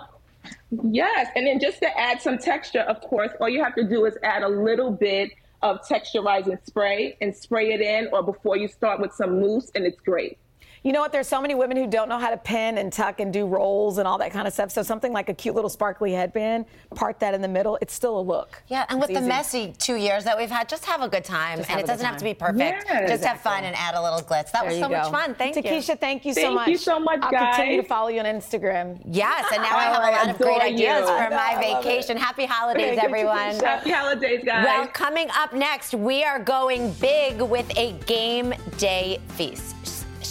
Yes, 0.71 1.29
and 1.37 1.47
then 1.47 1.61
just 1.61 1.79
to 1.81 1.99
add 1.99 2.21
some 2.21 2.39
texture, 2.39 2.81
of 2.81 3.01
course, 3.01 3.31
all 3.41 3.49
you 3.49 3.63
have 3.63 3.75
to 3.77 3.85
do 3.85 4.05
is 4.07 4.17
add 4.23 4.43
a 4.43 4.49
little 4.49 4.91
bit 4.91 5.33
of 5.63 5.81
texturizing 5.87 6.65
spray 6.67 7.17
and 7.21 7.35
spray 7.35 7.73
it 7.73 7.81
in, 7.81 8.09
or 8.13 8.23
before 8.23 8.57
you 8.57 8.67
start 8.69 9.01
with 9.01 9.13
some 9.13 9.41
mousse, 9.41 9.71
and 9.75 9.85
it's 9.87 10.01
great. 10.01 10.39
You 10.85 10.93
know 10.93 11.01
what? 11.01 11.13
There's 11.13 11.29
so 11.29 11.41
many 11.41 11.55
women 11.55 11.77
who 11.77 11.87
don't 11.87 12.09
know 12.09 12.19
how 12.19 12.31
to 12.31 12.37
pin 12.37 12.77
and 12.79 12.93
tuck 12.93 13.21
and 13.21 13.33
do 13.33 13.47
rolls 13.47 13.99
and 13.99 14.09
all 14.09 14.19
that 14.19 14.33
kind 14.33 14.49
of 14.49 14.53
stuff. 14.53 14.71
So 14.73 14.83
something 14.83 15.13
like 15.13 15.29
a 15.29 15.35
cute 15.35 15.55
little 15.55 15.71
sparkly 15.71 16.13
headband, 16.13 16.65
part 16.95 17.21
that 17.21 17.35
in 17.35 17.41
the 17.43 17.47
middle. 17.49 17.79
It's 17.81 17.95
still 17.95 18.19
a 18.19 18.21
look. 18.21 18.61
Yeah, 18.67 18.85
and 18.89 19.01
with 19.01 19.11
It's 19.11 19.19
the 19.19 19.23
easy. 19.23 19.29
messy 19.29 19.75
two 19.79 19.95
years 19.95 20.25
that 20.25 20.37
we've 20.37 20.51
had, 20.51 20.69
just 20.69 20.85
have 20.87 21.01
a 21.03 21.09
good 21.09 21.25
time. 21.25 21.59
Just 21.59 21.71
and 21.71 21.79
it 21.79 21.87
doesn't 21.87 22.05
have 22.05 22.17
to 22.17 22.25
be 22.25 22.35
perfect. 22.35 22.59
Yes. 22.89 23.09
just 23.11 23.25
have 23.25 23.41
fun 23.41 23.63
and 23.65 23.77
add 23.77 23.95
a 23.95 24.03
little 24.03 24.19
glitz. 24.21 24.51
That 24.51 24.63
There 24.63 24.65
was 24.71 24.77
you 24.79 24.83
so 24.83 24.89
much 24.89 25.11
fun. 25.11 25.35
Thank 25.37 25.55
you. 25.57 25.63
Takisha, 25.63 25.99
thank 26.01 26.25
you 26.25 26.35
so 26.35 26.41
Thank 26.41 26.55
much. 26.55 26.65
Thank 26.65 26.73
you 26.73 26.79
so 26.79 26.99
much, 26.99 27.21
guys. 27.21 27.33
I'll 27.35 27.55
continue 27.55 27.83
to 27.83 27.87
follow 27.89 28.09
you 28.09 28.19
on 28.19 28.27
Instagram. 28.27 28.99
Yes, 29.07 29.45
and 29.53 29.63
now 29.63 29.77
I 29.77 29.83
have 29.85 29.97
a 29.97 30.01
lot 30.01 30.31
of 30.31 30.39
great 30.39 30.57
adore 30.57 30.63
ideas 30.63 31.01
you. 31.01 31.07
for 31.17 31.31
know, 31.31 31.37
my 31.37 31.55
I 31.57 31.61
it. 31.61 31.83
vacation. 31.85 32.17
Happy 32.17 32.45
holidays, 32.45 32.97
Thank 32.99 33.05
everyone. 33.05 33.37
Takisha. 33.37 33.63
Happy 33.63 33.91
holidays, 33.93 34.43
guys. 34.45 34.65
Well, 34.65 34.87
coming 34.89 35.29
up 35.37 35.53
next, 35.53 35.95
we 35.95 36.25
are 36.25 36.41
going 36.41 36.93
big 36.95 37.41
with 37.41 37.71
a 37.79 37.93
game 38.07 38.53
day 38.79 39.21
feast. 39.29 39.77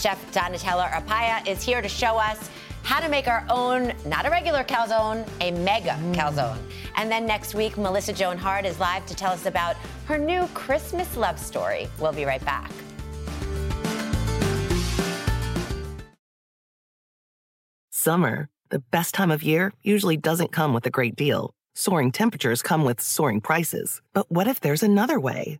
Chef 0.02 0.32
Donatella 0.32 0.90
Arpaia 0.90 1.48
is 1.48 1.62
here 1.62 1.80
to 1.80 1.88
show 1.88 2.18
us 2.18 2.50
how 2.82 3.00
to 3.00 3.08
make 3.08 3.28
our 3.28 3.46
own, 3.52 3.94
not 4.04 4.26
a 4.26 4.32
regular 4.32 4.64
calzone, 4.64 5.28
a 5.42 5.52
mega 5.52 5.92
mm. 5.92 6.16
calzone. 6.16 6.58
And 6.96 7.12
then 7.12 7.28
next 7.28 7.54
week, 7.54 7.78
Melissa 7.78 8.12
Joan 8.12 8.36
Hart 8.36 8.66
is 8.66 8.80
live 8.80 9.06
to 9.06 9.16
tell 9.16 9.32
us 9.32 9.46
about 9.46 9.76
her 10.06 10.18
new 10.18 10.48
Christmas 10.56 11.16
love 11.16 11.38
story. 11.38 11.88
We'll 12.00 12.14
be 12.14 12.26
right 12.26 12.44
back. 12.44 12.72
Summer, 17.92 18.50
the 18.70 18.80
best 18.80 19.14
time 19.14 19.30
of 19.30 19.44
year, 19.44 19.72
usually 19.84 20.18
doesn't 20.18 20.52
come 20.52 20.74
with 20.74 20.88
a 20.88 20.90
great 20.90 21.16
deal. 21.16 21.54
Soaring 21.76 22.12
temperatures 22.12 22.64
come 22.64 22.84
with 22.84 23.00
soaring 23.00 23.40
prices. 23.40 24.02
But 24.14 24.32
what 24.32 24.48
if 24.48 24.60
there's 24.62 24.82
another 24.82 25.20
way? 25.20 25.60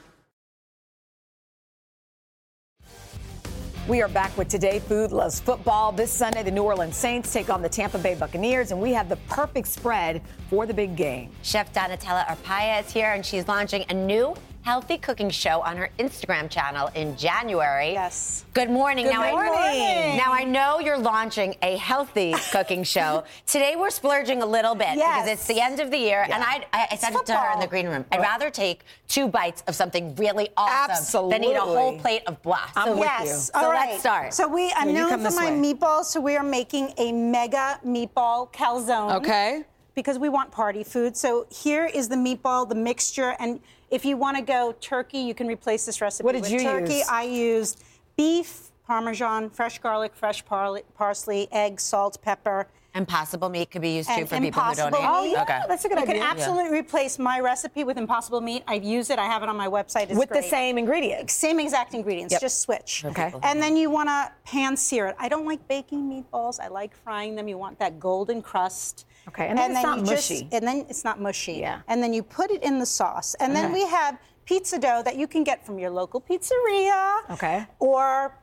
We 3.91 4.01
are 4.01 4.07
back 4.07 4.37
with 4.37 4.47
Today 4.47 4.79
Food 4.79 5.11
Loves 5.11 5.41
Football. 5.41 5.91
This 5.91 6.13
Sunday, 6.13 6.43
the 6.43 6.51
New 6.51 6.63
Orleans 6.63 6.95
Saints 6.95 7.33
take 7.33 7.49
on 7.49 7.61
the 7.61 7.67
Tampa 7.67 7.97
Bay 7.97 8.15
Buccaneers, 8.15 8.71
and 8.71 8.79
we 8.79 8.93
have 8.93 9.09
the 9.09 9.17
perfect 9.27 9.67
spread 9.67 10.21
for 10.49 10.65
the 10.65 10.73
big 10.73 10.95
game. 10.95 11.29
Chef 11.41 11.73
Donatella 11.73 12.25
Arpaia 12.25 12.79
is 12.85 12.89
here, 12.89 13.11
and 13.11 13.25
she's 13.25 13.49
launching 13.49 13.83
a 13.89 13.93
new 13.93 14.33
healthy 14.63 14.97
cooking 14.97 15.29
show 15.29 15.61
on 15.61 15.75
her 15.75 15.89
Instagram 15.97 16.49
channel 16.49 16.89
in 16.93 17.17
January. 17.17 17.93
Yes. 17.93 18.45
Good 18.53 18.69
morning. 18.69 19.05
Good 19.05 19.13
now, 19.13 19.21
I, 19.21 19.31
morning. 19.31 20.17
now 20.17 20.33
I 20.33 20.43
know 20.43 20.79
you're 20.79 20.97
launching 20.97 21.55
a 21.63 21.77
healthy 21.77 22.33
cooking 22.51 22.83
show. 22.83 23.23
Today 23.47 23.75
we're 23.77 23.89
splurging 23.89 24.41
a 24.41 24.45
little 24.45 24.75
bit 24.75 24.95
because 24.95 25.27
it's 25.27 25.47
the 25.47 25.59
end 25.59 25.79
of 25.79 25.89
the 25.89 25.97
year, 25.97 26.23
and 26.23 26.43
I, 26.43 26.65
I, 26.73 26.87
I 26.91 26.95
said 26.95 27.15
it 27.15 27.25
to 27.27 27.35
her 27.35 27.53
in 27.53 27.59
the 27.59 27.67
green 27.67 27.87
room. 27.87 28.05
I'd 28.11 28.21
rather 28.21 28.49
take 28.49 28.81
two 29.07 29.27
bites 29.27 29.63
of 29.67 29.75
something 29.75 30.15
really 30.15 30.49
awesome 30.57 30.91
Absolutely. 30.91 31.31
than 31.31 31.43
eat 31.45 31.55
a 31.55 31.61
whole 31.61 31.97
plate 31.99 32.23
of 32.27 32.41
blah. 32.41 32.69
I'm 32.75 32.89
so 32.89 32.93
with 32.95 33.03
yes. 33.03 33.27
you. 33.53 33.59
So 33.61 33.65
All 33.65 33.69
let's 33.69 33.99
start. 33.99 34.33
So 34.33 34.47
we, 34.47 34.71
I'm 34.75 34.89
Here, 34.89 35.07
known 35.09 35.19
for 35.23 35.35
my 35.35 35.51
way. 35.51 35.73
meatballs, 35.73 36.05
so 36.05 36.21
we 36.21 36.35
are 36.35 36.43
making 36.43 36.93
a 36.97 37.11
mega 37.11 37.79
meatball 37.85 38.51
calzone. 38.53 39.15
Okay. 39.15 39.63
Because 39.93 40.17
we 40.17 40.29
want 40.29 40.51
party 40.51 40.83
food. 40.85 41.17
So 41.17 41.45
here 41.51 41.85
is 41.85 42.07
the 42.07 42.15
meatball, 42.15 42.67
the 42.67 42.75
mixture, 42.75 43.35
and 43.39 43.59
if 43.91 44.05
you 44.05 44.17
want 44.17 44.37
to 44.37 44.41
go 44.43 44.73
turkey, 44.79 45.19
you 45.19 45.33
can 45.35 45.47
replace 45.47 45.85
this 45.85 46.01
recipe 46.01 46.25
What 46.25 46.31
did 46.31 46.43
with 46.43 46.51
you 46.51 46.59
turkey. 46.61 46.93
use? 46.95 47.07
I 47.09 47.23
used 47.23 47.83
beef, 48.17 48.71
parmesan, 48.87 49.49
fresh 49.49 49.79
garlic, 49.79 50.15
fresh 50.15 50.43
parley, 50.45 50.81
parsley, 50.95 51.47
egg, 51.51 51.79
salt, 51.79 52.17
pepper. 52.21 52.67
Impossible 52.93 53.47
meat 53.47 53.71
could 53.71 53.81
be 53.81 53.95
used 53.95 54.09
too 54.09 54.15
And 54.15 54.27
for 54.29 54.37
people 54.37 54.61
who 54.61 54.75
don't 54.75 54.87
Impossible 54.87 54.97
eat. 54.99 55.07
Oh, 55.09 55.23
yeah, 55.23 55.41
okay. 55.43 55.59
that's 55.67 55.85
a 55.85 55.87
good 55.89 55.97
you 55.97 56.03
idea. 56.03 56.15
can 56.15 56.23
absolutely 56.23 56.77
replace 56.77 57.17
my 57.19 57.39
recipe 57.39 57.85
with 57.85 57.97
impossible 57.97 58.41
meat. 58.41 58.63
I've 58.67 58.83
used 58.83 59.11
it. 59.11 59.19
I 59.19 59.25
have 59.27 59.43
it 59.43 59.49
on 59.49 59.55
my 59.55 59.67
website. 59.67 60.09
It's 60.09 60.17
With 60.19 60.27
the 60.29 60.41
same 60.41 60.77
ingredients. 60.77 61.33
Same 61.33 61.59
exact 61.61 61.93
ingredients, 61.93 62.33
Yep. 62.33 62.41
just 62.41 62.59
switch. 62.59 63.03
Okay. 63.05 63.33
And 63.43 63.61
then 63.63 63.77
you 63.77 63.89
want 63.89 64.09
to 64.09 64.31
pan 64.45 64.75
sear 64.75 65.07
it. 65.07 65.15
I 65.19 65.29
don't 65.29 65.45
like 65.45 65.65
baking 65.69 66.09
meatballs. 66.09 66.59
I 66.59 66.67
like 66.67 66.93
frying 66.93 67.35
them. 67.35 67.47
You 67.47 67.57
want 67.57 67.79
that 67.79 67.97
golden 67.97 68.41
crust. 68.41 69.05
Okay, 69.27 69.47
and 69.47 69.57
then 69.57 69.71
it's 69.71 69.83
not 69.83 69.99
you 69.99 70.05
mushy. 70.05 70.47
and 70.51 70.67
then 70.67 70.85
it's 70.89 71.03
not 71.03 71.21
mushy. 71.21 71.53
Yeah. 71.53 71.81
And 71.87 72.01
then 72.01 72.13
you 72.13 72.23
put 72.23 72.51
it 72.51 72.63
in 72.63 72.79
the 72.79 72.85
sauce. 72.85 73.35
And 73.35 73.55
then 73.55 73.65
uh-huh. 73.65 73.73
we 73.73 73.85
have 73.87 74.17
pizza 74.45 74.79
dough 74.79 75.01
that 75.03 75.15
you 75.15 75.27
can 75.27 75.43
get 75.43 75.65
from 75.65 75.77
your 75.77 75.91
local 75.91 76.19
pizzeria. 76.19 77.29
Okay. 77.29 77.65
Or 77.79 78.35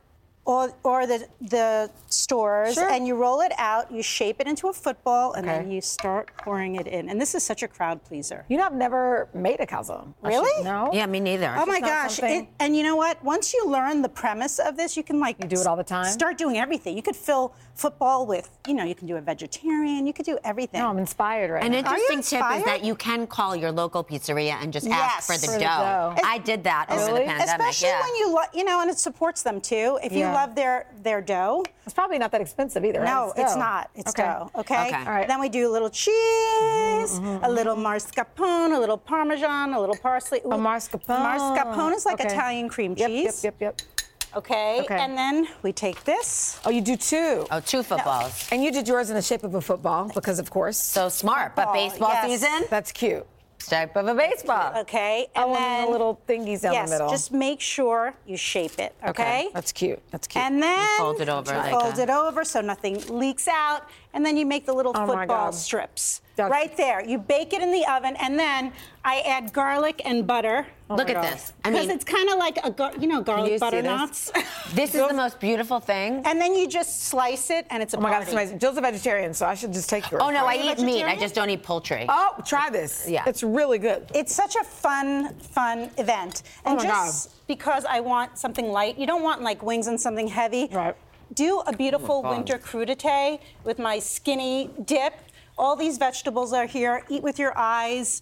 or, 0.45 0.73
or 0.83 1.05
the 1.05 1.27
the 1.41 1.91
stores, 2.07 2.73
Sure. 2.73 2.89
and 2.89 3.05
you 3.05 3.15
roll 3.15 3.41
it 3.41 3.51
out. 3.57 3.91
You 3.91 4.01
shape 4.01 4.37
it 4.39 4.47
into 4.47 4.67
a 4.67 4.73
football, 4.73 5.33
and 5.33 5.47
then 5.47 5.69
you 5.69 5.79
start 5.81 6.31
pouring 6.37 6.75
it 6.77 6.87
in. 6.87 7.09
And 7.09 7.21
this 7.21 7.35
is 7.35 7.43
such 7.43 7.61
a 7.61 7.67
crowd 7.67 8.03
pleaser. 8.03 8.45
You 8.49 8.57
know, 8.57 8.65
I've 8.65 8.73
never 8.73 9.27
made 9.33 9.59
a 9.59 9.65
calzone. 9.67 10.13
Really? 10.23 10.49
should- 10.55 10.63
no. 10.65 10.89
Yeah, 10.91 11.05
me 11.05 11.19
neither. 11.19 11.53
Oh 11.55 11.65
my 11.65 11.79
gosh! 11.79 12.19
It, 12.23 12.47
and 12.59 12.75
you 12.75 12.83
know 12.83 12.95
what? 12.95 13.23
Once 13.23 13.53
you 13.53 13.67
learn 13.67 14.01
the 14.01 14.09
premise 14.09 14.57
of 14.59 14.75
this, 14.75 14.97
you 14.97 15.03
can 15.03 15.19
like 15.19 15.35
you 15.41 15.47
do 15.47 15.59
it 15.61 15.67
all 15.67 15.75
the 15.75 15.83
time? 15.83 16.05
Start 16.11 16.37
doing 16.37 16.57
everything. 16.57 16.95
You 16.95 17.03
could 17.03 17.15
fill 17.15 17.53
football 17.75 18.25
with, 18.25 18.49
you 18.67 18.73
know, 18.73 18.83
you 18.83 18.93
can 18.95 19.07
do 19.07 19.15
a 19.15 19.21
vegetarian. 19.21 20.05
You 20.05 20.11
could 20.13 20.25
do 20.25 20.37
everything. 20.43 20.81
No, 20.81 20.89
I'm 20.89 20.97
inspired 20.97 21.49
right 21.51 21.63
An 21.63 21.71
now. 21.71 21.77
interesting 21.77 22.21
tip 22.21 22.43
is 22.55 22.63
that 22.65 22.83
you 22.83 22.93
can 22.95 23.25
call 23.25 23.55
your 23.55 23.71
local 23.71 24.03
pizzeria 24.03 24.61
and 24.61 24.73
just 24.73 24.85
ask 24.87 25.15
Yes. 25.15 25.27
for 25.27 25.37
the 25.39 25.47
For 25.53 25.59
the 25.59 25.63
dough. 25.63 26.13
dough. 26.17 26.21
I 26.25 26.39
did 26.39 26.65
that 26.65 26.87
over 26.89 27.05
the 27.13 27.19
pandemic. 27.21 27.45
Especially 27.47 27.87
yeah. 27.87 28.01
when 28.01 28.15
you, 28.15 28.33
lo- 28.35 28.51
you 28.53 28.63
know, 28.65 28.81
and 28.81 28.89
it 28.89 28.99
supports 28.99 29.43
them 29.43 29.61
too. 29.61 29.97
If 30.03 30.11
you 30.11 30.19
Yeah. 30.19 30.28
Love 30.33 30.55
their 30.55 30.87
their 31.01 31.21
dough. 31.21 31.65
It's 31.85 31.93
probably 31.93 32.19
not 32.19 32.31
that 32.31 32.41
expensive 32.41 32.85
either. 32.85 32.99
right? 33.01 33.07
No, 33.07 33.33
it's 33.35 33.55
not. 33.55 33.89
It's 33.95 34.11
okay. 34.11 34.23
dough. 34.23 34.51
Okay. 34.55 34.87
Okay. 34.87 34.97
All 34.97 35.11
right. 35.11 35.27
Then 35.27 35.39
we 35.39 35.49
do 35.49 35.69
a 35.69 35.71
little 35.71 35.89
cheese, 35.89 36.11
mm-hmm, 36.13 37.25
mm-hmm. 37.25 37.45
a 37.45 37.49
little 37.49 37.75
mascarpone, 37.75 38.75
a 38.75 38.79
little 38.79 38.97
parmesan, 38.97 39.73
a 39.73 39.79
little 39.79 39.97
parsley. 39.97 40.39
A 40.39 40.49
mascarpone. 40.49 41.23
Mascarpone 41.23 41.95
is 41.95 42.05
like 42.05 42.19
Okay. 42.19 42.27
Italian 42.27 42.69
cream 42.69 42.95
cheese. 42.95 43.43
Yep, 43.43 43.55
yep, 43.59 43.77
yep. 43.79 43.81
Okay. 44.35 44.81
Okay. 44.81 44.99
And 44.99 45.17
then 45.17 45.47
we 45.63 45.71
take 45.73 46.03
this. 46.03 46.59
Oh, 46.65 46.69
you 46.69 46.81
do 46.81 46.95
two. 46.95 47.47
oh, 47.49 47.59
two 47.65 47.81
footballs. 47.81 48.47
And 48.51 48.63
you 48.63 48.71
did 48.71 48.87
yours 48.87 49.09
in 49.09 49.15
the 49.15 49.21
shape 49.21 49.43
of 49.43 49.55
a 49.55 49.61
football 49.61 50.11
because, 50.13 50.37
of 50.39 50.49
course. 50.51 50.77
So 50.77 51.09
smart. 51.09 51.55
But 51.55 51.73
baseball 51.73 52.09
yes. 52.09 52.25
season, 52.41 52.67
That's 52.69 52.91
cute. 52.91 53.25
Shape 53.59 53.95
of 53.95 54.07
a 54.07 54.15
baseball. 54.15 54.73
Okay. 54.79 55.27
And 55.35 55.51
oh, 55.51 55.53
then 55.53 55.79
and 55.81 55.87
the 55.87 55.91
little 55.91 56.19
thingies 56.27 56.61
down 56.61 56.73
yes, 56.73 56.89
the 56.89 56.95
middle. 56.95 57.07
Yes, 57.09 57.19
just 57.19 57.33
make 57.33 57.61
sure 57.61 58.13
you 58.25 58.37
shape 58.37 58.79
it. 58.79 58.95
Okay. 59.05 59.49
That's 59.53 59.71
cute. 59.71 60.01
That's 60.11 60.27
cute. 60.27 60.43
And 60.43 60.61
then 60.61 60.79
you 60.79 60.97
fold 60.97 61.21
it 61.21 61.29
over 61.29 61.51
you 61.51 61.57
like 61.57 61.71
fold 61.71 61.97
a- 61.97 62.03
it 62.03 62.09
over 62.09 62.43
so 62.43 62.61
nothing 62.61 63.01
leaks 63.07 63.47
out, 63.47 63.89
and 64.13 64.25
then 64.25 64.37
you 64.37 64.45
make 64.45 64.65
the 64.65 64.73
little 64.73 64.91
Oh 64.95 65.05
football 65.05 65.51
strips 65.51 66.21
That's- 66.35 66.51
right 66.51 66.75
there. 66.77 67.03
You 67.05 67.17
bake 67.19 67.53
it 67.53 67.61
in 67.61 67.71
the 67.71 67.85
oven, 67.85 68.15
and 68.19 68.39
then 68.39 68.73
I 69.05 69.21
add 69.21 69.53
garlic 69.53 70.01
and 70.05 70.25
butter. 70.25 70.65
Oh, 70.89 70.95
Look 70.95 71.09
at 71.09 71.15
God. 71.17 71.25
this. 71.25 71.53
I 71.63 71.69
Because 71.69 71.87
mean, 71.87 71.95
it's 71.95 72.03
kind 72.03 72.29
of 72.29 72.37
like 72.39 72.57
a 72.63 72.71
gar- 72.71 72.93
you 72.99 73.07
know 73.07 73.21
garlic 73.21 73.51
you 73.53 73.59
butter 73.59 73.81
this? 73.83 73.85
knots. 73.87 74.31
this 74.73 74.95
is 74.95 75.07
the 75.07 75.13
most 75.13 75.39
beautiful 75.39 75.79
thing. 75.79 76.23
and 76.25 76.41
then 76.41 76.55
you 76.55 76.67
just 76.67 77.03
slice 77.03 77.51
it, 77.51 77.67
and 77.69 77.83
it's 77.83 77.93
a 77.93 77.97
oh 77.97 78.01
my 78.01 78.09
God, 78.09 78.15
party. 78.15 78.23
it's 78.25 78.33
amazing. 78.33 78.59
Jill's 78.59 78.77
a 78.77 78.81
vegetarian, 78.81 79.33
so 79.35 79.45
I 79.45 79.53
should 79.53 79.71
just 79.73 79.87
take 79.89 80.09
yours. 80.09 80.23
Oh 80.25 80.31
no, 80.31 80.45
I 80.47 80.55
eat 80.55 80.79
meat. 80.79 81.03
I 81.03 81.15
just 81.15 81.35
don't 81.35 81.49
eat 81.51 81.61
poultry. 81.61 82.05
Oh, 82.09 82.35
try 82.45 82.69
this. 82.71 83.07
Yeah. 83.07 83.23
It's 83.27 83.43
really 83.43 83.77
good. 83.77 84.09
It's 84.15 84.33
such 84.33 84.55
a 84.55 84.63
fun, 84.63 85.35
fun 85.35 85.91
event. 85.99 86.41
Oh, 86.65 86.71
and 86.71 86.79
Oh 86.79 86.83
my 86.83 86.89
just 86.89 87.45
because 87.47 87.85
I 87.85 87.99
want 87.99 88.37
something 88.39 88.71
light, 88.71 88.97
you 88.97 89.05
don't 89.05 89.21
want 89.23 89.41
like 89.43 89.61
wings 89.61 89.85
and 89.87 89.99
something 90.01 90.27
heavy. 90.27 90.67
Right. 90.71 90.95
Do 91.33 91.61
a 91.67 91.75
beautiful 91.75 92.23
winter 92.23 92.57
crudite 92.57 93.39
with 93.63 93.79
my 93.79 93.99
skinny 93.99 94.71
dip. 94.85 95.13
All 95.57 95.75
these 95.75 95.97
vegetables 95.97 96.53
are 96.53 96.65
here. 96.65 97.03
Eat 97.09 97.21
with 97.21 97.37
your 97.37 97.55
eyes. 97.57 98.21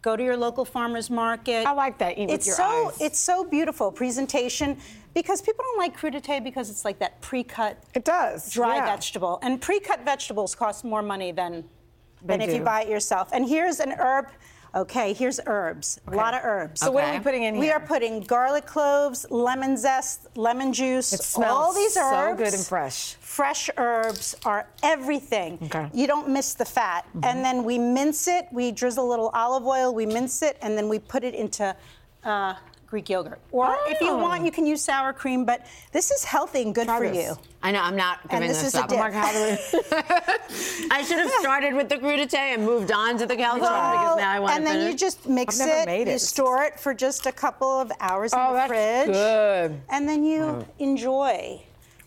Go 0.00 0.16
to 0.16 0.22
your 0.22 0.36
local 0.36 0.64
farmers 0.64 1.10
market. 1.10 1.66
I 1.66 1.72
like 1.72 1.98
that, 1.98 2.16
eat 2.16 2.26
with 2.26 2.36
it's 2.36 2.46
your 2.46 2.56
so, 2.56 2.88
eyes. 2.88 3.00
It's 3.00 3.18
so 3.18 3.44
beautiful 3.44 3.90
presentation 3.90 4.78
because 5.12 5.42
people 5.42 5.64
don't 5.64 5.78
like 5.78 5.96
crudite 5.98 6.44
because 6.44 6.70
it's 6.70 6.84
like 6.84 7.00
that 7.00 7.20
pre-cut 7.20 7.82
It 7.94 8.04
does. 8.04 8.50
dry 8.52 8.76
yeah. 8.76 8.86
vegetable. 8.86 9.40
And 9.42 9.60
pre-cut 9.60 10.04
vegetables 10.04 10.54
cost 10.54 10.84
more 10.84 11.02
money 11.02 11.32
than, 11.32 11.64
than 12.24 12.38
They 12.38 12.46
if 12.46 12.54
you 12.54 12.62
buy 12.62 12.82
it 12.82 12.88
yourself. 12.88 13.30
And 13.32 13.48
here's 13.48 13.80
an 13.80 13.92
herb. 13.98 14.28
Okay, 14.74 15.12
here's 15.14 15.40
herbs. 15.46 16.00
A 16.08 16.14
lot 16.14 16.34
of 16.34 16.40
herbs. 16.44 16.80
So 16.80 16.90
what 16.90 17.04
are 17.04 17.12
we 17.12 17.20
putting 17.20 17.44
in 17.44 17.54
here? 17.54 17.60
We 17.60 17.70
are 17.70 17.80
putting 17.80 18.20
garlic 18.20 18.66
cloves, 18.66 19.26
lemon 19.30 19.76
zest, 19.76 20.26
lemon 20.36 20.72
juice, 20.72 21.12
It 21.12 21.22
smells 21.22 21.50
all 21.58 21.72
these 21.72 21.94
so 21.94 22.02
herbs. 22.02 22.38
good 22.38 22.54
and 22.54 22.64
fresh. 22.66 23.14
Fresh 23.20 23.70
herbs 23.76 24.36
are 24.44 24.66
everything. 24.82 25.54
Okay. 25.62 25.78
Mm-hmm. 25.78 25.96
You 25.98 26.06
don't 26.06 26.28
miss 26.28 26.54
the 26.54 26.64
fat. 26.64 27.06
And 27.22 27.44
then 27.44 27.64
we 27.64 27.78
mince 27.78 28.28
it. 28.28 28.46
We 28.52 28.72
drizzle 28.72 29.06
a 29.06 29.08
little 29.08 29.30
olive 29.34 29.66
oil. 29.66 29.94
We 29.94 30.06
mince 30.06 30.42
it, 30.42 30.58
and 30.60 30.76
then 30.76 30.88
we 30.88 30.98
put 30.98 31.24
it 31.24 31.34
into 31.34 31.74
uh, 32.24 32.54
Greek 32.90 33.10
yogurt. 33.10 33.38
Or 33.52 33.76
if 33.86 34.00
you 34.00 34.08
Oh. 34.12 34.16
want, 34.16 34.44
you 34.46 34.50
can 34.50 34.64
use 34.66 34.82
sour 34.82 35.12
cream. 35.12 35.44
But 35.44 35.66
this 35.92 36.10
is 36.10 36.24
healthy 36.24 36.62
and 36.62 36.74
good 36.74 36.86
Try 36.86 36.98
for 36.98 37.08
this. 37.10 37.16
you. 37.28 37.36
I 37.62 37.70
know 37.70 37.82
I'm 37.82 37.96
not 37.96 38.20
And 38.22 38.30
giving 38.30 38.48
this 38.48 38.62
this, 38.62 38.68
is 38.68 38.74
a 38.76 38.82
up. 38.84 38.88
dip. 38.88 38.98
Oh 38.98 39.02
my 39.02 39.10
God, 39.10 39.24
how 39.26 39.32
do 39.32 39.40
we- 39.44 40.88
I 40.90 41.02
should 41.02 41.18
have 41.18 41.30
started 41.32 41.74
with 41.74 41.90
the 41.90 41.96
crudite 41.98 42.34
and 42.54 42.64
moved 42.64 42.90
on 42.90 43.18
to 43.18 43.26
the 43.26 43.36
calzone 43.36 43.58
because 43.60 44.16
now 44.16 44.32
I 44.32 44.40
want 44.40 44.54
and 44.56 44.66
to 44.66 44.72
then 44.72 44.86
you 44.90 44.96
just 44.96 45.28
mix 45.28 45.60
I've 45.60 45.66
never 45.68 45.80
it, 45.82 45.86
made 45.86 46.08
you 46.08 46.18
store 46.18 46.62
it 46.62 46.80
for 46.80 46.94
just 46.94 47.26
a 47.26 47.32
couple 47.32 47.68
of 47.78 47.92
hours 48.00 48.32
in 48.32 48.38
Oh, 48.38 48.48
the 48.52 48.54
that's 48.54 48.68
fridge. 48.68 49.06
good. 49.08 49.80
And 49.90 50.08
then 50.08 50.24
you 50.24 50.64
enjoy. 50.78 51.60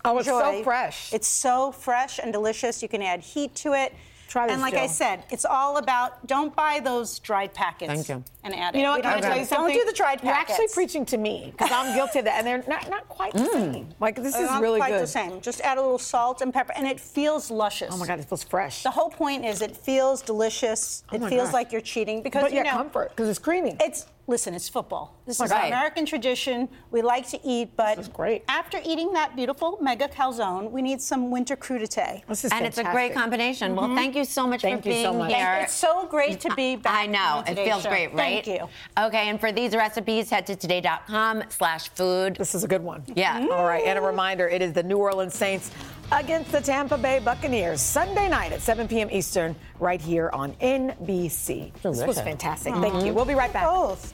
Oh, 0.04 0.18
it's 0.18 0.28
so 0.28 0.64
fresh. 0.64 1.14
It's 1.14 1.28
so 1.28 1.72
fresh 1.72 2.18
and 2.18 2.34
delicious. 2.34 2.82
You 2.82 2.90
can 2.90 3.04
add 3.04 3.20
heat 3.20 3.54
to 3.58 3.74
it. 3.74 3.94
Try 4.32 4.48
this, 4.48 4.54
And 4.54 4.62
like 4.62 4.76
I 4.76 4.88
said, 4.88 5.26
it's 5.30 5.44
all 5.44 5.76
about 5.76 6.26
don't 6.26 6.56
buy 6.56 6.80
those 6.82 7.20
dried 7.20 7.54
packets 7.54 7.92
Thank 7.92 8.08
you. 8.08 8.24
and 8.46 8.56
add 8.56 8.74
it. 8.74 8.78
You 8.78 8.86
know 8.86 8.92
We 8.94 9.00
what? 9.00 9.04
Can 9.04 9.12
I 9.12 9.14
don't 9.16 9.24
tell 9.24 9.34
do- 9.34 9.40
you 9.40 9.46
something? 9.46 9.76
Don't 9.76 9.86
do 9.86 9.92
the 9.92 9.98
dried 9.98 10.22
packets. 10.22 10.58
You're 10.58 10.64
actually 10.64 10.74
preaching 10.74 11.06
to 11.08 11.18
me 11.18 11.50
because 11.52 11.70
I'm 11.70 11.94
guilty 11.94 12.20
of 12.20 12.26
that, 12.26 12.38
and 12.38 12.48
they're 12.48 12.64
not, 12.66 12.90
not 12.90 13.10
quite 13.10 13.34
the 13.34 13.40
mm. 13.40 13.74
same. 13.74 13.90
Like 14.00 14.16
this 14.16 14.36
They're 14.36 14.44
is 14.46 14.50
not 14.50 14.62
really 14.62 14.80
quite 14.80 14.92
good. 14.92 15.02
the 15.02 15.08
same. 15.08 15.42
Just 15.42 15.60
add 15.60 15.78
a 15.78 15.82
little 15.82 15.98
salt 15.98 16.42
and 16.42 16.54
pepper, 16.54 16.72
and 16.78 16.88
it 16.88 16.98
feels 16.98 17.52
luscious. 17.52 17.90
Oh 17.92 17.98
my 17.98 18.08
God, 18.08 18.20
it 18.20 18.26
feels 18.30 18.46
fresh. 18.46 18.84
The 18.84 18.92
whole 18.92 19.10
point 19.10 19.44
is 19.44 19.62
it 19.62 19.76
feels 19.76 20.22
delicious. 20.22 21.04
Oh 21.12 21.16
it 21.16 21.20
Oh 21.20 21.24
my 21.24 21.30
feels 21.30 21.48
gosh. 21.48 21.54
like 21.54 21.72
you're 21.74 21.82
cheating 21.82 22.24
because 22.24 22.44
But 22.44 22.52
you 22.52 22.60
yet 22.60 22.68
know 22.68 22.72
comfort 22.72 23.10
because 23.10 23.28
it's 23.28 23.38
creamy. 23.38 23.76
It's 23.82 24.06
listen, 24.32 24.56
it's 24.56 24.70
football. 24.70 25.20
This 25.28 25.40
is 25.40 25.52
Right. 25.52 25.68
American 25.68 26.06
tradition. 26.06 26.68
We 26.90 27.02
like 27.02 27.28
to 27.30 27.40
eat, 27.46 27.76
but 27.76 27.98
This 27.98 28.08
is 28.08 28.14
great. 28.14 28.44
after 28.48 28.80
eating 28.84 29.12
that 29.14 29.36
beautiful 29.36 29.78
mega 29.82 30.08
calzone, 30.08 30.72
we 30.72 30.82
need 30.82 31.02
some 31.02 31.30
winter 31.30 31.56
crudite. 31.56 32.24
This 32.28 32.46
is 32.46 32.52
and 32.52 32.66
it's 32.66 32.78
a 32.78 32.84
great 32.84 33.14
fantastic. 33.14 33.16
combination. 33.16 33.76
Well, 33.76 33.86
mm-hmm. 33.88 33.96
thank 33.96 34.16
you 34.16 34.24
so 34.26 34.48
much 34.48 34.62
Thank 34.62 34.82
for 34.84 34.88
you 34.90 34.94
being 34.96 35.06
so 35.06 35.14
much. 35.14 35.34
here. 35.34 35.60
It's 35.64 35.74
so 35.74 36.08
great 36.08 36.40
to 36.40 36.56
be 36.56 36.78
back. 36.78 36.94
I 36.96 37.06
know. 37.08 37.44
on 37.46 37.48
It 37.48 37.56
feels 37.58 37.84
show. 37.84 37.90
great, 37.90 38.08
right? 38.14 38.44
Thank 38.44 38.48
you. 38.48 38.68
Okay, 38.98 39.30
and 39.30 39.40
for 39.40 39.52
these 39.52 39.76
recipes, 39.76 40.30
head 40.30 40.48
to 40.48 40.56
today.com 40.56 41.44
slash 41.50 41.90
food. 41.90 42.38
This 42.38 42.56
is 42.56 42.64
a 42.64 42.68
good 42.68 42.84
one. 42.84 43.04
Yeah. 43.14 43.40
Mm-hmm. 43.40 43.52
All 43.52 43.66
right, 43.66 43.84
and 43.86 44.00
a 44.00 44.02
reminder: 44.02 44.48
it 44.48 44.62
is 44.62 44.72
the 44.74 44.84
New 44.84 44.98
Orleans 44.98 45.34
Saints 45.36 45.72
against 46.14 46.52
the 46.52 46.60
Tampa 46.62 46.98
Bay 46.98 47.20
Buccaneers 47.20 47.80
Sunday 47.82 48.28
night 48.30 48.52
at 48.52 48.62
7 48.62 48.88
p.m. 48.88 49.10
Eastern, 49.12 49.56
right 49.80 50.02
here 50.02 50.30
on 50.34 50.54
NBC. 50.56 51.74
This 51.74 51.84
was 51.84 52.00
Delicious. 52.00 52.22
fantastic. 52.24 52.74
Thank 52.76 53.06
you. 53.06 53.14
We'll 53.14 53.26
be 53.26 53.36
right 53.36 53.52
back. 53.54 53.66
Both. 53.66 54.14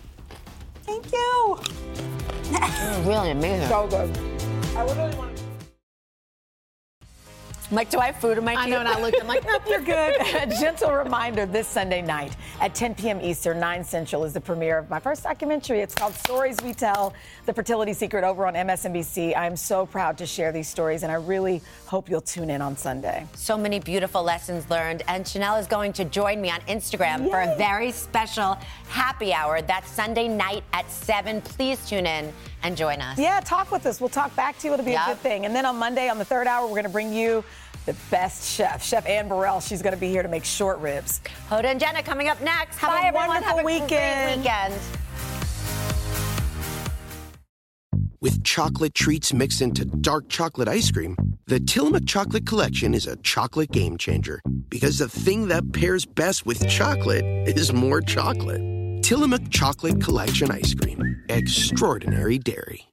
Thank 0.88 1.12
you. 1.12 1.58
really 3.06 3.32
amazing. 3.32 3.68
So 3.68 3.88
good. 3.88 4.18
I 4.76 4.84
would 4.84 4.98
really 4.98 5.16
want. 5.16 5.37
Mike, 7.70 7.89
do 7.89 7.99
I 7.99 8.05
have 8.05 8.15
food 8.22 8.38
in 8.38 8.45
my 8.45 8.53
I 8.55 8.63
teeth? 8.63 8.74
know, 8.74 8.80
and 8.80 8.88
I 8.88 9.01
looked. 9.01 9.18
I'm 9.20 9.28
like, 9.28 9.43
nope, 9.47 9.61
you're 9.68 9.82
good. 9.82 10.15
A 10.22 10.47
gentle 10.57 10.89
reminder: 10.93 11.45
this 11.45 11.68
Sunday 11.68 12.01
night 12.01 12.34
at 12.61 12.74
10 12.74 12.95
p.m. 12.95 13.20
Eastern, 13.22 13.59
9 13.59 13.84
Central, 13.84 14.24
is 14.24 14.32
the 14.32 14.39
premiere 14.39 14.78
of 14.78 14.89
my 14.89 14.99
first 15.01 15.24
documentary. 15.24 15.82
It's 15.82 15.93
called 15.93 16.13
"Stories 16.15 16.55
We 16.63 16.74
Tell: 16.74 17.13
The 17.45 17.53
Fertility 17.53 17.91
Secret" 17.91 18.24
over 18.24 18.47
on 18.47 18.53
MSNBC. 18.53 19.36
I'm 19.38 19.57
so 19.57 19.86
proud 19.86 20.18
to 20.20 20.26
share 20.26 20.53
these 20.53 20.70
stories, 20.70 21.03
and 21.03 21.11
I 21.11 21.15
really 21.15 21.61
hope 21.88 22.09
you'll 22.09 22.22
tune 22.22 22.49
in 22.49 22.61
on 22.61 22.78
Sunday. 22.78 23.26
So 23.36 23.57
many 23.57 23.80
beautiful 23.82 24.24
lessons 24.24 24.70
learned. 24.70 25.03
And 25.09 25.26
Sheinelle 25.26 25.59
is 25.59 25.68
going 25.68 25.91
to 25.93 26.05
join 26.05 26.39
me 26.39 26.49
on 26.49 26.61
Instagram 26.61 27.30
for 27.30 27.41
a 27.41 27.53
very 27.57 27.91
special 27.91 28.57
happy 28.88 29.34
hour. 29.34 29.61
That's 29.61 29.91
Sunday 29.91 30.30
night 30.30 30.63
at 30.72 30.89
7. 30.89 31.41
Please 31.41 31.86
tune 31.89 32.05
in 32.05 32.32
and 32.63 32.78
join 32.78 33.01
us. 33.01 33.20
Yeah, 33.20 33.41
talk 33.41 33.72
with 33.72 33.86
us. 33.86 33.99
We'll 33.99 34.09
talk 34.09 34.34
back 34.38 34.57
to 34.59 34.68
you. 34.68 34.74
It'll 34.74 34.86
be 34.86 34.91
Yep. 34.91 35.01
a 35.05 35.09
good 35.11 35.20
thing. 35.20 35.45
And 35.45 35.53
then 35.55 35.65
on 35.65 35.76
Monday, 35.78 36.07
on 36.09 36.18
the 36.18 36.26
third 36.26 36.47
hour, 36.47 36.63
we're 36.65 36.72
going 36.72 36.84
to 36.84 36.89
bring 36.89 37.13
you 37.13 37.43
the 37.88 37.96
best 38.12 38.56
chef, 38.56 38.84
Chef 38.84 39.08
Anne 39.08 39.28
Burrell. 39.28 39.60
She's 39.60 39.82
going 39.82 39.96
to 39.96 40.00
be 40.00 40.10
here 40.10 40.22
to 40.22 40.30
make 40.30 40.46
short 40.46 40.78
ribs. 40.80 41.22
Hoda 41.50 41.66
and 41.66 41.80
Jenna 41.80 42.04
coming 42.04 42.28
up 42.30 42.40
next. 42.42 42.78
Have 42.78 42.92
Bye, 42.92 43.02
a 43.02 43.08
everyone. 43.08 43.28
wonderful 43.30 43.58
Have 43.58 43.60
a 43.60 43.64
great 43.64 43.82
weekend. 43.82 44.42
weekend. 44.42 44.74
With 48.20 48.44
chocolate 48.44 48.94
treats 48.94 49.34
mixed 49.34 49.62
into 49.62 49.86
dark 49.86 50.28
chocolate 50.28 50.68
ice 50.68 50.92
cream, 50.92 51.16
the 51.46 51.60
Tillamook 51.60 52.06
Chocolate 52.06 52.46
Collection 52.46 52.94
is 52.94 53.08
a 53.08 53.16
chocolate 53.18 53.72
game 53.72 53.98
changer. 53.98 54.42
Because 54.70 54.98
the 54.98 55.08
thing 55.08 55.48
that 55.48 55.72
pairs 55.72 56.06
best 56.06 56.46
with 56.46 56.68
chocolate 56.68 57.24
is 57.48 57.72
more 57.72 58.02
chocolate. 58.02 58.62
Tillamook 59.04 59.50
Chocolate 59.50 60.02
Collection 60.04 60.52
Ice 60.52 60.74
Cream. 60.74 61.24
Extraordinary 61.30 62.38
dairy. 62.38 62.88